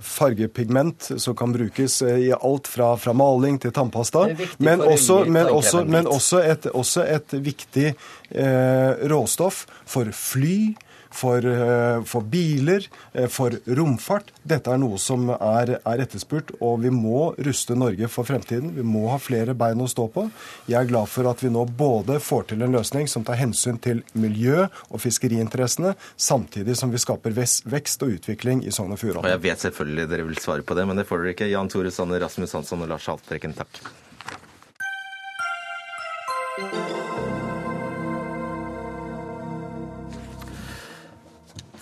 Fargepigment 0.00 1.10
som 1.16 1.36
kan 1.36 1.52
brukes 1.52 2.02
eh, 2.02 2.18
i 2.28 2.32
alt 2.32 2.68
fra, 2.68 2.90
fra 3.00 3.14
maling 3.16 3.58
til 3.62 3.72
tannpasta. 3.72 4.26
Men 4.58 4.82
også, 4.84 5.22
men 5.24 5.48
også, 5.48 5.84
men 5.88 6.06
også, 6.06 6.42
et, 6.44 6.68
også 6.76 7.06
et 7.08 7.32
viktig 7.32 7.86
eh, 7.88 9.08
råstoff 9.08 9.64
for 9.88 10.12
fly. 10.12 10.74
For, 11.10 11.38
eh, 11.40 12.02
for 12.04 12.20
biler, 12.22 12.84
eh, 13.14 13.26
for 13.28 13.50
romfart. 13.66 14.30
Dette 14.46 14.68
er 14.70 14.78
noe 14.78 14.98
som 14.98 15.28
er, 15.30 15.78
er 15.84 16.02
etterspurt, 16.04 16.52
og 16.60 16.82
vi 16.82 16.90
må 16.90 17.34
ruste 17.38 17.74
Norge 17.78 18.08
for 18.08 18.24
fremtiden. 18.28 18.74
Vi 18.76 18.82
må 18.82 19.08
ha 19.10 19.16
flere 19.18 19.54
bein 19.54 19.80
å 19.80 19.88
stå 19.88 20.08
på. 20.12 20.30
Jeg 20.68 20.80
er 20.82 20.90
glad 20.90 21.08
for 21.08 21.28
at 21.30 21.40
vi 21.40 21.48
nå 21.48 21.64
både 21.78 22.18
får 22.20 22.48
til 22.48 22.62
en 22.62 22.72
løsning 22.76 23.08
som 23.08 23.24
tar 23.24 23.36
hensyn 23.40 23.80
til 23.80 24.02
miljø- 24.14 24.68
og 24.90 25.00
fiskeriinteressene, 25.00 25.94
samtidig 26.16 26.76
som 26.76 26.90
vi 26.92 26.98
skaper 26.98 27.32
vekst 27.32 28.02
og 28.02 28.18
utvikling 28.18 28.64
i 28.66 28.70
Sogn 28.70 28.92
og 28.92 28.98
Og 28.98 29.00
Fjordane. 29.00 29.30
jeg 29.30 29.42
vet 29.42 29.58
selvfølgelig 29.58 30.08
dere 30.08 30.26
vil 30.26 30.36
svare 30.36 30.62
på 30.62 30.74
det, 30.76 30.86
men 30.86 30.96
det 30.96 31.06
får 31.08 31.22
dere 31.24 31.34
ikke. 31.34 31.50
Jan 31.50 31.68
Tore 31.68 31.90
Sanner, 31.90 32.20
Rasmus 32.20 32.52
Hansson 32.52 32.82
og 32.82 32.88
Lars 32.88 33.06
Haltbrekken, 33.06 33.54
takk. 33.54 33.80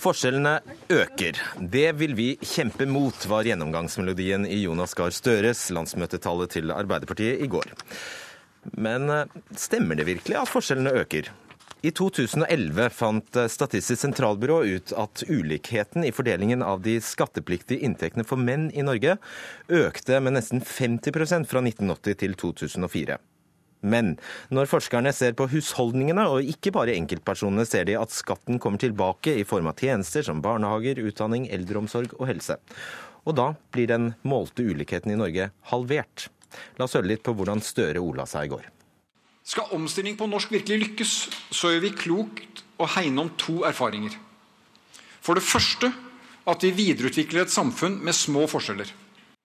Forskjellene 0.06 0.60
øker. 0.94 1.38
Det 1.58 1.88
vil 1.98 2.12
vi 2.14 2.26
kjempe 2.38 2.86
mot, 2.86 3.24
var 3.26 3.42
gjennomgangsmelodien 3.48 4.44
i 4.46 4.60
Jonas 4.60 4.94
Gahr 4.94 5.10
Støres 5.10 5.64
landsmøtetale 5.74 6.46
til 6.52 6.70
Arbeiderpartiet 6.70 7.42
i 7.42 7.48
går. 7.50 7.72
Men 8.78 9.10
eh, 9.10 9.34
stemmer 9.58 9.98
det 9.98 10.06
virkelig 10.06 10.38
at 10.38 10.52
forskjellene 10.52 10.94
øker? 11.02 11.32
I 11.82 11.90
2011 11.90 12.86
fant 12.94 13.42
Statistisk 13.50 14.04
sentralbyrå 14.04 14.62
ut 14.76 14.94
at 14.94 15.26
ulikheten 15.26 16.06
i 16.06 16.14
fordelingen 16.14 16.62
av 16.62 16.86
de 16.86 17.00
skattepliktige 17.02 17.82
inntektene 17.82 18.26
for 18.26 18.38
menn 18.38 18.70
i 18.70 18.86
Norge 18.86 19.18
økte 19.66 20.22
med 20.22 20.38
nesten 20.38 20.62
50% 20.62 21.50
fra 21.50 21.66
1980 21.66 22.22
til 22.22 22.38
2004. 22.46 23.18
Men 23.80 24.14
når 24.54 24.70
forskerne 24.70 25.12
ser 25.14 25.34
på 25.38 25.48
husholdningene, 25.52 26.24
og 26.30 26.46
ikke 26.48 26.72
bare 26.74 26.94
enkeltpersonene, 26.96 27.66
ser 27.68 27.84
de 27.88 27.98
at 27.98 28.14
skatten 28.14 28.60
kommer 28.62 28.80
tilbake 28.82 29.36
i 29.40 29.44
form 29.48 29.68
av 29.70 29.80
tjenester 29.80 30.24
som 30.26 30.40
barnehager, 30.44 31.02
utdanning, 31.06 31.48
eldreomsorg 31.52 32.16
og 32.18 32.26
helse. 32.30 32.58
Og 33.26 33.36
da 33.36 33.50
blir 33.74 33.90
den 33.90 34.12
målte 34.26 34.64
ulikheten 34.64 35.12
i 35.12 35.18
Norge 35.18 35.50
halvert. 35.72 36.28
La 36.78 36.86
oss 36.86 36.96
høre 36.96 37.10
litt 37.10 37.24
på 37.26 37.34
hvordan 37.36 37.62
Støre 37.64 38.02
ola 38.02 38.26
seg 38.28 38.46
i 38.46 38.52
går. 38.54 38.68
Skal 39.46 39.74
omstilling 39.76 40.16
på 40.18 40.26
norsk 40.26 40.50
virkelig 40.54 40.78
lykkes, 40.82 41.14
så 41.54 41.70
gjør 41.70 41.84
vi 41.84 41.94
klokt 41.94 42.64
å 42.82 42.88
hegne 42.96 43.26
om 43.26 43.34
to 43.38 43.60
erfaringer. 43.68 44.16
For 45.22 45.38
det 45.38 45.46
første 45.46 45.92
at 46.46 46.62
vi 46.62 46.72
videreutvikler 46.74 47.44
et 47.44 47.54
samfunn 47.54 47.98
med 48.06 48.14
små 48.14 48.46
forskjeller. 48.50 48.90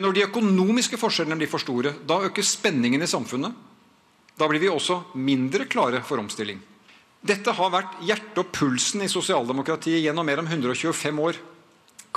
Når 0.01 0.15
de 0.15 0.25
økonomiske 0.25 0.97
forskjellene 0.97 1.37
blir 1.37 1.49
for 1.49 1.61
store, 1.61 1.93
da 2.09 2.19
øker 2.25 2.45
spenningen 2.45 3.01
i 3.05 3.09
samfunnet. 3.09 3.53
Da 4.41 4.47
blir 4.49 4.63
vi 4.63 4.71
også 4.71 5.03
mindre 5.21 5.67
klare 5.69 5.99
for 6.01 6.17
omstilling. 6.17 6.57
Dette 7.21 7.53
har 7.53 7.69
vært 7.69 7.99
hjertet 8.01 8.39
og 8.41 8.49
pulsen 8.49 9.03
i 9.05 9.09
sosialdemokratiet 9.11 10.01
gjennom 10.01 10.25
mer 10.25 10.41
enn 10.41 10.49
125 10.49 11.19
år. 11.21 11.37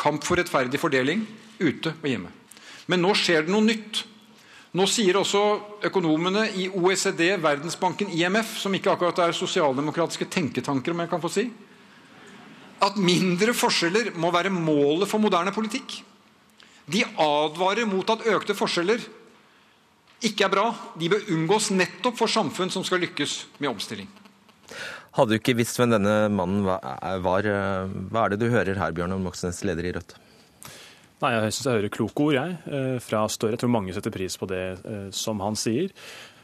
Kamp 0.01 0.25
for 0.25 0.41
rettferdig 0.41 0.81
fordeling, 0.81 1.27
ute 1.61 1.93
og 1.93 2.09
hjemme. 2.09 2.31
Men 2.89 3.05
nå 3.05 3.12
skjer 3.16 3.45
det 3.45 3.53
noe 3.53 3.66
nytt. 3.66 4.01
Nå 4.75 4.87
sier 4.91 5.18
også 5.20 5.43
økonomene 5.87 6.47
i 6.59 6.64
OECD, 6.72 7.37
Verdensbanken, 7.43 8.09
IMF, 8.16 8.57
som 8.62 8.72
ikke 8.75 8.95
akkurat 8.95 9.20
er 9.27 9.37
sosialdemokratiske 9.37 10.27
tenketanker, 10.33 10.97
om 10.97 11.05
jeg 11.05 11.12
kan 11.12 11.22
få 11.22 11.31
si, 11.31 11.45
at 12.83 12.97
mindre 12.99 13.53
forskjeller 13.55 14.14
må 14.18 14.33
være 14.35 14.51
målet 14.51 15.09
for 15.12 15.22
moderne 15.22 15.53
politikk. 15.55 16.01
De 16.91 17.05
advarer 17.05 17.87
mot 17.89 18.09
at 18.16 18.25
økte 18.33 18.57
forskjeller 18.57 19.05
ikke 20.27 20.47
er 20.47 20.53
bra. 20.53 20.66
De 20.99 21.09
bør 21.12 21.31
unngås 21.35 21.70
nettopp 21.75 22.18
for 22.18 22.31
samfunn 22.31 22.72
som 22.72 22.85
skal 22.87 23.03
lykkes 23.05 23.39
med 23.61 23.72
omstilling. 23.75 24.11
Hadde 25.14 25.31
du 25.31 25.39
ikke 25.39 25.55
visst 25.55 25.79
hvem 25.79 25.93
denne 25.95 26.14
mannen 26.35 26.64
var, 26.66 26.83
hva 27.22 27.39
er 27.39 28.33
det 28.33 28.41
du 28.41 28.49
hører 28.51 28.81
her, 28.81 28.95
Bjørnar 28.97 29.20
Moxnes, 29.22 29.62
leder 29.66 29.87
i 29.87 29.93
Rødt? 29.95 30.16
Nei, 31.22 31.31
Jeg 31.37 31.55
syns 31.55 31.68
jeg 31.68 31.79
hører 31.79 31.93
kloke 31.95 32.25
ord 32.27 32.35
jeg, 32.35 32.57
eh, 32.66 32.97
fra 33.01 33.22
Støre. 33.31 33.55
Jeg 33.55 33.62
tror 33.62 33.70
mange 33.72 33.95
setter 33.95 34.12
pris 34.12 34.37
på 34.37 34.49
det 34.51 34.62
eh, 34.83 35.07
som 35.14 35.41
han 35.41 35.57
sier. 35.57 35.95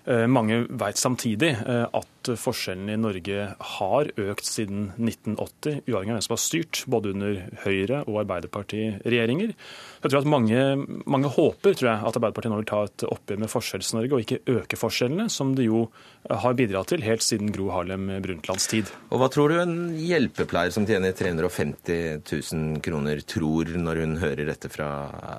Eh, 0.09 0.27
mange 0.31 0.63
vet 0.69 0.97
samtidig 1.01 1.53
at 1.61 2.31
forskjellene 2.41 2.95
i 2.95 3.01
Norge 3.01 3.45
har 3.77 4.11
økt 4.21 4.47
siden 4.49 4.91
1980, 4.97 5.83
uavhengig 5.89 6.13
av 6.13 6.19
hvem 6.19 6.25
som 6.27 6.35
har 6.35 6.43
styrt, 6.43 6.83
både 6.91 7.13
under 7.15 7.39
Høyre- 7.65 8.03
og 8.07 8.21
Arbeiderparti-regjeringer. 8.23 9.55
Jeg 10.01 10.13
tror 10.13 10.21
at 10.21 10.31
mange, 10.33 10.65
mange, 11.07 11.33
håper 11.33 11.75
jeg, 11.77 11.97
at 11.97 12.17
Arbeiderpartiet 12.17 12.53
nå 12.53 12.61
vil 12.61 12.69
ta 12.71 12.83
et 12.89 13.07
oppgjør 13.09 13.41
med 13.45 13.53
Forskjells-Norge 13.53 14.17
og 14.17 14.25
ikke 14.25 14.59
øke 14.61 14.81
forskjellene, 14.81 15.29
som 15.33 15.55
det 15.57 15.69
jo 15.69 15.87
har 16.29 16.57
bidratt 16.59 16.93
til 16.93 17.05
helt 17.05 17.25
siden 17.25 17.53
Gro 17.55 17.71
Harlem 17.75 18.09
Brundtlands 18.25 18.69
tid. 18.71 18.93
Og 19.11 19.23
Hva 19.23 19.31
tror 19.33 19.53
du 19.53 19.61
en 19.61 19.79
hjelpepleier 19.97 20.75
som 20.75 20.89
tjener 20.89 21.17
350 21.17 22.21
000 22.25 22.85
kroner 22.85 23.25
tror 23.25 23.73
når 23.77 24.05
hun 24.05 24.21
hører 24.21 24.53
dette 24.53 24.73
fra 24.73 24.91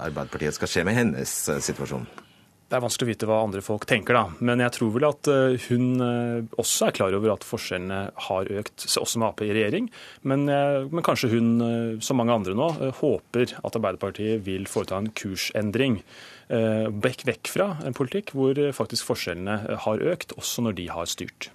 Arbeiderpartiet 0.01 0.57
skal 0.57 0.69
skje 0.71 0.85
med 0.87 0.97
hennes 0.97 1.37
situasjon? 1.65 2.09
Det 2.71 2.77
er 2.77 2.83
vanskelig 2.85 3.03
å 3.03 3.09
vite 3.09 3.27
hva 3.27 3.37
andre 3.43 3.59
folk 3.59 3.83
tenker, 3.83 4.15
da. 4.15 4.43
Men 4.47 4.61
jeg 4.63 4.71
tror 4.77 4.93
vel 4.95 5.03
at 5.09 5.27
eh, 5.27 5.65
hun 5.67 6.03
eh, 6.05 6.45
også 6.61 6.85
er 6.87 6.93
klar 6.95 7.15
over 7.17 7.33
at 7.33 7.43
forskjellene 7.43 7.97
har 8.29 8.51
økt, 8.61 8.85
også 8.87 9.19
med 9.19 9.27
Ap 9.27 9.43
i 9.43 9.49
regjering. 9.51 9.89
Men, 10.23 10.45
eh, 10.47 10.87
men, 10.87 11.03
kanskje 11.03 11.33
hun, 11.33 11.49
som 11.99 12.21
mange 12.21 12.37
andre 12.39 12.55
nå, 12.55 12.69
håper 13.01 13.57
at 13.59 13.75
Arbeiderpartiet 13.75 14.45
vil 14.47 14.69
foreta 14.71 15.01
en 15.01 15.11
kursendring. 15.11 15.99
Vekk, 16.51 17.21
vekk 17.27 17.47
fra 17.47 17.67
en 17.87 17.95
politikk 17.95 18.33
hvor 18.35 18.57
faktisk 18.75 19.07
forskjellene 19.07 19.77
har 19.85 20.01
økt, 20.11 20.33
også 20.39 20.63
når 20.65 20.75
de 20.79 20.87
har 20.91 21.07
styrt. 21.07 21.47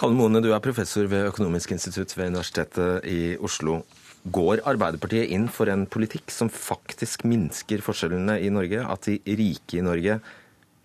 Kalle 0.00 0.16
Mone, 0.16 0.42
du 0.44 0.50
er 0.52 0.60
professor 0.64 1.08
ved 1.08 1.28
Økonomisk 1.28 1.72
institutt 1.76 2.12
ved 2.16 2.32
Universitetet 2.32 3.08
i 3.08 3.36
Oslo. 3.40 3.82
Går 4.28 4.60
Arbeiderpartiet 4.68 5.30
inn 5.32 5.46
for 5.48 5.70
en 5.72 5.86
politikk 5.88 6.32
som 6.34 6.50
faktisk 6.52 7.24
minsker 7.28 7.80
forskjellene 7.84 8.36
i 8.44 8.50
Norge? 8.52 8.82
At 8.84 9.08
de 9.08 9.16
rike 9.24 9.78
i 9.78 9.84
Norge 9.84 10.18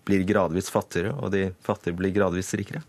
blir 0.06 0.24
gradvis 0.24 0.70
fattigere, 0.72 1.12
og 1.20 1.34
de 1.34 1.50
fattige 1.66 1.98
blir 1.98 2.14
gradvis 2.16 2.54
rikere? 2.56 2.80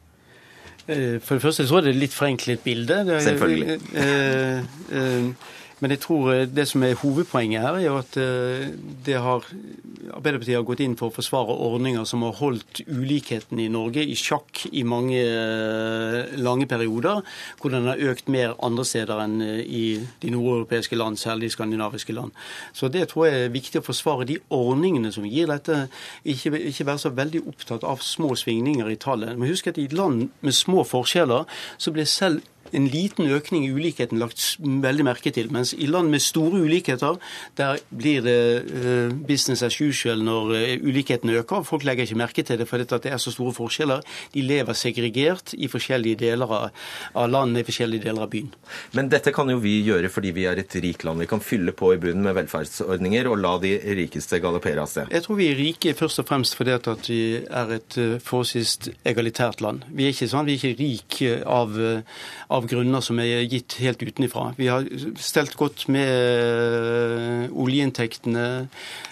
Eh, 0.88 1.18
for 1.20 1.36
det 1.36 1.44
første 1.44 1.68
så 1.68 1.80
er 1.80 1.88
det 1.88 1.96
et 1.96 2.02
litt 2.06 2.16
forenklet 2.16 2.64
bilde. 2.64 3.02
Selvfølgelig. 3.26 3.80
Eh, 4.00 4.60
eh, 4.96 5.32
men 5.80 5.94
jeg 5.94 6.02
tror 6.02 6.32
eh, 6.34 6.46
det 6.50 6.66
som 6.70 6.84
er 6.86 6.98
hovedpoenget 6.98 7.62
her, 7.62 7.78
er 7.78 7.98
at 8.00 8.18
eh, 8.18 9.22
har, 9.22 9.46
Arbeiderpartiet 10.18 10.58
har 10.58 10.66
gått 10.66 10.82
inn 10.82 10.96
for 10.98 11.12
å 11.12 11.16
forsvare 11.16 11.54
ordninger 11.68 12.06
som 12.10 12.24
har 12.26 12.38
holdt 12.40 12.82
ulikheten 12.88 13.62
i 13.62 13.68
Norge 13.70 14.02
i 14.02 14.16
sjakk 14.18 14.64
i 14.72 14.82
mange 14.88 15.20
eh, 15.22 16.34
lange 16.42 16.66
perioder, 16.70 17.22
hvor 17.62 17.74
den 17.74 17.90
har 17.92 18.02
økt 18.10 18.32
mer 18.34 18.56
andre 18.64 18.88
steder 18.88 19.22
enn 19.22 19.38
i 19.62 19.86
de 20.24 20.34
nordeuropeiske 20.34 20.98
land, 20.98 21.22
særlig 21.22 21.52
de 21.52 21.56
skandinaviske 21.58 22.16
land. 22.18 22.34
Så 22.74 22.90
det 22.94 23.08
tror 23.12 23.28
jeg 23.28 23.46
er 23.46 23.54
viktig 23.54 23.82
å 23.82 23.86
forsvare 23.86 24.28
de 24.30 24.40
ordningene 24.54 25.14
som 25.14 25.28
gir 25.30 25.50
dette. 25.52 25.86
Ikke, 26.26 26.56
ikke 26.58 26.90
være 26.90 27.06
så 27.06 27.14
veldig 27.14 27.46
opptatt 27.54 27.86
av 27.86 28.02
små 28.06 28.34
svingninger 28.40 28.90
i 28.90 29.00
tallet. 29.02 29.38
Men 29.38 29.52
husk 29.52 29.70
at 29.70 29.78
i 29.82 29.90
land 29.94 30.30
med 30.42 30.58
små 30.58 30.88
forskjeller 30.88 31.46
så 31.78 31.94
blir 31.94 32.10
selv 32.10 32.46
en 32.76 32.88
liten 32.92 33.28
økning 33.32 33.66
i 33.66 33.72
ulikheten 33.72 34.20
lagt 34.20 34.44
veldig 34.60 35.06
merke 35.08 35.32
til. 35.34 35.52
Mens 35.54 35.74
i 35.74 35.88
land 35.90 36.12
med 36.12 36.24
store 36.24 36.62
ulikheter, 36.64 37.18
der 37.58 37.82
blir 37.90 38.24
det 38.26 38.38
uh, 38.68 39.14
business 39.28 39.64
as 39.64 39.80
usual 39.82 40.24
når 40.26 40.54
uh, 40.56 40.88
ulikheten 40.88 41.30
øker. 41.30 41.64
Folk 41.68 41.86
legger 41.88 42.08
ikke 42.08 42.20
merke 42.20 42.44
til 42.44 42.60
det 42.60 42.68
fordi 42.68 42.88
det 42.88 43.12
er 43.12 43.22
så 43.22 43.32
store 43.32 43.54
forskjeller. 43.56 44.04
De 44.34 44.42
lever 44.42 44.74
segregert 44.78 45.54
i 45.54 45.70
forskjellige 45.72 46.20
deler 46.24 46.52
av, 46.52 46.70
landet, 47.30 47.62
i 47.62 47.68
forskjellige 47.68 48.08
deler 48.08 48.26
av 48.26 48.32
byen. 48.32 48.52
Men 48.98 49.12
dette 49.12 49.34
kan 49.36 49.50
jo 49.52 49.60
vi 49.64 49.78
gjøre 49.86 50.12
fordi 50.12 50.34
vi 50.36 50.48
er 50.50 50.60
et 50.62 50.78
rikt 50.84 51.06
land. 51.08 51.22
Vi 51.24 51.30
kan 51.30 51.44
fylle 51.44 51.74
på 51.78 51.94
i 51.96 52.02
bunnen 52.02 52.26
med 52.26 52.36
velferdsordninger 52.38 53.30
og 53.32 53.40
la 53.44 53.56
de 53.64 53.74
rikeste 53.98 54.42
galoppere 54.44 54.84
av 54.84 54.92
sted. 54.92 55.12
Jeg 55.14 55.26
tror 55.26 55.40
vi 55.40 55.52
er 55.52 55.60
rike 55.60 55.96
først 55.98 56.24
og 56.24 56.30
fremst 56.30 56.58
fordi 56.58 56.76
at 56.76 57.10
vi 57.10 57.22
er 57.46 57.76
et 57.78 58.00
uh, 58.02 58.18
forholdsvis 58.24 58.92
egalitært 59.08 59.62
land. 59.64 59.86
Vi 59.94 60.08
er 60.08 60.16
ikke 60.16 60.30
sånn, 60.32 60.48
vi 60.48 60.58
er 60.58 60.62
ikke 60.62 60.82
rike 60.82 61.34
av, 61.48 61.78
av 62.54 62.57
av 62.58 62.68
grunner 62.70 63.04
som 63.06 63.20
er 63.24 63.46
gitt 63.48 63.78
helt 63.82 64.04
utenifra. 64.04 64.52
Vi 64.58 64.70
har 64.72 64.88
stelt 65.22 65.56
godt 65.60 65.88
med 65.94 66.12
eh, 66.12 67.48
oljeinntektene. 67.54 68.46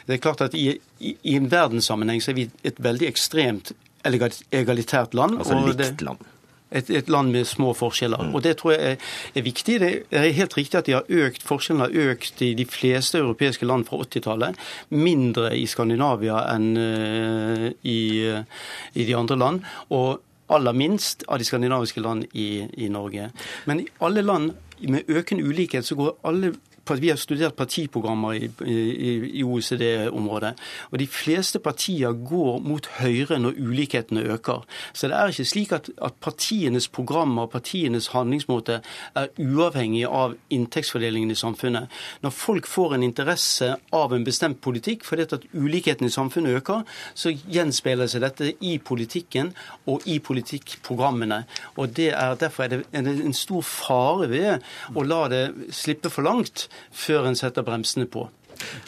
Det 0.05 0.17
er 0.17 0.23
klart 0.23 0.45
at 0.45 0.57
i, 0.57 0.69
i, 0.99 1.15
i 1.23 1.35
en 1.39 1.49
verdenssammenheng 1.51 2.23
så 2.23 2.33
er 2.33 2.41
vi 2.41 2.49
et 2.67 2.81
veldig 2.81 3.09
ekstremt 3.09 3.75
egalitært 4.05 5.15
land. 5.17 5.39
Altså 5.39 5.59
likt 5.65 6.05
land. 6.05 6.31
Et, 6.75 6.89
et, 6.89 7.09
land 7.09 7.31
med 7.31 7.45
små 7.47 7.73
forskjeller. 7.77 8.23
Mm. 8.25 8.35
Og 8.35 8.43
Det 8.43 8.55
tror 8.57 8.73
jeg 8.73 8.91
er, 8.91 9.09
er, 9.35 9.41
viktig. 9.41 9.79
Det 9.79 9.91
er 10.11 10.31
helt 10.35 10.57
riktig 10.57 10.79
at 10.79 10.89
de 10.89 10.97
har 10.97 11.05
økt, 11.07 11.45
forskjellene 11.45 11.87
har 11.87 12.11
økt 12.11 12.41
i 12.41 12.53
de 12.57 12.65
fleste 12.65 13.21
europeiske 13.21 13.65
land 13.65 13.85
fra 13.87 14.01
80-tallet. 14.03 14.57
Mindre 14.89 15.53
i 15.55 15.65
Skandinavia 15.69 16.41
enn 16.55 16.71
uh, 16.75 17.67
i, 17.83 17.99
uh, 18.27 18.65
i 18.93 19.05
de 19.07 19.15
andre 19.15 19.37
land. 19.39 19.61
Og 19.93 20.19
aller 20.47 20.73
minst 20.73 21.23
av 21.27 21.39
de 21.39 21.47
skandinaviske 21.47 22.03
land 22.03 22.27
i, 22.33 22.67
i 22.85 22.89
Norge. 22.89 23.31
Men 23.65 23.81
i 23.81 23.87
alle 24.05 24.21
land 24.25 24.53
med 24.85 25.09
økende 25.09 25.45
ulikhet 25.47 25.87
så 25.87 25.97
går 25.97 26.17
alle 26.27 26.53
vi 26.93 27.09
har 27.09 27.17
studert 27.17 27.55
partiprogrammer 27.55 28.33
i, 28.33 28.49
i, 28.65 29.39
i 29.39 29.43
OECD-området. 29.43 30.53
og 30.91 30.99
De 30.99 31.07
fleste 31.07 31.59
partier 31.59 32.13
går 32.13 32.59
mot 32.59 32.87
høyre 32.99 33.39
når 33.39 33.57
ulikhetene 33.59 34.21
øker. 34.21 34.65
Så 34.93 35.07
det 35.07 35.17
er 35.17 35.33
ikke 35.33 35.45
slik 35.45 35.71
at, 35.71 35.89
at 36.01 36.13
partienes 36.21 36.87
programmer 36.87 37.45
partienes 37.45 38.07
handlingsmåte 38.13 38.81
er 39.15 39.31
uavhengig 39.39 40.05
av 40.05 40.35
inntektsfordelingen 40.53 41.31
i 41.31 41.39
samfunnet. 41.39 41.91
Når 42.21 42.35
folk 42.35 42.67
får 42.67 42.95
en 42.95 43.03
interesse 43.03 43.71
av 43.95 44.13
en 44.13 44.25
bestemt 44.25 44.61
politikk 44.61 45.05
fordi 45.05 45.27
at 45.27 45.47
ulikhetene 45.53 46.09
i 46.09 46.13
samfunnet 46.13 46.59
øker, 46.59 46.83
så 47.13 47.33
gjenspeiler 47.33 48.09
seg 48.11 48.25
dette 48.25 48.51
i 48.61 48.77
politikken 48.77 49.53
og 49.89 50.05
i 50.05 50.19
politikkprogrammene. 50.19 51.43
Og 51.77 51.95
det 51.95 52.11
er 52.13 52.35
Derfor 52.35 52.63
er 52.63 52.67
det 52.67 52.85
en 52.93 53.33
stor 53.33 53.63
fare 53.63 54.27
ved 54.29 54.65
å 54.95 55.03
la 55.05 55.21
det 55.31 55.43
slippe 55.73 56.11
for 56.11 56.25
langt 56.25 56.67
før 56.91 57.27
en 57.27 57.35
setter 57.35 57.63
bremsene 57.63 58.05
på. 58.07 58.27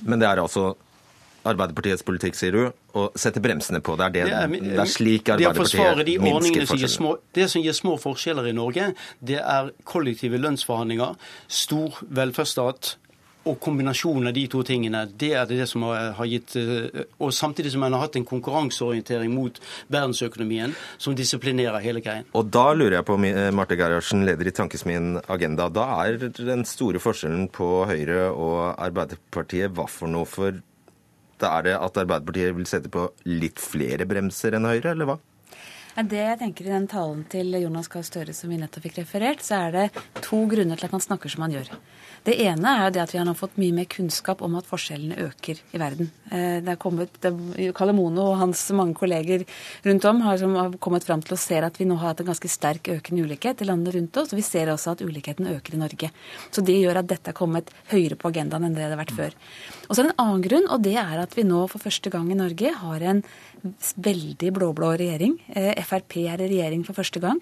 Men 0.04 0.20
det 0.20 0.28
er 0.30 0.38
altså 0.44 0.76
Arbeiderpartiets 1.48 2.04
politikk, 2.04 2.36
sier 2.36 2.52
du, 2.52 2.74
å 3.00 3.06
sette 3.16 3.40
bremsene 3.40 3.80
på. 3.80 3.94
Det 3.96 4.04
er, 4.06 4.10
det, 4.12 4.24
Det 4.26 4.34
er- 4.36 4.76
det 4.76 4.80
er 4.84 4.90
slik 4.92 5.30
Arbeiderpartiet 5.32 6.06
de 6.06 6.18
minsker 6.20 6.66
forskjellene. 6.68 6.90
små, 6.92 7.18
Det 7.34 7.50
som 7.50 7.62
gir 7.64 7.72
små 7.78 7.94
forskjeller 8.02 8.50
i 8.50 8.52
Norge, 8.52 8.94
det 9.24 9.38
er 9.40 9.72
kollektive 9.86 10.38
lønnsforhandlinger, 10.44 11.16
stor 11.48 12.02
velferdsstat 12.12 12.96
og 13.48 13.60
kombinasjonen 13.64 14.30
av 14.32 14.36
de 14.36 14.46
to 14.52 14.64
tingene. 14.68 15.06
Det 15.18 15.34
er 15.38 15.50
det 15.50 15.68
som 15.70 15.88
har 15.88 15.98
har 16.18 16.30
gitt 16.30 16.56
eh, 16.56 17.06
Og 17.20 17.34
samtidig 17.34 17.72
som 17.74 17.84
man 17.86 17.96
har 17.96 18.06
hatt 18.06 18.18
en 18.20 18.28
konkurranseorientering 18.28 19.34
mot 19.34 19.60
verdensøkonomien 19.94 20.76
som 20.98 21.16
disiplinerer 21.18 21.84
hele 21.84 22.02
greien. 22.04 22.28
Og 22.38 22.50
da 22.54 22.72
lurer 22.74 23.00
jeg 23.00 23.08
på, 23.08 23.18
eh, 23.26 23.52
Marte 23.52 23.78
Gerhardsen, 23.80 24.26
leder 24.26 24.48
i 24.48 24.56
Tankesmien 24.56 25.22
Agenda. 25.28 25.70
Da 25.70 25.88
er 26.06 26.18
den 26.18 26.66
store 26.66 27.00
forskjellen 27.00 27.50
på 27.52 27.86
Høyre 27.90 28.32
og 28.32 28.76
Arbeiderpartiet 28.78 29.74
hva 29.74 29.88
for 29.90 30.08
noe? 30.08 30.26
For 30.26 30.62
da 31.40 31.58
er 31.60 31.64
det 31.64 31.78
at 31.78 31.98
Arbeiderpartiet 32.04 32.56
vil 32.56 32.70
sette 32.70 32.90
på 32.90 33.10
litt 33.26 33.60
flere 33.62 34.08
bremser 34.10 34.58
enn 34.58 34.66
Høyre, 34.66 34.92
eller 34.92 35.12
hva? 35.12 35.20
Det 35.98 36.20
jeg 36.20 36.38
tenker 36.38 36.68
I 36.68 36.74
den 36.76 36.84
talen 36.86 37.24
til 37.26 37.56
Jonas 37.58 37.88
Gahr 37.90 38.04
Støre 38.06 38.34
som 38.38 38.52
vi 38.52 38.60
nettopp 38.62 38.84
fikk 38.86 39.00
referert, 39.00 39.42
så 39.42 39.64
er 39.66 39.72
det 39.74 39.86
to 40.22 40.44
grunner 40.46 40.78
til 40.78 40.86
at 40.86 40.94
man 40.94 41.02
snakker 41.02 41.32
som 41.34 41.42
man 41.42 41.56
gjør. 41.56 41.72
Det 42.28 42.34
ene 42.44 42.72
er 42.84 42.92
det 42.92 43.00
at 43.00 43.14
vi 43.14 43.22
har 43.22 43.38
fått 43.40 43.56
mye 43.56 43.72
mer 43.72 43.88
kunnskap 43.88 44.42
om 44.44 44.58
at 44.60 44.68
forskjellene 44.68 45.16
øker 45.30 45.62
i 45.72 45.80
verden. 45.80 46.10
Eh, 46.30 46.60
Det 46.60 46.74
er 46.74 46.76
kommet, 46.76 47.14
det, 47.24 47.32
Kalle 47.74 47.94
Mono 47.96 48.34
og 48.34 48.38
hans 48.42 48.66
mange 48.76 48.96
kolleger 49.00 49.46
rundt 49.86 50.06
om 50.06 50.20
har, 50.26 50.38
som 50.38 50.56
har 50.56 50.76
kommet 50.84 51.06
fram 51.08 51.22
til 51.24 51.38
å 51.38 51.40
se 51.40 51.56
at 51.64 51.78
vi 51.80 51.86
nå 51.88 51.96
har 51.96 52.10
hatt 52.12 52.20
en 52.20 52.28
ganske 52.28 52.50
sterk 52.52 52.90
økende 52.92 53.24
ulikhet 53.24 53.62
i 53.62 53.66
landene 53.70 53.94
rundt 53.96 54.18
oss. 54.18 54.34
Og 54.34 54.42
vi 54.42 54.44
ser 54.44 54.68
også 54.68 54.92
at 54.98 55.02
ulikheten 55.08 55.48
øker 55.48 55.76
i 55.78 55.80
Norge. 55.80 56.12
Så 56.52 56.66
det 56.66 56.76
gjør 56.76 57.00
at 57.00 57.08
dette 57.08 57.32
er 57.32 57.38
kommet 57.38 57.72
høyere 57.94 58.20
på 58.20 58.28
agendaen 58.28 58.66
enn 58.68 58.76
det 58.76 58.84
det 58.84 58.98
har 58.98 59.06
vært 59.06 59.16
før. 59.16 59.32
Og 59.88 59.96
så 59.96 60.02
er 60.02 60.10
det 60.10 60.16
en 60.18 60.26
annen 60.26 60.44
grunn, 60.44 60.68
og 60.68 60.84
det 60.84 60.98
er 61.00 61.24
at 61.24 61.34
vi 61.38 61.48
nå 61.48 61.64
for 61.72 61.80
første 61.80 62.12
gang 62.12 62.28
i 62.32 62.36
Norge 62.36 62.74
har 62.76 63.08
en 63.08 63.24
veldig 63.96 64.52
blå-blå 64.54 64.92
regjering. 65.00 65.40
Eh, 65.56 65.80
Frp 65.88 66.18
er 66.28 66.42
i 66.44 66.50
regjering 66.52 66.84
for 66.86 66.94
første 66.94 67.22
gang. 67.24 67.40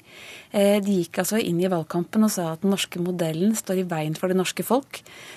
Eh, 0.54 0.80
De 0.80 1.02
gikk 1.02 1.18
altså 1.24 1.42
inn 1.42 1.60
i 1.60 1.68
valgkampen 1.72 2.24
og 2.24 2.32
sa 2.32 2.52
at 2.54 2.62
den 2.62 2.72
norske 2.72 3.02
modellen 3.02 3.56
står 3.56 3.82
i 3.82 3.88
veien 3.90 4.16
for 4.16 4.28
det 4.30 4.38
norske 4.38 4.64
folk. 4.64 4.75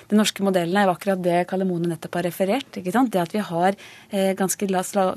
Den 0.09 0.17
norske 0.17 0.43
modellen 0.45 0.77
er 0.77 0.87
jo 0.87 0.93
akkurat 0.95 1.21
det 1.21 1.43
Kalle 1.49 1.67
Mone 1.69 1.91
nettopp 1.91 2.17
har 2.17 2.25
referert. 2.25 2.69
Det 2.73 3.21
at 3.21 3.33
vi 3.35 3.43
har 3.45 3.75
eh, 4.09 4.31
ganske 4.37 4.67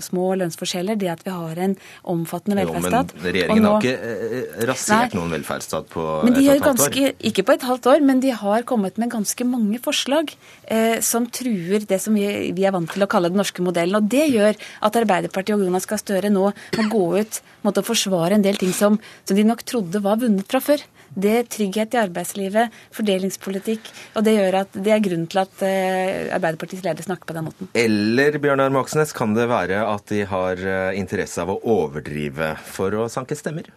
små 0.04 0.26
lønnsforskjeller, 0.40 0.98
det 1.00 1.08
at 1.08 1.24
vi 1.24 1.32
har 1.32 1.60
en 1.64 1.76
omfattende 2.04 2.58
velferdsstat. 2.60 3.14
Jo, 3.14 3.22
men 3.22 3.32
regjeringen 3.36 3.66
Og 3.66 3.72
har 3.72 3.86
ikke 3.86 4.12
eh, 4.12 4.66
rasert 4.68 5.14
Nei. 5.14 5.20
noen 5.20 5.34
velferdsstat 5.38 5.88
på 5.92 6.06
men 6.26 6.36
de 6.36 6.44
et 6.48 6.60
et 6.60 6.66
halvt 6.66 6.84
år. 6.86 7.14
ikke 7.32 7.46
på 7.48 7.56
et 7.56 7.66
halvt 7.70 7.86
år, 7.94 8.04
men 8.04 8.20
de 8.20 8.30
har 8.42 8.66
kommet 8.68 8.98
med 9.00 9.12
ganske 9.12 9.46
mange 9.48 9.80
forslag 9.82 10.34
eh, 10.66 11.00
som 11.00 11.26
truer 11.26 11.86
det 11.88 12.00
som 12.02 12.14
vi, 12.14 12.52
vi 12.52 12.66
er 12.68 12.74
vant 12.74 12.90
til 12.90 13.04
å 13.04 13.10
kalle 13.10 13.32
den 13.32 13.40
norske 13.40 13.64
modellen. 13.64 13.96
Og 13.96 14.10
det 14.12 14.28
gjør 14.28 14.58
at 14.58 15.00
Arbeiderpartiet 15.02 15.56
og 15.56 15.64
Jonas 15.66 15.88
Gahr 15.88 16.00
Støre 16.02 16.32
nå 16.32 16.50
må 16.52 16.88
gå 16.92 17.04
ut 17.22 17.42
måtte 17.62 17.84
forsvare 17.86 18.36
en 18.36 18.44
del 18.44 18.58
ting 18.60 18.72
som, 18.76 18.98
som 19.24 19.38
de 19.38 19.46
nok 19.46 19.64
trodde 19.68 20.02
var 20.02 20.20
vunnet 20.20 20.48
fra 20.50 20.60
før. 20.62 20.82
Det 21.14 21.32
er 21.36 21.48
trygghet 21.50 21.94
i 21.96 22.00
arbeidslivet, 22.00 22.72
fordelingspolitikk, 22.96 23.90
og 24.16 24.24
det 24.24 24.36
gjør 24.38 24.58
at 24.62 24.78
det 24.78 24.94
er 24.94 25.04
grunnen 25.04 25.28
til 25.32 25.42
at 25.42 25.64
eh, 25.66 26.32
Arbeiderpartiets 26.32 26.84
leder 26.86 27.04
snakker 27.04 27.28
på 27.28 27.36
den 27.36 27.48
måten. 27.50 27.70
Eller 27.76 28.38
Bjørnar 28.40 28.72
Moxnes, 28.72 29.12
kan 29.16 29.36
det 29.36 29.48
være 29.50 29.84
at 29.84 30.08
de 30.08 30.24
har 30.28 30.64
eh, 30.64 30.98
interesse 31.00 31.44
av 31.44 31.52
å 31.52 31.60
overdrive 31.76 32.54
for 32.64 32.96
å 32.96 33.08
sanke 33.12 33.36
stemmer? 33.36 33.68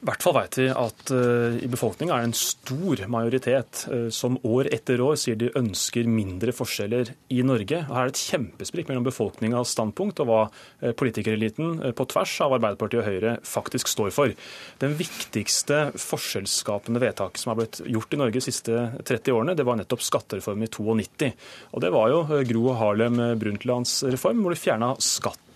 I 0.00 0.06
hvert 0.08 0.22
fall 0.24 0.32
vet 0.32 0.56
vi 0.56 0.64
at 0.72 1.10
eh, 1.12 1.58
i 1.60 1.68
befolkningen 1.68 2.14
er 2.14 2.22
det 2.22 2.28
en 2.30 2.38
stor 2.38 3.02
majoritet 3.12 3.82
eh, 3.92 4.06
som 4.16 4.38
år 4.48 4.70
etter 4.72 5.02
år 5.04 5.18
sier 5.20 5.36
de 5.36 5.50
ønsker 5.60 6.08
mindre 6.08 6.54
forskjeller 6.56 7.10
i 7.28 7.42
Norge. 7.44 7.82
Og 7.84 7.92
Her 7.92 8.06
er 8.06 8.08
det 8.08 8.14
et 8.14 8.22
kjempesprik 8.30 8.88
mellom 8.88 9.04
befolkningas 9.04 9.74
standpunkt 9.76 10.22
og 10.24 10.30
hva 10.30 10.38
eh, 10.80 10.94
politikereliten 10.96 11.92
på 11.92 12.06
tvers 12.14 12.38
av 12.46 12.56
Arbeiderpartiet 12.56 13.02
og 13.02 13.10
Høyre 13.10 13.34
faktisk 13.44 13.92
står 13.92 14.08
for. 14.16 14.32
Den 14.80 14.96
viktigste 14.96 15.82
forskjellsskapende 16.00 17.04
vedtaket 17.04 17.44
som 17.44 17.52
har 17.52 17.60
blitt 17.60 17.82
gjort 17.84 18.16
i 18.16 18.22
Norge 18.22 18.40
de 18.40 18.46
siste 18.48 18.86
30 19.04 19.36
årene, 19.36 19.58
det 19.58 19.68
var 19.68 19.76
nettopp 19.82 20.06
skattereformen 20.06 20.64
i 20.64 20.72
92. 20.72 21.28
Og 21.76 21.84
det 21.84 21.92
var 21.92 22.08
jo 22.08 22.24
Gro 22.48 22.72
Harlem 22.80 23.20
Brundtlands 23.36 23.98
reform, 24.08 24.40
hvor 24.40 24.56
de 24.56 24.64
fjerna 24.64 24.94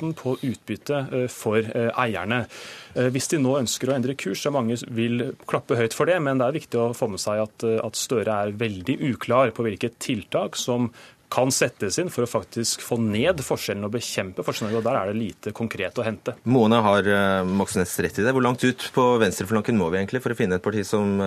skatten 0.05 0.15
på 0.15 0.37
utbytte 0.43 1.07
eh, 1.13 1.29
for 1.29 1.59
eh, 1.59 1.91
eierne. 1.97 2.47
Eh, 2.95 3.11
Hvis 3.11 3.29
de 3.31 3.39
nå 3.39 3.59
ønsker 3.61 3.91
å 3.91 3.97
endre 3.97 4.15
kurs, 4.15 4.43
så 4.43 4.51
mange 4.51 4.77
vil 4.91 5.35
klappe 5.47 5.77
høyt 5.77 5.95
for 5.95 6.07
det, 6.07 6.21
men 6.21 6.39
det 6.39 6.47
er 6.47 6.61
viktig 6.61 6.79
å 6.79 6.95
få 6.95 7.09
med 7.09 7.21
seg 7.21 7.43
at, 7.45 7.65
at 7.65 7.97
Støre 7.97 8.31
er 8.31 8.55
veldig 8.55 8.99
uklar 9.13 9.53
på 9.55 9.65
hvilke 9.65 9.91
tiltak 9.99 10.57
som 10.57 10.93
kan 11.35 11.51
settes 11.51 11.97
inn 11.99 12.13
for 12.13 12.23
å 12.23 12.31
faktisk 12.31 12.83
få 12.85 12.99
ned 13.01 13.41
forskjellene 13.43 13.89
og 13.89 13.95
bekjempe 13.97 14.45
forskjellene. 14.47 14.79
og 14.79 14.85
Der 14.85 14.99
er 15.01 15.09
det 15.11 15.17
lite 15.19 15.53
konkret 15.57 15.97
å 15.99 16.05
hente. 16.07 16.37
Mona 16.47 16.79
har 16.85 17.09
Moxnes 17.49 17.97
rett 17.99 18.21
i 18.21 18.23
det. 18.23 18.31
Hvor 18.37 18.45
langt 18.45 18.63
ut 18.63 18.87
på 18.95 19.09
venstreflanken 19.19 19.75
må 19.75 19.89
vi 19.91 19.99
egentlig 19.99 20.23
for 20.23 20.31
å 20.31 20.39
finne 20.39 20.61
et 20.61 20.63
parti 20.63 20.85
som, 20.87 21.19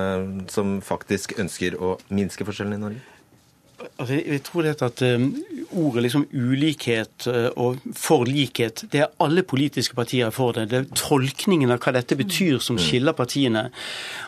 som 0.47 0.77
faktisk 0.85 1.35
ønsker 1.41 1.75
å 1.81 1.97
minske 2.07 2.47
forskjellene 2.47 2.79
i 2.79 2.83
Norge? 2.85 3.16
Altså, 3.99 4.21
jeg 4.25 4.43
tror 4.43 4.61
det 4.61 4.81
at 4.81 5.01
um, 5.01 5.35
ordet 5.71 6.03
liksom 6.03 6.27
ulikhet 6.33 7.27
uh, 7.27 7.47
og 7.55 7.77
forlikhet, 7.95 8.83
det 8.91 8.99
er 8.99 9.07
alle 9.19 9.43
politiske 9.43 9.95
partier 9.95 10.29
for 10.29 10.51
det. 10.51 10.69
Det 10.69 10.77
er 10.79 10.91
tolkningen 10.95 11.73
av 11.73 11.81
hva 11.81 11.95
dette 11.95 12.17
betyr 12.19 12.59
som 12.61 12.77
skiller 12.77 13.17
partiene. 13.17 13.69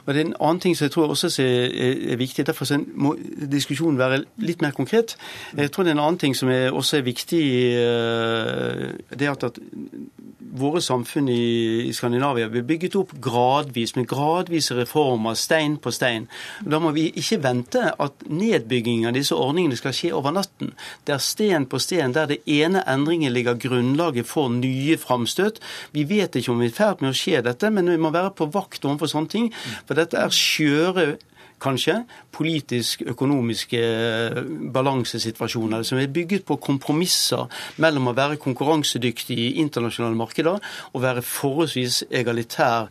Og 0.05 0.13
det 0.13 0.23
er 0.23 0.25
en 0.25 0.39
annen 0.39 0.63
ting 0.63 0.77
som 0.77 0.87
jeg 0.87 0.95
tror 0.95 1.13
også 1.13 1.29
er, 1.43 2.15
viktig. 2.17 2.47
Derfor 2.47 2.65
må 2.95 3.13
diskusjonen 3.51 3.99
være 3.99 4.23
litt 4.41 4.61
mer 4.65 4.73
konkret. 4.73 5.15
Jeg 5.57 5.71
tror 5.71 5.85
det 5.85 5.93
er 5.93 5.99
en 5.99 6.05
annen 6.07 6.17
ting 6.17 6.35
som 6.35 6.49
er, 6.49 6.71
også 6.73 6.97
er 6.97 7.05
viktig. 7.05 7.43
Uh, 7.77 8.89
det 9.13 9.29
er 9.29 9.37
at, 9.37 9.43
at 9.43 9.61
våre 10.59 10.81
samfunn 10.81 11.29
i, 11.29 11.85
i 11.85 11.93
Skandinavia 11.93 12.49
blir 12.49 12.65
bygget 12.65 12.97
opp 12.97 13.13
gradvis, 13.21 13.93
med 13.95 14.09
gradvise 14.09 14.73
reformer, 14.75 15.37
stein 15.37 15.77
på 15.77 15.93
stein. 15.93 16.25
Da 16.65 16.81
må 16.81 16.91
vi 16.95 17.09
ikke 17.21 17.37
vente 17.43 17.85
at 17.93 18.25
nedbygging 18.25 19.05
av 19.05 19.13
disse 19.13 19.37
ordningene 19.37 19.58
skal 19.79 19.95
skje 19.95 20.13
over 20.15 20.33
natten. 20.35 20.73
Det 21.05 21.15
er 21.15 21.23
sten 21.23 21.67
på 21.69 21.79
sten 21.83 22.15
der 22.15 22.29
det 22.31 22.39
ene 22.49 22.83
endringen 22.89 23.33
ligger 23.35 23.59
grunnlaget 23.59 24.27
for 24.29 24.51
nye 24.53 24.97
framstøt. 24.97 25.59
Vi 25.95 26.05
vet 26.09 26.35
ikke 26.39 26.53
om 26.53 26.61
vi 26.63 26.69
er 26.69 26.73
i 26.73 26.77
ferd 26.79 27.03
med 27.03 27.11
å 27.11 27.17
skje 27.17 27.43
dette, 27.45 27.71
men 27.73 27.91
vi 27.91 27.99
må 28.01 28.13
være 28.15 28.31
på 28.37 28.49
vakt 28.53 28.87
overfor 28.87 29.11
sånne 29.11 29.33
ting. 29.35 29.51
For 29.85 29.99
dette 29.99 30.19
er 30.19 30.33
skjøre 30.33 31.07
kanskje, 31.59 31.97
politisk-økonomiske 32.35 33.81
balansesituasjoner 34.73 35.83
som 35.87 35.99
er 35.99 36.11
bygget 36.15 36.45
på 36.47 36.59
kompromisser 36.63 37.51
mellom 37.83 38.07
å 38.09 38.15
være 38.17 38.39
konkurransedyktig 38.41 39.37
i 39.37 39.49
internasjonale 39.63 40.15
markeder 40.19 40.63
og 40.93 41.03
være 41.03 41.25
forholdsvis 41.25 42.05
egalitær 42.09 42.87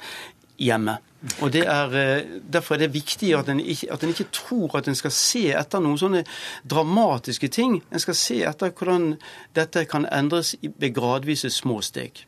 hjemme. 0.60 0.98
Og 1.40 1.54
er, 1.54 2.18
eh, 2.18 2.24
Derfor 2.52 2.74
er 2.74 2.78
det 2.78 2.94
viktig 2.94 3.34
at 3.38 3.48
en, 3.48 3.60
ikke, 3.60 3.92
at 3.92 4.02
en 4.02 4.08
ikke 4.08 4.30
tror 4.32 4.76
at 4.78 4.88
en 4.88 4.94
skal 4.94 5.10
se 5.10 5.48
etter 5.50 5.82
noen 5.82 5.98
sånne 5.98 6.24
dramatiske 6.70 7.48
ting. 7.48 7.82
En 7.92 7.98
skal 7.98 8.14
se 8.14 8.42
etter 8.46 8.70
hvordan 8.70 9.16
dette 9.54 9.84
kan 9.84 10.06
endres 10.12 10.54
ved 10.62 10.94
gradvise 10.94 11.50
små 11.50 11.80
steg. 11.82 12.24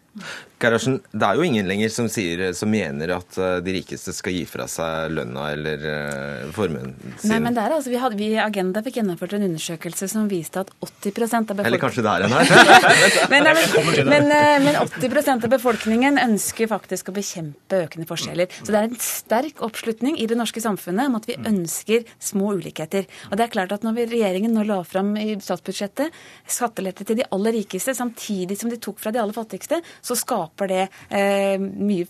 Gerhardsen, 0.60 0.98
det 1.14 1.24
er 1.24 1.38
jo 1.38 1.44
ingen 1.46 1.68
lenger 1.70 1.92
som, 1.94 2.08
sier, 2.10 2.40
som 2.56 2.68
mener 2.68 3.12
at 3.14 3.36
eh, 3.40 3.60
de 3.64 3.74
rikeste 3.78 4.12
skal 4.12 4.34
gi 4.34 4.42
fra 4.48 4.66
seg 4.68 5.12
lønna 5.14 5.46
eller 5.54 5.84
uh, 5.86 6.50
formuen 6.52 6.92
sin. 7.14 7.30
Nei, 7.30 7.38
men 7.40 7.54
det 7.56 7.62
er 7.62 7.74
altså, 7.76 7.92
vi, 7.92 7.96
hadde, 8.02 8.18
vi 8.18 8.28
i 8.34 8.40
Agenda 8.42 8.82
fikk 8.84 8.98
gjennomført 8.98 9.36
en 9.38 9.46
undersøkelse 9.46 10.08
som 10.10 10.26
viste 10.28 10.60
at 10.60 10.72
80 10.82 11.22
av 11.38 11.46
befolkningen 11.46 11.70
Eller 11.70 11.80
kanskje 11.80 12.04
det 12.04 12.12
er 12.12 12.26
en 12.26 12.34
her? 12.34 12.52
men, 13.32 13.48
men, 13.48 14.10
men, 14.10 14.26
eh, 14.36 14.56
men 14.66 14.80
80 14.82 15.30
av 15.36 15.48
befolkningen 15.54 16.20
ønsker 16.26 16.68
faktisk 16.74 17.08
å 17.08 17.16
bekjempe 17.16 17.80
økende 17.86 18.08
forskjeller. 18.10 18.52
Så 18.60 18.74
det 18.74 18.82
er 18.82 18.90
en 18.90 19.00
sterk 19.00 19.64
oppslutning 19.64 20.18
i 20.20 20.28
det 20.28 20.36
norske 20.36 20.60
samfunnet 20.60 21.08
om 21.08 21.16
at 21.20 21.30
vi 21.30 21.38
ønsker 21.38 22.04
små 22.18 22.52
ulikheter. 22.58 23.08
Og 23.30 23.38
det 23.38 23.46
er 23.46 23.54
klart 23.54 23.72
at 23.78 23.86
når 23.86 23.96
vi, 23.96 24.08
regjeringen 24.16 24.52
nå 24.58 24.66
la 24.68 24.82
fram 24.84 25.14
i 25.16 25.38
statsbudsjettet 25.40 26.20
skattelette 26.50 27.08
til 27.08 27.22
de 27.22 27.28
aller 27.32 27.60
rikeste, 27.62 27.96
samtidig 27.96 28.58
som 28.60 28.68
de 28.68 28.80
tok 28.82 29.00
fra 29.00 29.14
de 29.14 29.22
aller 29.22 29.36
fattigste, 29.36 29.80
så 30.02 30.16
skaper 30.16 30.68
det 30.68 30.82
eh, 31.10 31.58
mye 31.58 32.06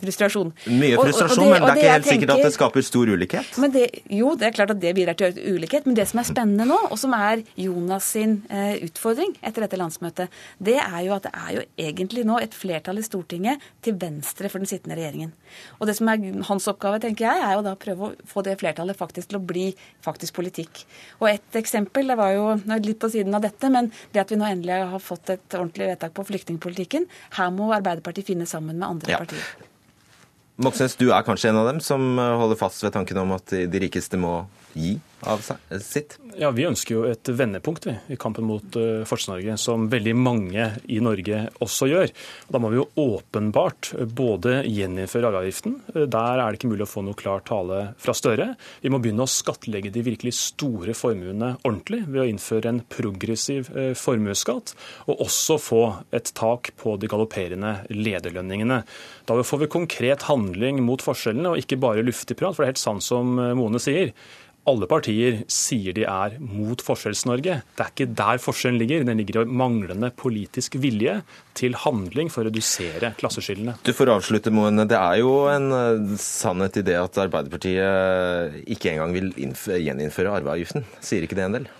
frustrasjon. 0.00 0.52
Mye 0.66 0.96
frustrasjon, 0.98 1.46
og- 1.46 1.52
og 1.52 1.60
det- 1.60 1.60
men 1.60 1.74
det 1.74 1.84
er 1.84 1.88
ikke 1.88 1.92
helt 1.92 2.04
tenker, 2.04 2.20
sikkert 2.26 2.30
at 2.36 2.42
det 2.42 2.52
skaper 2.54 2.82
stor 2.82 3.06
ulikhet. 3.06 3.58
men 3.58 3.70
det, 3.70 3.90
jo, 4.10 4.34
det 4.36 4.46
er 4.48 4.50
klart 4.52 4.70
at 4.70 4.80
det 4.80 4.94
bidrar 4.94 5.16
til 5.16 5.32
ulikhet. 5.58 5.86
Men 5.86 5.94
det 5.94 6.08
som 6.08 6.20
er 6.20 6.24
spennende 6.24 6.66
nå, 6.66 6.78
og 6.90 6.98
som 6.98 7.12
er 7.14 7.42
Jonas 7.56 8.04
sin 8.04 8.42
eh, 8.50 8.78
utfordring 8.84 9.36
etter 9.42 9.60
dette 9.66 9.78
landsmøtet, 9.78 10.28
det 10.62 10.76
er 10.78 11.04
jo 11.04 11.12
at 11.14 11.22
det 11.22 11.32
er 11.34 11.52
jo 11.54 11.62
egentlig 11.78 12.24
nå 12.24 12.40
et 12.42 12.52
flertall 12.54 12.98
i 12.98 13.02
Stortinget 13.02 13.58
til 13.82 13.94
venstre 13.94 14.48
for 14.50 14.58
den 14.58 14.66
sittende 14.66 14.96
regjeringen. 14.96 15.32
Og 15.80 15.86
det 15.86 15.96
som 15.96 16.08
er 16.08 16.42
hans 16.48 16.66
oppgave, 16.68 17.00
tenker 17.00 17.26
jeg, 17.30 17.42
er 17.42 17.54
jo 17.56 17.62
da 17.62 17.74
å 17.74 17.78
prøve 17.78 18.10
å 18.10 18.14
få 18.26 18.42
det 18.42 18.58
flertallet 18.60 18.96
faktisk 18.96 19.28
til 19.28 19.38
å 19.38 19.46
bli 19.46 19.74
faktisk 20.04 20.32
politikk. 20.34 20.84
Og 21.20 21.28
et 21.28 21.52
eksempel, 21.54 22.06
det 22.06 22.16
var 22.16 22.32
jo 22.34 22.54
litt 22.80 22.98
på 22.98 23.10
siden 23.10 23.34
av 23.34 23.42
dette, 23.42 23.70
men 23.70 23.90
det 24.12 24.20
at 24.20 24.30
vi 24.30 24.36
nå 24.36 24.44
endelig 24.50 24.90
har 24.90 24.98
fått 25.00 25.30
et 25.30 25.48
ordentlig 25.50 25.88
vedtak 25.92 26.14
på 26.14 26.24
flyktningpolitikken, 26.26 27.03
her 27.38 27.50
må 27.54 27.70
Arbeiderpartiet 27.76 28.26
finne 28.26 28.46
sammen 28.46 28.78
med 28.78 28.88
andre 28.88 29.10
Ja. 29.14 29.18
partier. 29.18 29.44
Moxnes, 30.56 30.94
du 30.96 31.08
er 31.10 31.22
kanskje 31.26 31.48
en 31.50 31.56
av 31.58 31.66
dem 31.66 31.80
som 31.82 32.18
eh, 32.18 32.36
holder 32.38 32.56
fast 32.56 32.82
ved 32.84 32.92
tanken 32.94 33.18
om 33.18 33.32
at 33.32 33.46
de 33.50 33.80
rikeste 33.82 34.16
må 34.20 34.46
gi 34.74 34.98
av 35.24 35.40
sitt? 35.80 36.18
Ja, 36.38 36.50
Vi 36.50 36.66
ønsker 36.66 36.94
jo 36.96 37.02
et 37.08 37.28
vendepunkt 37.32 37.86
vi, 37.88 37.94
i 38.12 38.18
kampen 38.20 38.46
mot 38.48 38.76
uh, 38.76 39.04
Forskjells-Norge, 39.08 39.56
som 39.60 39.86
veldig 39.92 40.14
mange 40.18 40.66
i 40.90 41.00
Norge 41.04 41.44
også 41.64 41.88
gjør. 41.88 42.12
Da 42.52 42.60
må 42.60 42.70
vi 42.72 42.80
jo 42.80 42.88
åpenbart 43.00 43.92
både 44.16 44.62
gjeninnføre 44.68 45.30
arveavgiften. 45.30 45.78
Der 45.94 46.42
er 46.42 46.44
det 46.44 46.60
ikke 46.60 46.72
mulig 46.72 46.86
å 46.86 46.90
få 46.90 47.04
noe 47.06 47.18
klar 47.18 47.44
tale 47.46 47.80
fra 48.00 48.16
Støre. 48.16 48.50
Vi 48.84 48.92
må 48.92 49.00
begynne 49.02 49.26
å 49.26 49.30
skattlegge 49.30 49.92
de 49.94 50.04
virkelig 50.06 50.34
store 50.38 50.96
formuene 50.98 51.54
ordentlig 51.62 52.04
ved 52.08 52.24
å 52.24 52.28
innføre 52.28 52.72
en 52.72 52.82
progressiv 52.90 53.70
formuesskatt, 53.98 54.74
og 55.08 55.24
også 55.24 55.58
få 55.62 55.82
et 56.14 56.30
tak 56.36 56.72
på 56.80 56.96
de 57.00 57.10
galopperende 57.10 57.76
lederlønningene. 57.94 58.82
Da 59.24 59.40
får 59.40 59.64
vi 59.64 59.72
konkret 59.72 60.26
handling 60.28 60.82
mot 60.84 61.02
forskjellene, 61.02 61.54
og 61.54 61.62
ikke 61.62 61.80
bare 61.80 62.04
luftig 62.04 62.36
prat. 62.38 62.56
For 62.56 62.64
det 62.64 62.72
er 62.72 62.74
helt 62.74 62.84
sant 62.84 63.06
som 63.06 63.38
Mone 63.56 63.80
sier 63.82 64.12
alle 64.70 64.88
partier 64.88 65.42
sier 65.50 65.94
de 65.96 66.06
er 66.08 66.36
mot 66.40 66.80
Forskjells-Norge. 66.84 67.58
Det 67.76 67.84
er 67.84 67.92
ikke 67.92 68.08
der 68.16 68.40
forskjellen 68.42 68.80
ligger. 68.80 69.04
Den 69.06 69.20
ligger 69.20 69.42
i 69.42 69.56
manglende 69.60 70.10
politisk 70.16 70.78
vilje 70.80 71.18
til 71.58 71.76
handling 71.84 72.32
for 72.32 72.42
å 72.44 72.48
redusere 72.48 73.12
klasseskillene. 73.20 73.76
Du 73.84 73.92
får 73.96 74.14
avslutte, 74.16 74.52
Moen. 74.54 74.86
Det 74.88 74.98
er 74.98 75.20
jo 75.20 75.36
en 75.52 75.70
eh, 75.76 76.18
sannhet 76.20 76.80
i 76.80 76.86
det 76.86 76.98
at 77.00 77.22
Arbeiderpartiet 77.26 78.64
ikke 78.74 78.94
engang 78.94 79.14
vil 79.16 79.32
gjeninnføre 79.36 80.38
arveavgiften. 80.40 80.88
Sier 81.04 81.26
ikke 81.26 81.38
det 81.38 81.48
en 81.48 81.58
del? 81.60 81.72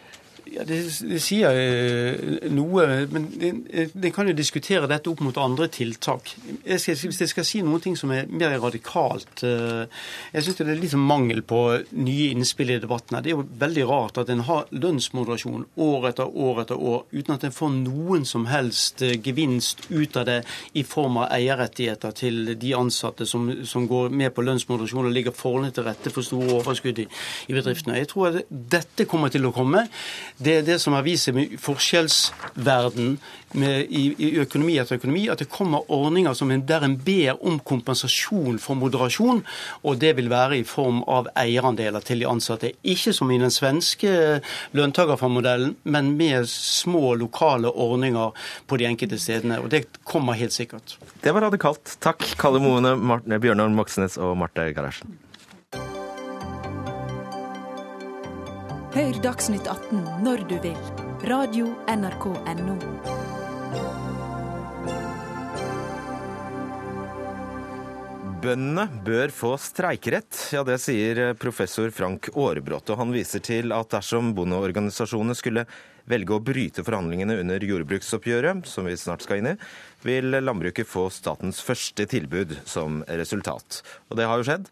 Ja, 0.54 0.62
det, 0.62 0.76
det, 1.02 1.18
sier 1.22 1.56
eh, 1.58 2.44
noe, 2.54 2.84
men 3.10 3.24
en 3.34 4.12
kan 4.14 4.28
jo 4.28 4.34
diskutere 4.36 4.86
dette 4.90 5.10
opp 5.10 5.22
mot 5.24 5.38
andre 5.40 5.66
tiltak. 5.72 6.30
Jeg 6.62 6.82
skal, 6.82 6.98
hvis 7.08 7.22
jeg 7.24 7.30
skal 7.32 7.46
si 7.48 7.62
noen 7.64 7.82
ting 7.82 7.96
som 7.98 8.12
er 8.14 8.28
mer 8.30 8.54
radikalt 8.62 9.42
eh, 9.46 9.88
Jeg 10.34 10.46
syns 10.46 10.60
det 10.60 10.66
er 10.68 10.78
litt 10.78 10.92
sånn 10.92 11.06
mangel 11.08 11.42
på 11.42 11.60
nye 11.98 12.28
innspill 12.30 12.70
i 12.70 12.78
debatten. 12.82 13.18
Det 13.24 13.32
er 13.32 13.34
jo 13.34 13.46
veldig 13.64 13.86
rart 13.88 14.20
at 14.22 14.30
en 14.30 14.44
har 14.46 14.68
lønnsmoderasjon 14.70 15.64
år 15.88 16.08
etter 16.12 16.30
år 16.30 16.62
etter 16.62 16.78
år 16.92 17.02
uten 17.10 17.34
at 17.34 17.48
en 17.48 17.56
får 17.56 17.74
noen 17.80 18.28
som 18.28 18.46
helst 18.50 19.02
eh, 19.02 19.16
gevinst 19.18 19.88
ut 19.90 20.20
av 20.20 20.28
det 20.30 20.38
i 20.78 20.86
form 20.86 21.18
av 21.24 21.34
eierrettigheter 21.34 22.14
til 22.14 22.54
de 22.60 22.74
ansatte 22.78 23.26
som, 23.26 23.50
som 23.66 23.88
går 23.90 24.14
med 24.14 24.30
på 24.36 24.46
lønnsmoderasjon 24.46 25.10
og 25.10 25.16
ligger 25.18 25.34
forholdene 25.34 25.74
til 25.74 25.88
rette 25.88 26.14
for 26.14 26.26
store 26.26 26.60
overskudd 26.60 27.02
i, 27.02 27.08
i 27.50 27.58
bedriftene. 27.58 27.98
Jeg 27.98 28.12
tror 28.14 28.30
at 28.30 28.54
dette 28.78 29.08
kommer 29.10 29.34
til 29.34 29.50
å 29.50 29.54
komme. 29.56 29.86
Det 30.44 30.58
er 30.58 30.66
det 30.66 30.78
som 30.82 30.96
har 30.96 31.04
vist 31.06 31.28
seg 31.28 31.36
med 31.36 31.56
forskjellsverden 31.62 33.16
med, 33.54 33.86
i, 33.88 34.02
i, 34.18 34.30
økonomi 34.42 34.76
etter 34.82 34.98
økonomi, 34.98 35.24
at 35.30 35.40
det 35.42 35.48
kommer 35.52 35.86
ordninger 35.92 36.34
en, 36.44 36.64
der 36.66 36.84
en 36.86 36.96
ber 37.06 37.38
om 37.46 37.60
kompensasjon 37.62 38.58
for 38.62 38.78
moderasjon, 38.78 39.44
og 39.82 39.98
det 40.02 40.14
vil 40.18 40.30
være 40.32 40.58
i 40.58 40.66
form 40.66 41.02
av 41.10 41.30
eierandeler 41.38 42.04
til 42.04 42.22
de 42.22 42.28
ansatte. 42.28 42.72
Ikke 42.82 43.14
som 43.14 43.30
i 43.30 43.40
den 43.40 43.54
svenske 43.54 44.40
lønntakerfondmodellen, 44.76 45.76
men 45.84 46.14
med 46.18 46.48
små 46.50 47.14
lokale 47.20 47.70
ordninger 47.70 48.34
på 48.66 48.80
de 48.80 48.88
enkelte 48.90 49.20
stedene. 49.22 49.60
Og 49.62 49.70
det 49.72 49.86
kommer 50.04 50.38
helt 50.38 50.54
sikkert. 50.54 50.98
Det 51.22 51.34
var 51.34 51.46
radikalt. 51.48 51.96
Takk, 52.04 52.26
Kalle 52.40 52.62
Moene, 52.62 52.96
Bjørnar 53.38 53.70
Moxnes 53.74 54.18
og 54.20 54.36
Marte 54.40 54.72
Garasjen. 54.74 55.23
Hør 58.94 59.16
Dagsnytt 59.18 59.66
18 59.66 60.04
når 60.22 60.44
du 60.46 60.52
vil. 60.62 60.76
Radio 61.26 61.72
NRK 61.90 62.28
Radio.nrk.no. 62.30 62.76
Bøndene 68.44 68.84
bør 69.02 69.32
få 69.34 69.50
streikerett, 69.58 70.38
ja 70.54 70.62
det 70.68 70.76
sier 70.84 71.32
professor 71.42 71.90
Frank 71.96 72.28
Aarebrot. 72.36 72.92
Og 72.94 73.00
han 73.00 73.10
viser 73.16 73.42
til 73.42 73.74
at 73.74 73.90
dersom 73.96 74.30
bondeorganisasjonene 74.38 75.34
skulle 75.34 75.66
velge 76.06 76.36
å 76.36 76.44
bryte 76.44 76.86
forhandlingene 76.86 77.40
under 77.42 77.66
jordbruksoppgjøret, 77.66 78.62
som 78.70 78.86
vi 78.86 78.94
snart 79.00 79.26
skal 79.26 79.42
inn 79.42 79.50
i, 79.56 79.58
vil 80.06 80.38
landbruket 80.38 80.86
få 80.86 81.08
statens 81.10 81.58
første 81.66 82.06
tilbud 82.14 82.60
som 82.62 83.02
resultat. 83.10 83.82
Og 84.06 84.22
det 84.22 84.30
har 84.30 84.38
jo 84.38 84.46
skjedd. 84.52 84.70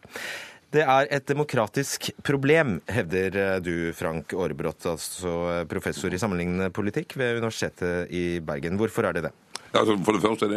Det 0.73 0.81
er 0.89 1.09
et 1.13 1.27
demokratisk 1.29 2.09
problem, 2.25 2.79
hevder 2.89 3.35
eh, 3.37 3.57
du, 3.61 3.75
Frank 3.97 4.33
Aarebrot, 4.33 4.87
altså 4.89 5.33
eh, 5.53 5.65
professor 5.69 6.13
i 6.13 6.21
sammenlignende 6.21 6.71
politikk 6.73 7.13
ved 7.21 7.43
Universitetet 7.43 8.09
i 8.09 8.41
Bergen. 8.41 8.79
Hvorfor 8.81 9.05
er 9.09 9.19
det 9.19 9.27
det? 9.27 9.33
Altså, 9.73 9.97
for 10.05 10.17
det 10.17 10.23
første, 10.25 10.49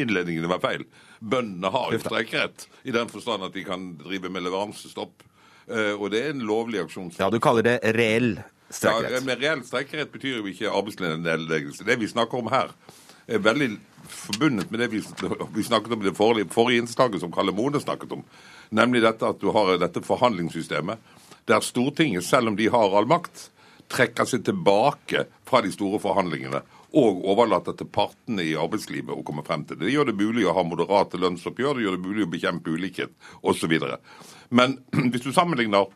Innledningen 0.00 0.48
var 0.52 0.60
feil. 0.60 0.84
Bøndene 1.20 1.72
har 1.72 1.92
jo 1.92 2.00
streikerett 2.02 2.66
i 2.84 2.92
den 2.92 3.08
forstand 3.12 3.44
at 3.48 3.56
de 3.56 3.64
kan 3.64 3.94
drive 4.00 4.32
med 4.32 4.44
leveransestopp. 4.44 5.24
Eh, 5.64 5.94
og 5.96 6.10
det 6.12 6.26
er 6.26 6.34
en 6.34 6.44
lovlig 6.44 6.82
aksjon. 6.84 7.12
Ja, 7.16 7.30
du 7.32 7.40
kaller 7.40 7.64
det 7.64 7.78
reell 7.96 8.36
streikerett. 8.68 9.16
Ja, 9.16 9.24
men 9.24 9.40
Reell 9.40 9.64
streikerett 9.64 10.12
betyr 10.12 10.42
jo 10.42 10.48
ikke 10.50 10.72
arbeidsnedleggelse. 10.72 11.88
Det 11.88 11.96
vi 12.00 12.10
snakker 12.10 12.40
om 12.40 12.52
her, 12.52 12.72
er 13.24 13.40
veldig 13.40 13.70
forbundet 14.04 14.70
med 14.70 14.82
det 14.82 14.90
vi, 14.92 15.00
vi 15.54 15.64
snakket 15.64 15.92
om 15.96 16.02
i 16.02 16.08
det 16.10 16.16
forrige, 16.16 16.48
forrige 16.52 16.82
innslaget 16.82 17.22
som 17.22 17.32
Kalle 17.32 17.54
Mone 17.56 17.80
snakket 17.80 18.12
om. 18.12 18.24
Nemlig 18.74 19.04
dette 19.04 19.28
at 19.30 19.40
du 19.40 19.50
har 19.54 19.76
dette 19.78 20.02
forhandlingssystemet 20.02 21.12
der 21.48 21.60
Stortinget, 21.62 22.24
selv 22.24 22.50
om 22.50 22.56
de 22.56 22.70
har 22.72 22.96
all 22.96 23.06
makt, 23.06 23.50
trekker 23.92 24.26
seg 24.26 24.46
tilbake 24.46 25.26
fra 25.46 25.60
de 25.62 25.70
store 25.74 26.00
forhandlingene 26.02 26.62
og 26.94 27.24
overlater 27.26 27.74
til 27.76 27.88
partene 27.90 28.44
i 28.46 28.54
arbeidslivet 28.58 29.12
å 29.12 29.24
komme 29.26 29.42
frem 29.46 29.64
til 29.66 29.78
det. 29.78 29.88
Det 29.88 29.94
gjør 29.96 30.08
det 30.10 30.16
mulig 30.18 30.46
å 30.46 30.54
ha 30.56 30.62
moderate 30.66 31.18
lønnsoppgjør, 31.20 31.76
det 31.76 31.84
gjør 31.84 31.98
det 31.98 32.06
mulig 32.06 32.26
å 32.26 32.30
bekjempe 32.30 32.74
ulikhet 32.74 33.12
osv. 33.42 33.74
Men 34.54 34.78
hvis 35.10 35.26
du 35.26 35.32
sammenligner 35.34 35.90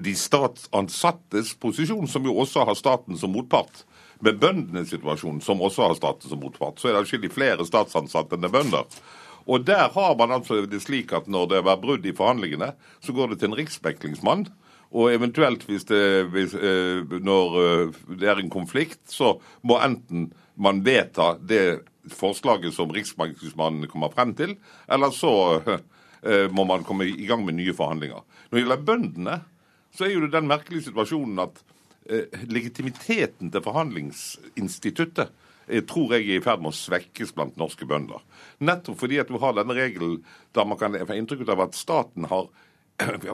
de 0.00 0.14
statsansattes 0.16 1.54
posisjon, 1.60 2.08
som 2.08 2.26
jo 2.26 2.36
også 2.40 2.64
har 2.68 2.78
staten 2.78 3.18
som 3.20 3.32
motpart, 3.34 3.84
med 4.20 4.36
bøndenes 4.40 4.90
situasjon, 4.92 5.40
som 5.40 5.62
også 5.64 5.86
har 5.86 5.96
staten 5.96 6.28
som 6.28 6.40
motpart, 6.42 6.80
så 6.80 6.90
er 6.90 6.96
det 6.96 7.06
atskillig 7.06 7.32
flere 7.32 7.64
statsansatte 7.64 8.36
enn 8.36 8.44
det 8.44 8.50
er 8.50 8.56
bønder. 8.58 9.00
Og 9.46 9.64
der 9.66 9.88
har 9.94 10.16
man 10.18 10.32
altså 10.34 10.64
det 10.66 10.82
slik 10.84 11.12
at 11.16 11.28
når 11.30 11.46
det 11.54 11.62
var 11.66 11.80
brudd 11.82 12.06
i 12.06 12.16
forhandlingene, 12.16 12.72
så 13.00 13.14
går 13.16 13.32
det 13.32 13.40
til 13.40 13.50
en 13.50 13.58
riksmeklingsmann. 13.60 14.48
Og 14.90 15.12
eventuelt 15.14 15.62
hvis 15.68 15.86
det, 15.86 16.02
hvis, 16.34 16.54
eh, 16.54 17.06
når 17.22 17.58
eh, 17.60 17.98
det 18.18 18.28
er 18.28 18.40
en 18.42 18.50
konflikt, 18.50 19.04
så 19.06 19.36
må 19.62 19.78
enten 19.78 20.32
man 20.60 20.82
vedta 20.84 21.36
det 21.38 21.86
forslaget 22.10 22.74
som 22.74 22.90
riksmeklingsmannen 22.90 23.86
kommer 23.90 24.10
frem 24.10 24.34
til, 24.34 24.56
eller 24.90 25.14
så 25.14 25.32
eh, 25.62 26.48
må 26.50 26.66
man 26.66 26.84
komme 26.84 27.06
i 27.06 27.28
gang 27.28 27.44
med 27.46 27.60
nye 27.60 27.74
forhandlinger. 27.76 28.24
Når 28.50 28.56
det 28.56 28.64
gjelder 28.64 28.88
bøndene, 28.88 29.36
så 29.94 30.06
er 30.06 30.14
jo 30.14 30.24
det 30.24 30.34
den 30.34 30.50
merkelige 30.50 30.88
situasjonen 30.88 31.38
at 31.46 31.62
legitimiteten 32.50 33.50
til 33.52 33.62
forhandlingsinstituttet 33.62 35.30
tror 35.88 36.16
jeg 36.16 36.26
er 36.26 36.40
i 36.40 36.44
ferd 36.44 36.62
med 36.62 36.72
å 36.72 36.76
svekkes 36.76 37.34
blant 37.36 37.58
norske 37.60 37.86
bønder. 37.88 38.22
Nettopp 38.66 38.98
fordi 39.00 39.20
at 39.22 39.30
du 39.30 39.38
har 39.42 39.56
denne 39.56 39.76
regelen 39.76 40.20
der 40.56 40.68
man 40.68 40.78
kan 40.80 40.96
få 41.06 41.16
inntrykk 41.16 41.46
av 41.54 41.66
at 41.68 41.78
staten 41.78 42.26
har 42.30 42.48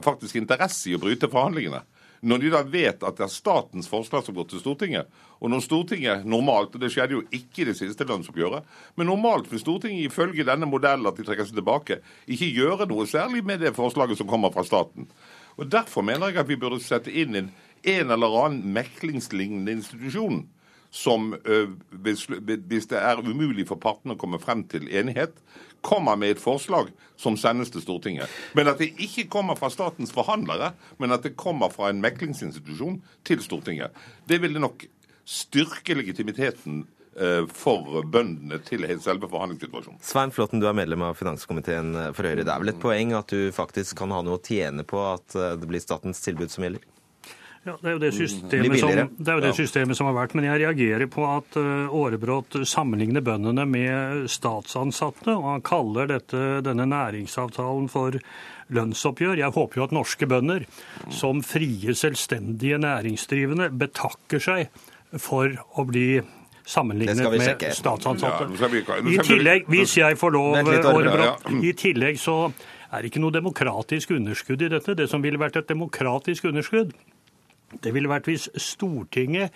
faktisk 0.04 0.38
interesse 0.38 0.90
i 0.90 0.96
å 0.96 1.02
bryte 1.02 1.30
forhandlingene. 1.32 1.82
Når 2.26 2.40
de 2.42 2.50
da 2.50 2.62
vet 2.64 3.02
at 3.04 3.18
det 3.18 3.26
er 3.26 3.32
statens 3.32 3.88
forslag 3.90 4.24
som 4.24 4.34
går 4.36 4.48
til 4.50 4.62
Stortinget, 4.62 5.10
og 5.36 5.50
når 5.52 5.64
Stortinget 5.66 6.24
normalt, 6.28 6.72
og 6.74 6.80
det 6.80 6.88
skjedde 6.94 7.18
jo 7.18 7.24
ikke 7.28 7.62
i 7.62 7.66
det 7.68 7.76
siste 7.78 8.06
lønnsoppgjøret, 8.08 8.64
men 8.96 9.10
normalt 9.10 9.50
vil 9.52 9.60
Stortinget 9.60 10.08
ifølge 10.08 10.46
denne 10.48 10.68
modellen 10.70 11.06
at 11.06 11.18
de 11.18 11.26
trekker 11.26 11.48
seg 11.48 11.58
tilbake, 11.58 12.00
ikke 12.24 12.48
gjøre 12.56 12.88
noe 12.88 13.06
særlig 13.10 13.44
med 13.46 13.60
det 13.62 13.74
forslaget 13.76 14.18
som 14.18 14.30
kommer 14.30 14.54
fra 14.54 14.64
staten. 14.66 15.10
Og 15.60 15.68
Derfor 15.72 16.04
mener 16.04 16.32
jeg 16.32 16.40
at 16.40 16.48
vi 16.48 16.58
burde 16.60 16.80
sette 16.84 17.12
inn 17.12 17.36
en, 17.36 17.52
en 17.84 18.12
eller 18.16 18.40
annen 18.42 18.74
meklingslignende 18.74 19.76
institusjon 19.76 20.46
som 20.96 21.34
hvis, 21.36 22.24
hvis 22.40 22.88
det 22.88 22.98
er 22.98 23.20
umulig 23.20 23.66
for 23.68 23.80
partene 23.82 24.16
å 24.16 24.20
komme 24.20 24.40
frem 24.40 24.64
til 24.70 24.88
enighet, 24.88 25.36
kommer 25.86 26.16
med 26.18 26.34
et 26.34 26.42
forslag 26.42 26.88
som 27.20 27.36
sendes 27.38 27.70
til 27.70 27.84
Stortinget. 27.84 28.32
Men 28.56 28.72
at 28.72 28.80
det 28.80 28.94
ikke 29.02 29.28
kommer 29.36 29.58
fra 29.60 29.68
statens 29.72 30.12
forhandlere, 30.14 30.72
men 30.98 31.14
at 31.14 31.26
det 31.26 31.36
kommer 31.38 31.70
fra 31.70 31.92
en 31.92 32.00
meklingsinstitusjon 32.02 32.98
til 33.28 33.44
Stortinget. 33.44 33.94
Det 34.26 34.40
ville 34.42 34.62
nok 34.62 34.88
styrke 35.26 35.94
legitimiteten 35.98 36.84
for 37.56 38.02
bøndene 38.12 38.58
til 38.66 38.82
selve 39.00 39.28
forhandlingssituasjonen. 39.32 40.02
Svein 40.04 40.32
Flåtten, 40.36 40.60
du 40.60 40.66
er 40.68 40.76
medlem 40.76 41.06
av 41.06 41.16
finanskomiteen 41.16 41.94
for 42.16 42.28
Høyre. 42.28 42.44
Det 42.44 42.52
er 42.52 42.60
vel 42.60 42.72
et 42.74 42.82
poeng 42.82 43.14
at 43.16 43.32
du 43.32 43.48
faktisk 43.56 43.96
kan 44.02 44.12
ha 44.12 44.20
noe 44.24 44.36
å 44.36 44.42
tjene 44.44 44.84
på 44.84 45.00
at 45.14 45.32
det 45.32 45.70
blir 45.70 45.80
statens 45.80 46.20
tilbud 46.24 46.52
som 46.52 46.66
gjelder? 46.66 46.84
Ja, 47.66 47.72
Det 47.80 47.88
er 47.90 47.94
jo 47.96 48.00
det 48.02 48.12
systemet, 48.14 48.78
som, 48.78 48.90
det 49.18 49.32
er 49.32 49.40
jo 49.40 49.42
det 49.42 49.54
systemet 49.58 49.98
som 49.98 50.06
har 50.06 50.14
vært. 50.14 50.36
Men 50.38 50.46
jeg 50.46 50.60
reagerer 50.62 51.08
på 51.10 51.24
at 51.26 51.56
Aarebrot 51.58 52.60
sammenligner 52.62 53.24
bøndene 53.26 53.64
med 53.66 54.28
statsansatte. 54.30 55.34
Og 55.34 55.48
han 55.50 55.64
kaller 55.66 56.06
dette, 56.12 56.42
denne 56.62 56.86
næringsavtalen 56.92 57.88
for 57.90 58.14
lønnsoppgjør. 58.74 59.40
Jeg 59.42 59.54
håper 59.54 59.80
jo 59.80 59.86
at 59.88 59.94
norske 59.94 60.28
bønder, 60.30 60.66
som 61.10 61.42
frie, 61.46 61.94
selvstendige 61.98 62.78
næringsdrivende, 62.82 63.72
betakker 63.82 64.42
seg 64.42 64.70
for 65.22 65.50
å 65.74 65.86
bli 65.90 66.20
sammenlignet 66.66 67.26
med 67.30 67.66
statsansatte. 67.74 68.48
I 69.06 69.18
tillegg, 69.22 69.68
hvis 69.70 69.98
jeg 70.00 70.18
får 70.18 70.34
lov, 70.34 70.56
Aarebrot, 70.62 71.50
i 71.62 71.74
tillegg 71.78 72.18
så 72.22 72.38
er 72.90 73.02
det 73.02 73.10
ikke 73.10 73.22
noe 73.22 73.34
demokratisk 73.34 74.14
underskudd 74.16 74.62
i 74.66 74.70
dette. 74.72 74.94
Det 74.98 75.06
som 75.10 75.22
ville 75.22 75.38
vært 75.38 75.58
et 75.60 75.68
demokratisk 75.70 76.46
underskudd, 76.50 76.94
det 77.82 77.90
ville 77.94 78.10
vært 78.10 78.28
hvis 78.30 78.46
Stortinget 78.62 79.54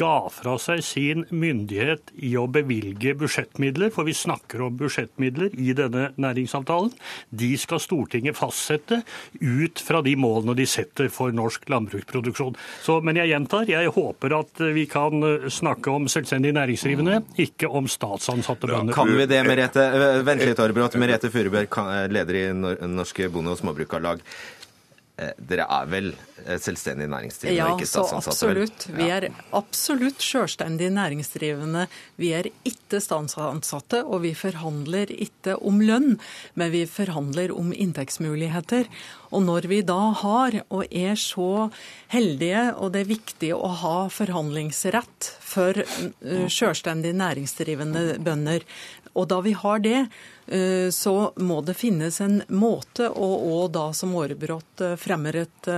ga 0.00 0.28
fra 0.32 0.54
seg 0.60 0.80
sin 0.84 1.24
myndighet 1.28 2.12
i 2.24 2.32
å 2.38 2.46
bevilge 2.52 3.14
budsjettmidler, 3.20 3.92
for 3.92 4.08
vi 4.08 4.14
snakker 4.16 4.62
om 4.64 4.76
budsjettmidler 4.80 5.54
i 5.60 5.74
denne 5.76 6.10
næringsavtalen. 6.20 6.92
De 7.28 7.50
skal 7.60 7.82
Stortinget 7.82 8.38
fastsette 8.38 9.02
ut 9.40 9.82
fra 9.84 10.02
de 10.04 10.14
målene 10.20 10.56
de 10.58 10.66
setter 10.68 11.10
for 11.12 11.34
norsk 11.36 11.68
landbruksproduksjon. 11.72 12.56
Så, 12.84 13.00
men 13.04 13.20
jeg 13.20 13.32
gjentar, 13.32 13.68
jeg 13.70 13.92
håper 13.96 14.36
at 14.40 14.64
vi 14.76 14.86
kan 14.90 15.24
snakke 15.52 15.92
om 15.92 16.08
selvstendig 16.12 16.54
næringsdrivende, 16.56 17.20
ikke 17.44 17.68
om 17.68 17.88
statsansatte 17.90 18.70
bønder. 18.70 18.96
Kan 18.96 19.12
vi 19.16 19.28
det, 19.30 19.42
Merete? 19.48 19.84
Vent 20.26 20.46
litt, 20.48 20.64
Arbrot. 20.64 20.96
Merete 21.00 21.32
Furubjørg, 21.32 21.82
leder 22.12 22.40
i 22.40 22.46
Norske 22.88 23.28
Bonde- 23.32 23.54
og 23.56 23.60
Småbrukarlag. 23.60 24.24
Eh, 25.20 25.32
dere 25.50 25.66
er 25.68 25.88
vel 25.90 26.06
eh, 26.46 26.56
selvstendig 26.62 27.08
næringsdrivende, 27.12 27.58
ja, 27.58 27.74
ikke 27.74 27.88
så 27.88 28.06
absolutt. 28.16 28.86
Vi 28.96 29.08
er 29.12 29.26
absolutt 29.56 30.22
selvstendig 30.24 30.88
næringsdrivende. 30.96 31.84
Vi 32.20 32.30
er 32.38 32.48
ikke 32.48 33.02
statsansatte, 33.04 34.00
og 34.06 34.22
vi 34.24 34.32
forhandler 34.38 35.12
ikke 35.12 35.58
om 35.60 35.82
lønn, 35.84 36.14
men 36.56 36.72
vi 36.72 36.86
forhandler 36.88 37.52
om 37.52 37.74
inntektsmuligheter. 37.74 38.88
Og 39.30 39.44
når 39.44 39.68
vi 39.70 39.82
da 39.86 40.00
har, 40.22 40.56
og 40.72 40.88
er 40.88 41.20
så 41.20 41.68
heldige, 42.14 42.70
og 42.80 42.94
det 42.94 43.04
er 43.04 43.12
viktig 43.12 43.52
å 43.58 43.74
ha 43.82 43.96
forhandlingsrett 44.14 45.32
for 45.50 45.84
eh, 45.84 46.48
selvstendig 46.48 47.12
næringsdrivende 47.20 48.22
bønder, 48.24 48.64
og 49.12 49.28
da 49.28 49.40
vi 49.44 49.52
har 49.58 49.82
det, 49.84 50.04
så 50.90 51.32
må 51.36 51.60
det 51.62 51.74
finnes 51.78 52.20
en 52.24 52.42
måte, 52.48 53.08
og, 53.08 53.46
og 53.46 53.70
da 53.74 53.92
som 53.94 54.16
Aarebrot 54.18 54.82
fremmer 54.98 55.36
et 55.44 55.68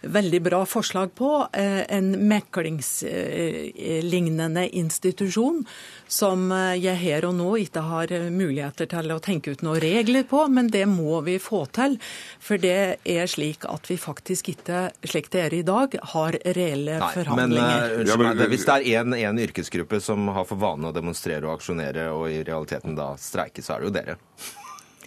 veldig 0.00 0.42
bra 0.42 0.66
forslag 0.68 1.14
på, 1.18 1.48
en 1.52 2.28
meklingslignende 2.30 4.68
institusjon 4.80 5.66
som 6.08 6.52
jeg 6.78 6.96
her 7.02 7.24
og 7.28 7.34
nå 7.36 7.56
ikke 7.64 7.80
har 7.84 8.12
muligheter 8.32 8.86
til 8.90 9.12
å 9.12 9.18
tenke 9.22 9.52
ut 9.52 9.62
noen 9.66 9.80
regler 9.82 10.24
på, 10.28 10.46
men 10.48 10.70
det 10.72 10.86
må 10.88 11.20
vi 11.26 11.38
få 11.42 11.64
til. 11.74 11.98
For 12.40 12.60
det 12.60 12.98
er 13.04 13.30
slik 13.30 13.66
at 13.68 13.88
vi 13.90 13.98
faktisk 14.00 14.52
ikke, 14.54 14.88
slik 15.04 15.30
det 15.34 15.44
er 15.46 15.56
i 15.58 15.62
dag, 15.66 15.94
har 16.14 16.38
reelle 16.56 16.98
Nei, 17.00 17.10
forhandlinger. 17.14 18.16
Men, 18.16 18.40
uh, 18.40 18.46
hvis 18.50 18.66
det 18.68 18.78
er 18.94 19.12
én 19.28 19.42
yrkesgruppe 19.44 20.00
som 20.04 20.30
har 20.34 20.48
for 20.48 20.60
vane 20.60 20.90
å 20.90 20.96
demonstrere 20.96 21.48
og 21.48 21.58
aksjonere, 21.58 22.08
og 22.14 22.28
i 22.32 22.42
realiteten 22.46 22.96
da 22.98 23.12
streike, 23.20 23.64
så 23.64 23.76
er 23.76 23.82
det 23.82 23.90
jo 23.90 23.96
dere. 23.98 24.18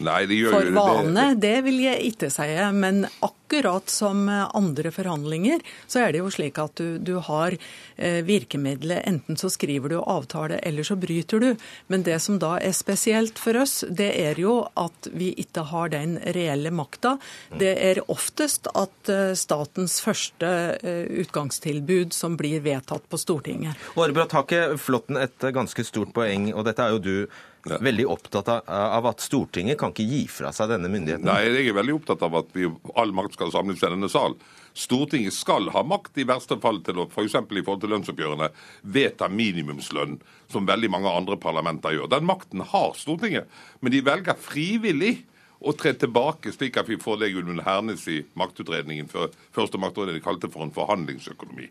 Nei, 0.01 0.25
de 0.25 0.39
gjør 0.39 0.55
For 0.55 0.71
vane, 0.75 1.27
det 1.39 1.57
vil 1.65 1.81
jeg 1.83 2.11
ikke 2.11 2.31
si. 2.33 2.47
Men 2.73 3.03
akkurat 3.21 3.89
som 3.91 4.23
andre 4.31 4.91
forhandlinger, 4.93 5.61
så 5.91 6.05
er 6.05 6.13
det 6.13 6.21
jo 6.21 6.31
slik 6.33 6.57
at 6.61 6.79
du, 6.79 6.95
du 6.97 7.17
har 7.27 7.55
eh, 7.97 8.21
virkemidlet. 8.25 9.03
Enten 9.09 9.37
så 9.37 9.51
skriver 9.51 9.91
du 9.91 9.97
avtale, 9.99 10.61
eller 10.65 10.87
så 10.87 10.97
bryter 10.99 11.43
du. 11.43 11.49
Men 11.91 12.05
det 12.07 12.17
som 12.23 12.39
da 12.41 12.55
er 12.59 12.75
spesielt 12.77 13.39
for 13.41 13.59
oss, 13.61 13.81
det 13.89 14.09
er 14.23 14.39
jo 14.41 14.61
at 14.79 15.11
vi 15.13 15.31
ikke 15.43 15.67
har 15.71 15.93
den 15.93 16.17
reelle 16.35 16.73
makta. 16.73 17.17
Det 17.59 17.75
er 17.91 18.03
oftest 18.11 18.71
at 18.73 19.11
eh, 19.11 19.35
statens 19.37 19.99
første 20.03 20.51
eh, 20.81 21.05
utgangstilbud 21.25 22.15
som 22.15 22.39
blir 22.39 22.63
vedtatt 22.65 23.05
på 23.11 23.21
Stortinget. 23.21 23.77
Aarebrot, 23.93 24.33
har 24.33 24.47
ikke 24.47 24.81
Flåtten 24.81 25.19
et 25.19 25.51
ganske 25.53 25.85
stort 25.85 26.15
poeng, 26.15 26.49
og 26.55 26.65
dette 26.65 26.87
er 26.87 26.95
jo 26.95 27.03
du 27.03 27.41
veldig 27.67 28.07
opptatt 28.09 28.49
av 28.51 29.07
at 29.09 29.23
Stortinget 29.23 29.79
kan 29.79 29.93
ikke 29.93 30.07
gi 30.07 30.21
fra 30.31 30.51
seg 30.55 30.71
denne 30.73 30.89
myndigheten? 30.91 31.27
Nei, 31.27 31.43
jeg 31.45 31.69
er 31.71 31.77
veldig 31.77 31.95
opptatt 31.99 32.25
av 32.25 32.37
at 32.41 32.51
vi, 32.55 32.67
all 32.97 33.13
makt 33.15 33.37
skal 33.37 33.53
samles 33.53 33.81
i 33.83 33.91
denne 33.91 34.09
sal. 34.11 34.37
Stortinget 34.77 35.35
skal 35.35 35.69
ha 35.73 35.83
makt 35.85 36.17
i 36.21 36.27
verste 36.27 36.57
fall 36.61 36.79
til 36.85 37.01
å 37.03 37.07
f.eks. 37.09 37.35
For 37.41 37.59
i 37.59 37.65
forhold 37.65 37.83
til 37.83 37.93
lønnsoppgjørene 37.95 38.51
vedta 38.95 39.29
minimumslønn, 39.31 40.19
som 40.51 40.69
veldig 40.69 40.91
mange 40.93 41.11
andre 41.11 41.37
parlamenter 41.41 41.95
gjør. 41.95 42.11
Den 42.11 42.27
makten 42.29 42.63
har 42.73 42.95
Stortinget, 42.99 43.51
men 43.81 43.93
de 43.93 44.03
velger 44.05 44.39
frivillig 44.39 45.19
å 45.61 45.73
tre 45.77 45.93
tilbake, 45.93 46.53
slik 46.55 46.79
at 46.81 46.89
vi 46.89 46.97
får 47.01 47.19
det 47.21 47.31
Gudmund 47.35 47.61
Hernes 47.65 48.07
i 48.09 48.21
maktutredningen 48.39 49.09
før, 49.11 49.29
første 49.53 49.77
maktutredning 49.81 50.23
kalte 50.25 50.49
for 50.49 50.65
en 50.65 50.73
forhandlingsøkonomi. 50.73 51.69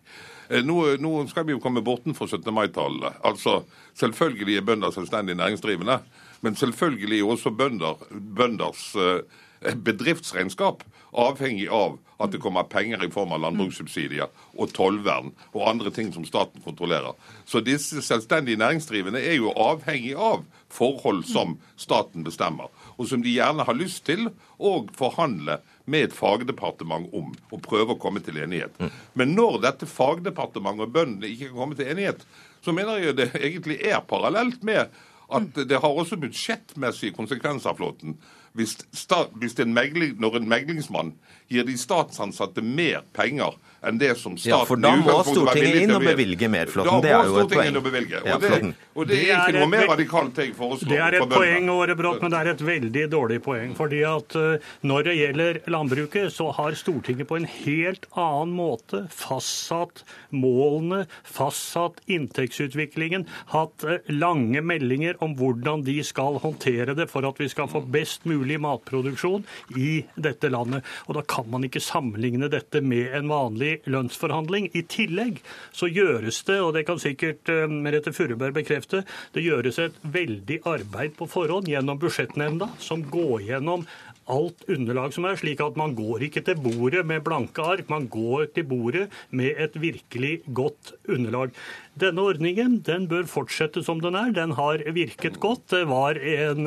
Eh, 0.49 0.63
nå, 0.67 0.79
nå, 1.03 1.15
skal 1.31 1.49
vi 1.49 1.57
jo 1.57 1.63
komme 1.63 1.83
bortenfor 1.87 2.31
17. 2.31 2.49
mai-tallene. 2.55 3.17
Altså, 3.27 3.61
selvfølgelig 3.99 4.61
er 4.61 4.67
bønder 4.71 4.95
selvstendig 4.95 5.39
næringsdrivende, 5.41 6.01
men 6.41 6.57
selvfølgelig 6.57 7.19
er 7.21 7.35
også 7.35 7.51
bønder, 7.51 8.07
bønders 8.11 8.87
eh, 8.95 9.75
bedriftsregnskap 9.75 10.87
avhengig 11.13 11.69
av 11.69 11.99
at 12.21 12.33
det 12.33 12.41
kommer 12.43 12.69
penger 12.69 13.03
i 13.05 13.11
form 13.13 13.33
av 13.35 13.43
landbrukssubsidier 13.45 14.29
og 14.55 14.73
tollvern 14.77 15.33
og 15.53 15.67
andre 15.69 15.93
ting 15.95 16.13
som 16.15 16.27
staten 16.29 16.63
kontrollerer. 16.65 17.17
Så 17.49 17.63
disse 17.65 18.03
selvstendige 18.05 18.61
næringsdrivende 18.61 19.23
er 19.23 19.39
jo 19.39 19.55
avhengig 19.57 20.15
av 20.15 20.45
forhold 20.71 21.25
som 21.29 21.57
staten 21.81 22.25
bestemmer, 22.27 22.69
og 23.01 23.09
som 23.09 23.23
de 23.25 23.33
gjerne 23.33 23.65
har 23.65 23.77
lyst 23.79 24.05
til 24.05 24.27
å 24.61 24.75
forhandle 24.97 25.57
med 25.91 26.11
et 26.11 26.15
fagdepartement 26.17 27.09
om, 27.17 27.31
og 27.49 27.63
prøve 27.65 27.95
å 27.97 28.01
komme 28.01 28.21
til 28.21 28.37
enighet. 28.43 28.77
Men 29.17 29.33
når 29.33 29.63
dette 29.65 29.89
fagdepartementet 29.89 30.85
og 30.85 30.93
bøndene 30.99 31.31
ikke 31.31 31.49
kan 31.49 31.63
komme 31.63 31.79
til 31.79 31.89
enighet, 31.89 32.27
så 32.61 32.75
mener 32.77 33.01
jeg 33.01 33.17
det 33.17 33.31
egentlig 33.41 33.81
er 33.89 34.05
parallelt 34.05 34.61
med 34.67 34.93
at 35.31 35.63
det 35.71 35.79
har 35.81 35.97
også 35.97 36.19
budsjettmessige 36.21 37.15
konsekvenser, 37.17 37.75
Flåten. 37.79 38.19
Hvis, 38.53 38.77
hvis 39.39 39.59
en 39.63 39.75
megling, 39.75 40.17
når 40.21 40.41
en 40.41 40.49
meglingsmann 40.51 41.15
gir 41.49 41.65
de 41.65 41.77
statsansatte 41.79 42.65
mer 42.67 43.05
penger 43.15 43.55
enn 43.83 43.99
det 44.01 44.13
som 44.19 44.37
staten 44.37 44.53
Ja, 44.53 44.61
for 44.69 44.81
da 44.81 44.93
må 45.01 45.17
Stortinget 45.25 45.85
inn 45.85 45.95
og 45.95 46.05
bevilge 46.05 46.49
mer, 46.53 46.69
Flåtten. 46.71 47.01
Det 47.05 47.13
er 47.15 47.29
jo 47.29 47.39
et 47.41 47.55
poeng. 47.55 47.79
bevilge. 47.85 48.21
Og 48.21 48.43
det, 48.43 48.75
og 48.95 49.07
det 49.09 49.17
er 49.17 49.21
Det 49.21 49.31
er 49.31 49.41
ikke 49.41 49.63
noe 49.63 49.71
mer 49.73 49.87
radikalt 49.89 50.41
jeg 50.43 50.55
foreslår 50.57 50.93
Det 50.93 51.01
er 51.01 51.17
et 51.21 51.33
poeng, 51.33 51.71
Åre 51.73 51.97
Brått, 51.97 52.21
men 52.23 52.35
det 52.35 52.41
er 52.41 52.51
et 52.53 52.65
veldig 52.69 53.05
dårlig 53.13 53.41
poeng. 53.43 53.75
fordi 53.79 54.03
at 54.05 54.37
eh, 54.37 54.69
Når 54.83 55.07
det 55.09 55.17
gjelder 55.17 55.61
landbruket, 55.67 56.33
så 56.33 56.51
har 56.57 56.77
Stortinget 56.77 57.29
på 57.29 57.39
en 57.41 57.49
helt 57.49 58.07
annen 58.13 58.53
måte 58.57 59.07
fastsatt 59.11 60.05
målene, 60.31 61.07
fastsatt 61.25 62.01
inntektsutviklingen, 62.07 63.27
hatt 63.55 63.85
eh, 63.85 64.05
lange 64.13 64.61
meldinger 64.61 65.17
om 65.25 65.35
hvordan 65.39 65.85
de 65.87 65.97
skal 66.05 66.39
håndtere 66.43 66.95
det 66.95 67.09
for 67.11 67.25
at 67.29 67.41
vi 67.41 67.49
skal 67.49 67.71
få 67.71 67.81
best 67.89 68.29
mulig 68.29 68.61
matproduksjon 68.61 69.47
i 69.77 70.05
dette 70.17 70.53
landet. 70.53 70.85
Og 71.09 71.17
Da 71.21 71.23
kan 71.23 71.49
man 71.51 71.65
ikke 71.65 71.81
sammenligne 71.81 72.49
dette 72.53 72.81
med 72.85 73.15
en 73.17 73.29
vanlig 73.31 73.70
lønnsforhandling. 73.91 74.71
I 74.77 74.83
tillegg 74.91 75.41
så 75.77 75.89
gjøres 75.91 76.43
det, 76.49 76.59
og 76.65 76.75
det 76.77 76.85
kan 76.89 77.01
sikkert 77.03 77.51
eh, 77.53 77.67
Merete 77.71 78.13
Furuberg 78.17 78.57
bekrefte, 78.57 79.05
det 79.35 79.45
gjøres 79.47 79.81
et 79.83 79.99
veldig 80.03 80.61
arbeid 80.69 81.17
på 81.19 81.29
forhånd 81.31 81.71
gjennom 81.71 82.01
budsjettnemnda, 82.01 82.73
som 82.83 83.05
går 83.11 83.47
gjennom 83.51 83.87
alt 84.31 84.65
underlag 84.71 85.15
som 85.17 85.27
er, 85.29 85.39
slik 85.41 85.61
at 85.65 85.79
man 85.79 85.95
går 85.99 86.27
ikke 86.29 86.43
til 86.47 86.59
bordet 86.63 87.05
med 87.07 87.25
blanke 87.27 87.65
ark, 87.65 87.89
man 87.91 88.09
går 88.11 88.51
til 88.55 88.67
bordet 88.71 89.07
med 89.31 89.59
et 89.59 89.77
virkelig 89.81 90.41
godt 90.57 90.95
underlag. 91.09 91.55
Denne 92.01 92.23
ordningen 92.23 92.79
den 92.87 93.09
bør 93.11 93.27
fortsette 93.29 93.83
som 93.85 94.01
den 94.01 94.17
er. 94.19 94.31
Den 94.33 94.55
har 94.57 94.83
virket 94.95 95.41
godt. 95.43 95.67
Det 95.75 95.83
var 95.91 96.17
en, 96.17 96.67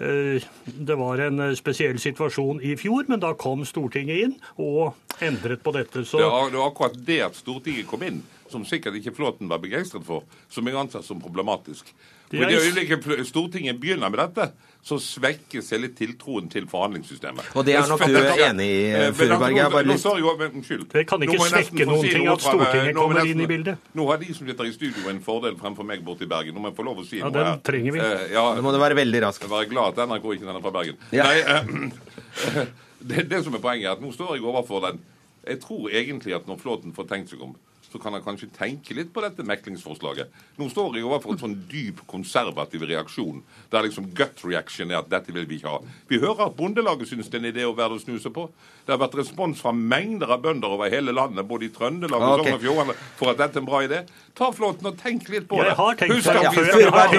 eh, 0.00 0.48
det 0.64 0.96
var 0.98 1.20
en 1.26 1.44
spesiell 1.56 2.00
situasjon 2.00 2.62
i 2.64 2.74
fjor, 2.80 3.04
men 3.08 3.20
da 3.20 3.34
kom 3.38 3.64
Stortinget 3.68 4.24
inn 4.24 4.34
og 4.56 4.96
endret 5.20 5.62
på 5.62 5.74
dette. 5.76 6.04
Så 6.04 6.18
Det 6.18 6.32
var 6.58 6.66
akkurat 6.70 6.98
det 7.04 7.20
at 7.28 7.38
Stortinget 7.38 7.86
kom 7.86 8.02
inn, 8.02 8.22
som 8.50 8.64
sikkert 8.64 8.94
ikke 9.00 9.14
Flåten 9.16 9.48
var 9.48 9.58
begeistret 9.62 10.04
for, 10.04 10.24
som 10.48 10.66
jeg 10.66 10.74
anser 10.78 11.02
som 11.04 11.20
problematisk. 11.20 11.84
Det 12.30 12.40
er- 12.40 12.48
I 12.50 12.54
det 12.54 12.60
øyeblikket 12.60 13.26
Stortinget 13.26 13.80
begynner 13.80 14.10
med 14.10 14.18
dette, 14.18 14.52
så 14.84 14.98
svekkes 15.00 15.70
hele 15.70 15.88
tiltroen 15.88 16.48
til 16.50 16.66
forhandlingssystemet. 16.68 17.56
Og 17.56 17.64
det 17.64 17.74
er 17.74 17.86
nok 17.88 17.98
du 18.04 18.14
er 18.16 18.50
enig 18.50 18.66
i, 18.68 18.84
Eh, 18.92 19.12
Furuberg. 19.12 19.86
Nå- 19.86 19.96
står 19.98 20.16
jeg 20.16 20.24
jo- 20.24 20.36
men 20.36 20.50
Unnskyld. 20.52 20.88
Det 20.92 21.06
kan 21.08 21.20
ikke 21.22 21.36
Nå 21.38 21.46
svekke 21.48 21.86
noen 21.86 22.00
si 22.02 22.10
ting 22.10 22.28
at 22.28 22.40
Stortinget 22.40 22.94
nå 22.94 23.00
kommer 23.00 23.14
nesten, 23.14 23.30
inn 23.30 23.40
i 23.40 23.46
bildet. 23.46 23.78
Nå 23.94 24.06
har 24.06 24.16
de 24.18 24.34
som 24.34 24.46
sitter 24.46 24.64
i 24.64 24.72
studio 24.72 25.08
en 25.08 25.20
fordel 25.20 25.56
fremfor 25.56 25.84
meg 25.84 26.04
borte 26.04 26.22
i 26.22 26.26
Bergen. 26.26 26.54
Nå 26.54 26.60
må 26.60 26.68
jeg 26.68 26.76
få 26.76 26.84
lov 26.84 26.98
å 26.98 27.06
si 27.06 27.18
Ja, 27.18 27.24
noe 27.30 27.44
den 27.44 27.60
trenger 27.60 27.92
vi. 27.92 27.98
Uh, 27.98 28.32
ja, 28.32 28.54
Nå 28.54 28.62
må 28.62 28.72
du 28.72 28.78
være 28.78 28.94
veldig 28.94 29.22
rask. 29.22 29.40
Være 29.48 29.68
glad 29.68 29.98
at 29.98 30.08
NRK 30.08 30.24
ikke 30.36 30.48
er 30.56 30.60
fra 30.60 30.70
Bergen. 30.70 30.96
Ja. 31.12 31.24
Nei, 31.24 31.40
uh, 31.40 32.66
det, 33.08 33.28
det 33.28 33.44
som 33.44 33.54
er 33.54 33.58
poenget, 33.58 33.86
er 33.86 33.92
at 33.92 34.00
nå 34.02 34.12
står 34.12 34.34
jeg 34.36 34.42
overfor 34.44 34.80
den 34.90 35.00
Jeg 35.46 35.60
tror 35.60 35.88
egentlig 35.88 36.34
at 36.34 36.46
når 36.46 36.58
Flåten 36.60 36.92
får 36.94 37.06
tenkt 37.08 37.30
seg 37.30 37.40
om, 37.40 37.54
så 37.92 37.98
kan 38.02 38.12
han 38.12 38.22
kanskje 38.22 38.50
tenke 38.56 38.94
litt 38.94 39.12
på 39.14 39.22
dette 39.24 39.42
meklingsforslaget. 39.46 40.28
Nå 40.58 40.68
står 40.70 40.96
jeg 40.98 41.04
overfor 41.08 41.32
en 41.32 41.38
sånn 41.42 41.56
dyp 41.70 42.02
konservativ 42.10 42.82
reaksjon, 42.88 43.42
der 43.72 43.86
liksom 43.86 44.10
gut 44.14 44.42
reaction 44.44 44.90
er 44.90 44.98
at 45.02 45.08
dette 45.12 45.32
vil 45.32 45.46
vi 45.48 45.56
ikke 45.60 45.72
ha. 45.72 45.78
Vi 46.08 46.18
hører 46.20 46.46
at 46.50 46.56
Bondelaget 46.58 47.08
synes 47.08 47.28
det 47.30 47.40
er 47.40 47.44
en 47.46 47.52
idé 47.52 47.64
å 47.68 47.74
være 47.76 47.96
å 47.96 48.02
snuse 48.02 48.30
på. 48.34 48.48
Det 48.88 48.94
har 48.94 49.00
vært 49.02 49.18
respons 49.20 49.60
fra 49.60 49.72
mengder 49.72 50.30
av 50.32 50.40
bønder 50.44 50.68
over 50.78 50.88
hele 50.92 51.12
landet, 51.12 51.44
både 51.48 51.66
i 51.68 51.72
Trøndelag 51.74 52.22
og 52.22 52.38
Ok. 52.38 52.46
Sogn 52.46 52.54
og 52.56 52.62
Fjordane, 52.62 52.94
for 53.18 53.30
at 53.32 53.38
dette 53.42 53.56
er 53.58 53.60
en 53.60 53.66
bra 53.68 53.80
idé. 53.84 54.02
Ta 54.38 54.50
Flåten 54.54 54.86
og 54.86 54.96
tenk 55.00 55.28
litt 55.28 55.48
på 55.48 55.56
Jeg 55.58 55.66
det. 55.68 55.76
har 55.76 55.94
tenkt 55.98 56.14
Husk 56.14 56.28
at 56.28 56.54
vi 56.54 56.64
skal- 56.64 56.78
Furuberg, 56.78 57.12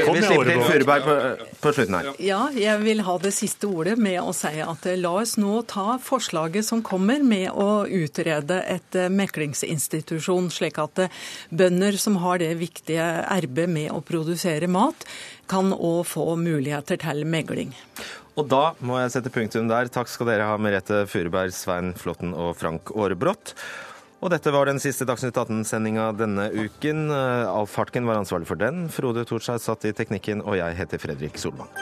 jeg 0.00 1.04
på, 1.04 1.46
på 1.62 1.72
slutten 1.74 1.94
her. 1.96 2.10
Ja, 2.22 2.40
jeg 2.54 2.80
vil 2.84 3.00
ha 3.06 3.16
det 3.22 3.32
siste 3.36 3.68
ordet 3.70 3.96
med 3.98 4.18
å 4.22 4.32
si 4.36 4.52
at 4.60 4.86
eh, 4.86 4.96
la 5.00 5.12
oss 5.22 5.36
nå 5.40 5.60
ta 5.70 5.96
forslaget 6.02 6.64
som 6.66 6.82
kommer 6.82 7.22
med 7.24 7.50
å 7.54 7.84
utrede 7.86 8.60
et 8.66 8.94
eh, 8.98 9.08
meklingsinstitusjon, 9.90 10.50
slik 10.50 10.78
at 10.78 10.98
eh, 10.98 11.10
bønder 11.50 11.96
som 11.98 12.16
har 12.22 12.38
det 12.38 12.54
viktige 12.58 13.02
arbeidet 13.26 13.70
med 13.70 13.90
å 13.92 14.00
produsere 14.00 14.68
mat, 14.68 15.06
kan 15.48 15.72
òg 15.72 16.06
få 16.06 16.36
muligheter 16.36 16.96
til 17.00 17.24
megling. 17.26 17.74
Og 18.36 18.48
da 18.48 18.74
må 18.80 18.98
jeg 19.00 19.12
sette 19.12 19.30
punktum 19.30 19.68
der. 19.68 19.88
Takk 19.88 20.08
skal 20.08 20.30
dere 20.30 20.46
ha, 20.46 20.56
Merete 20.56 21.06
Furuberg, 21.06 21.52
Svein 21.52 21.92
Flåtten 21.94 22.32
og 22.32 22.56
Frank 22.56 22.90
Aarebrot. 22.94 23.54
Og 24.20 24.30
dette 24.30 24.52
var 24.52 24.68
den 24.68 24.78
siste 24.80 25.06
Dagsnytt 25.08 25.36
18-sendinga 25.36 26.10
denne 26.12 26.50
uken. 26.52 27.08
Alf 27.10 27.76
Hartken 27.80 28.06
var 28.06 28.20
ansvarlig 28.20 28.48
for 28.48 28.60
den. 28.60 28.88
Frode 28.92 29.24
Thorshaug 29.24 29.64
satt 29.64 29.88
i 29.88 29.96
teknikken, 29.96 30.44
og 30.44 30.60
jeg 30.60 30.76
heter 30.76 31.00
Fredrik 31.00 31.40
Solvang. 31.40 31.72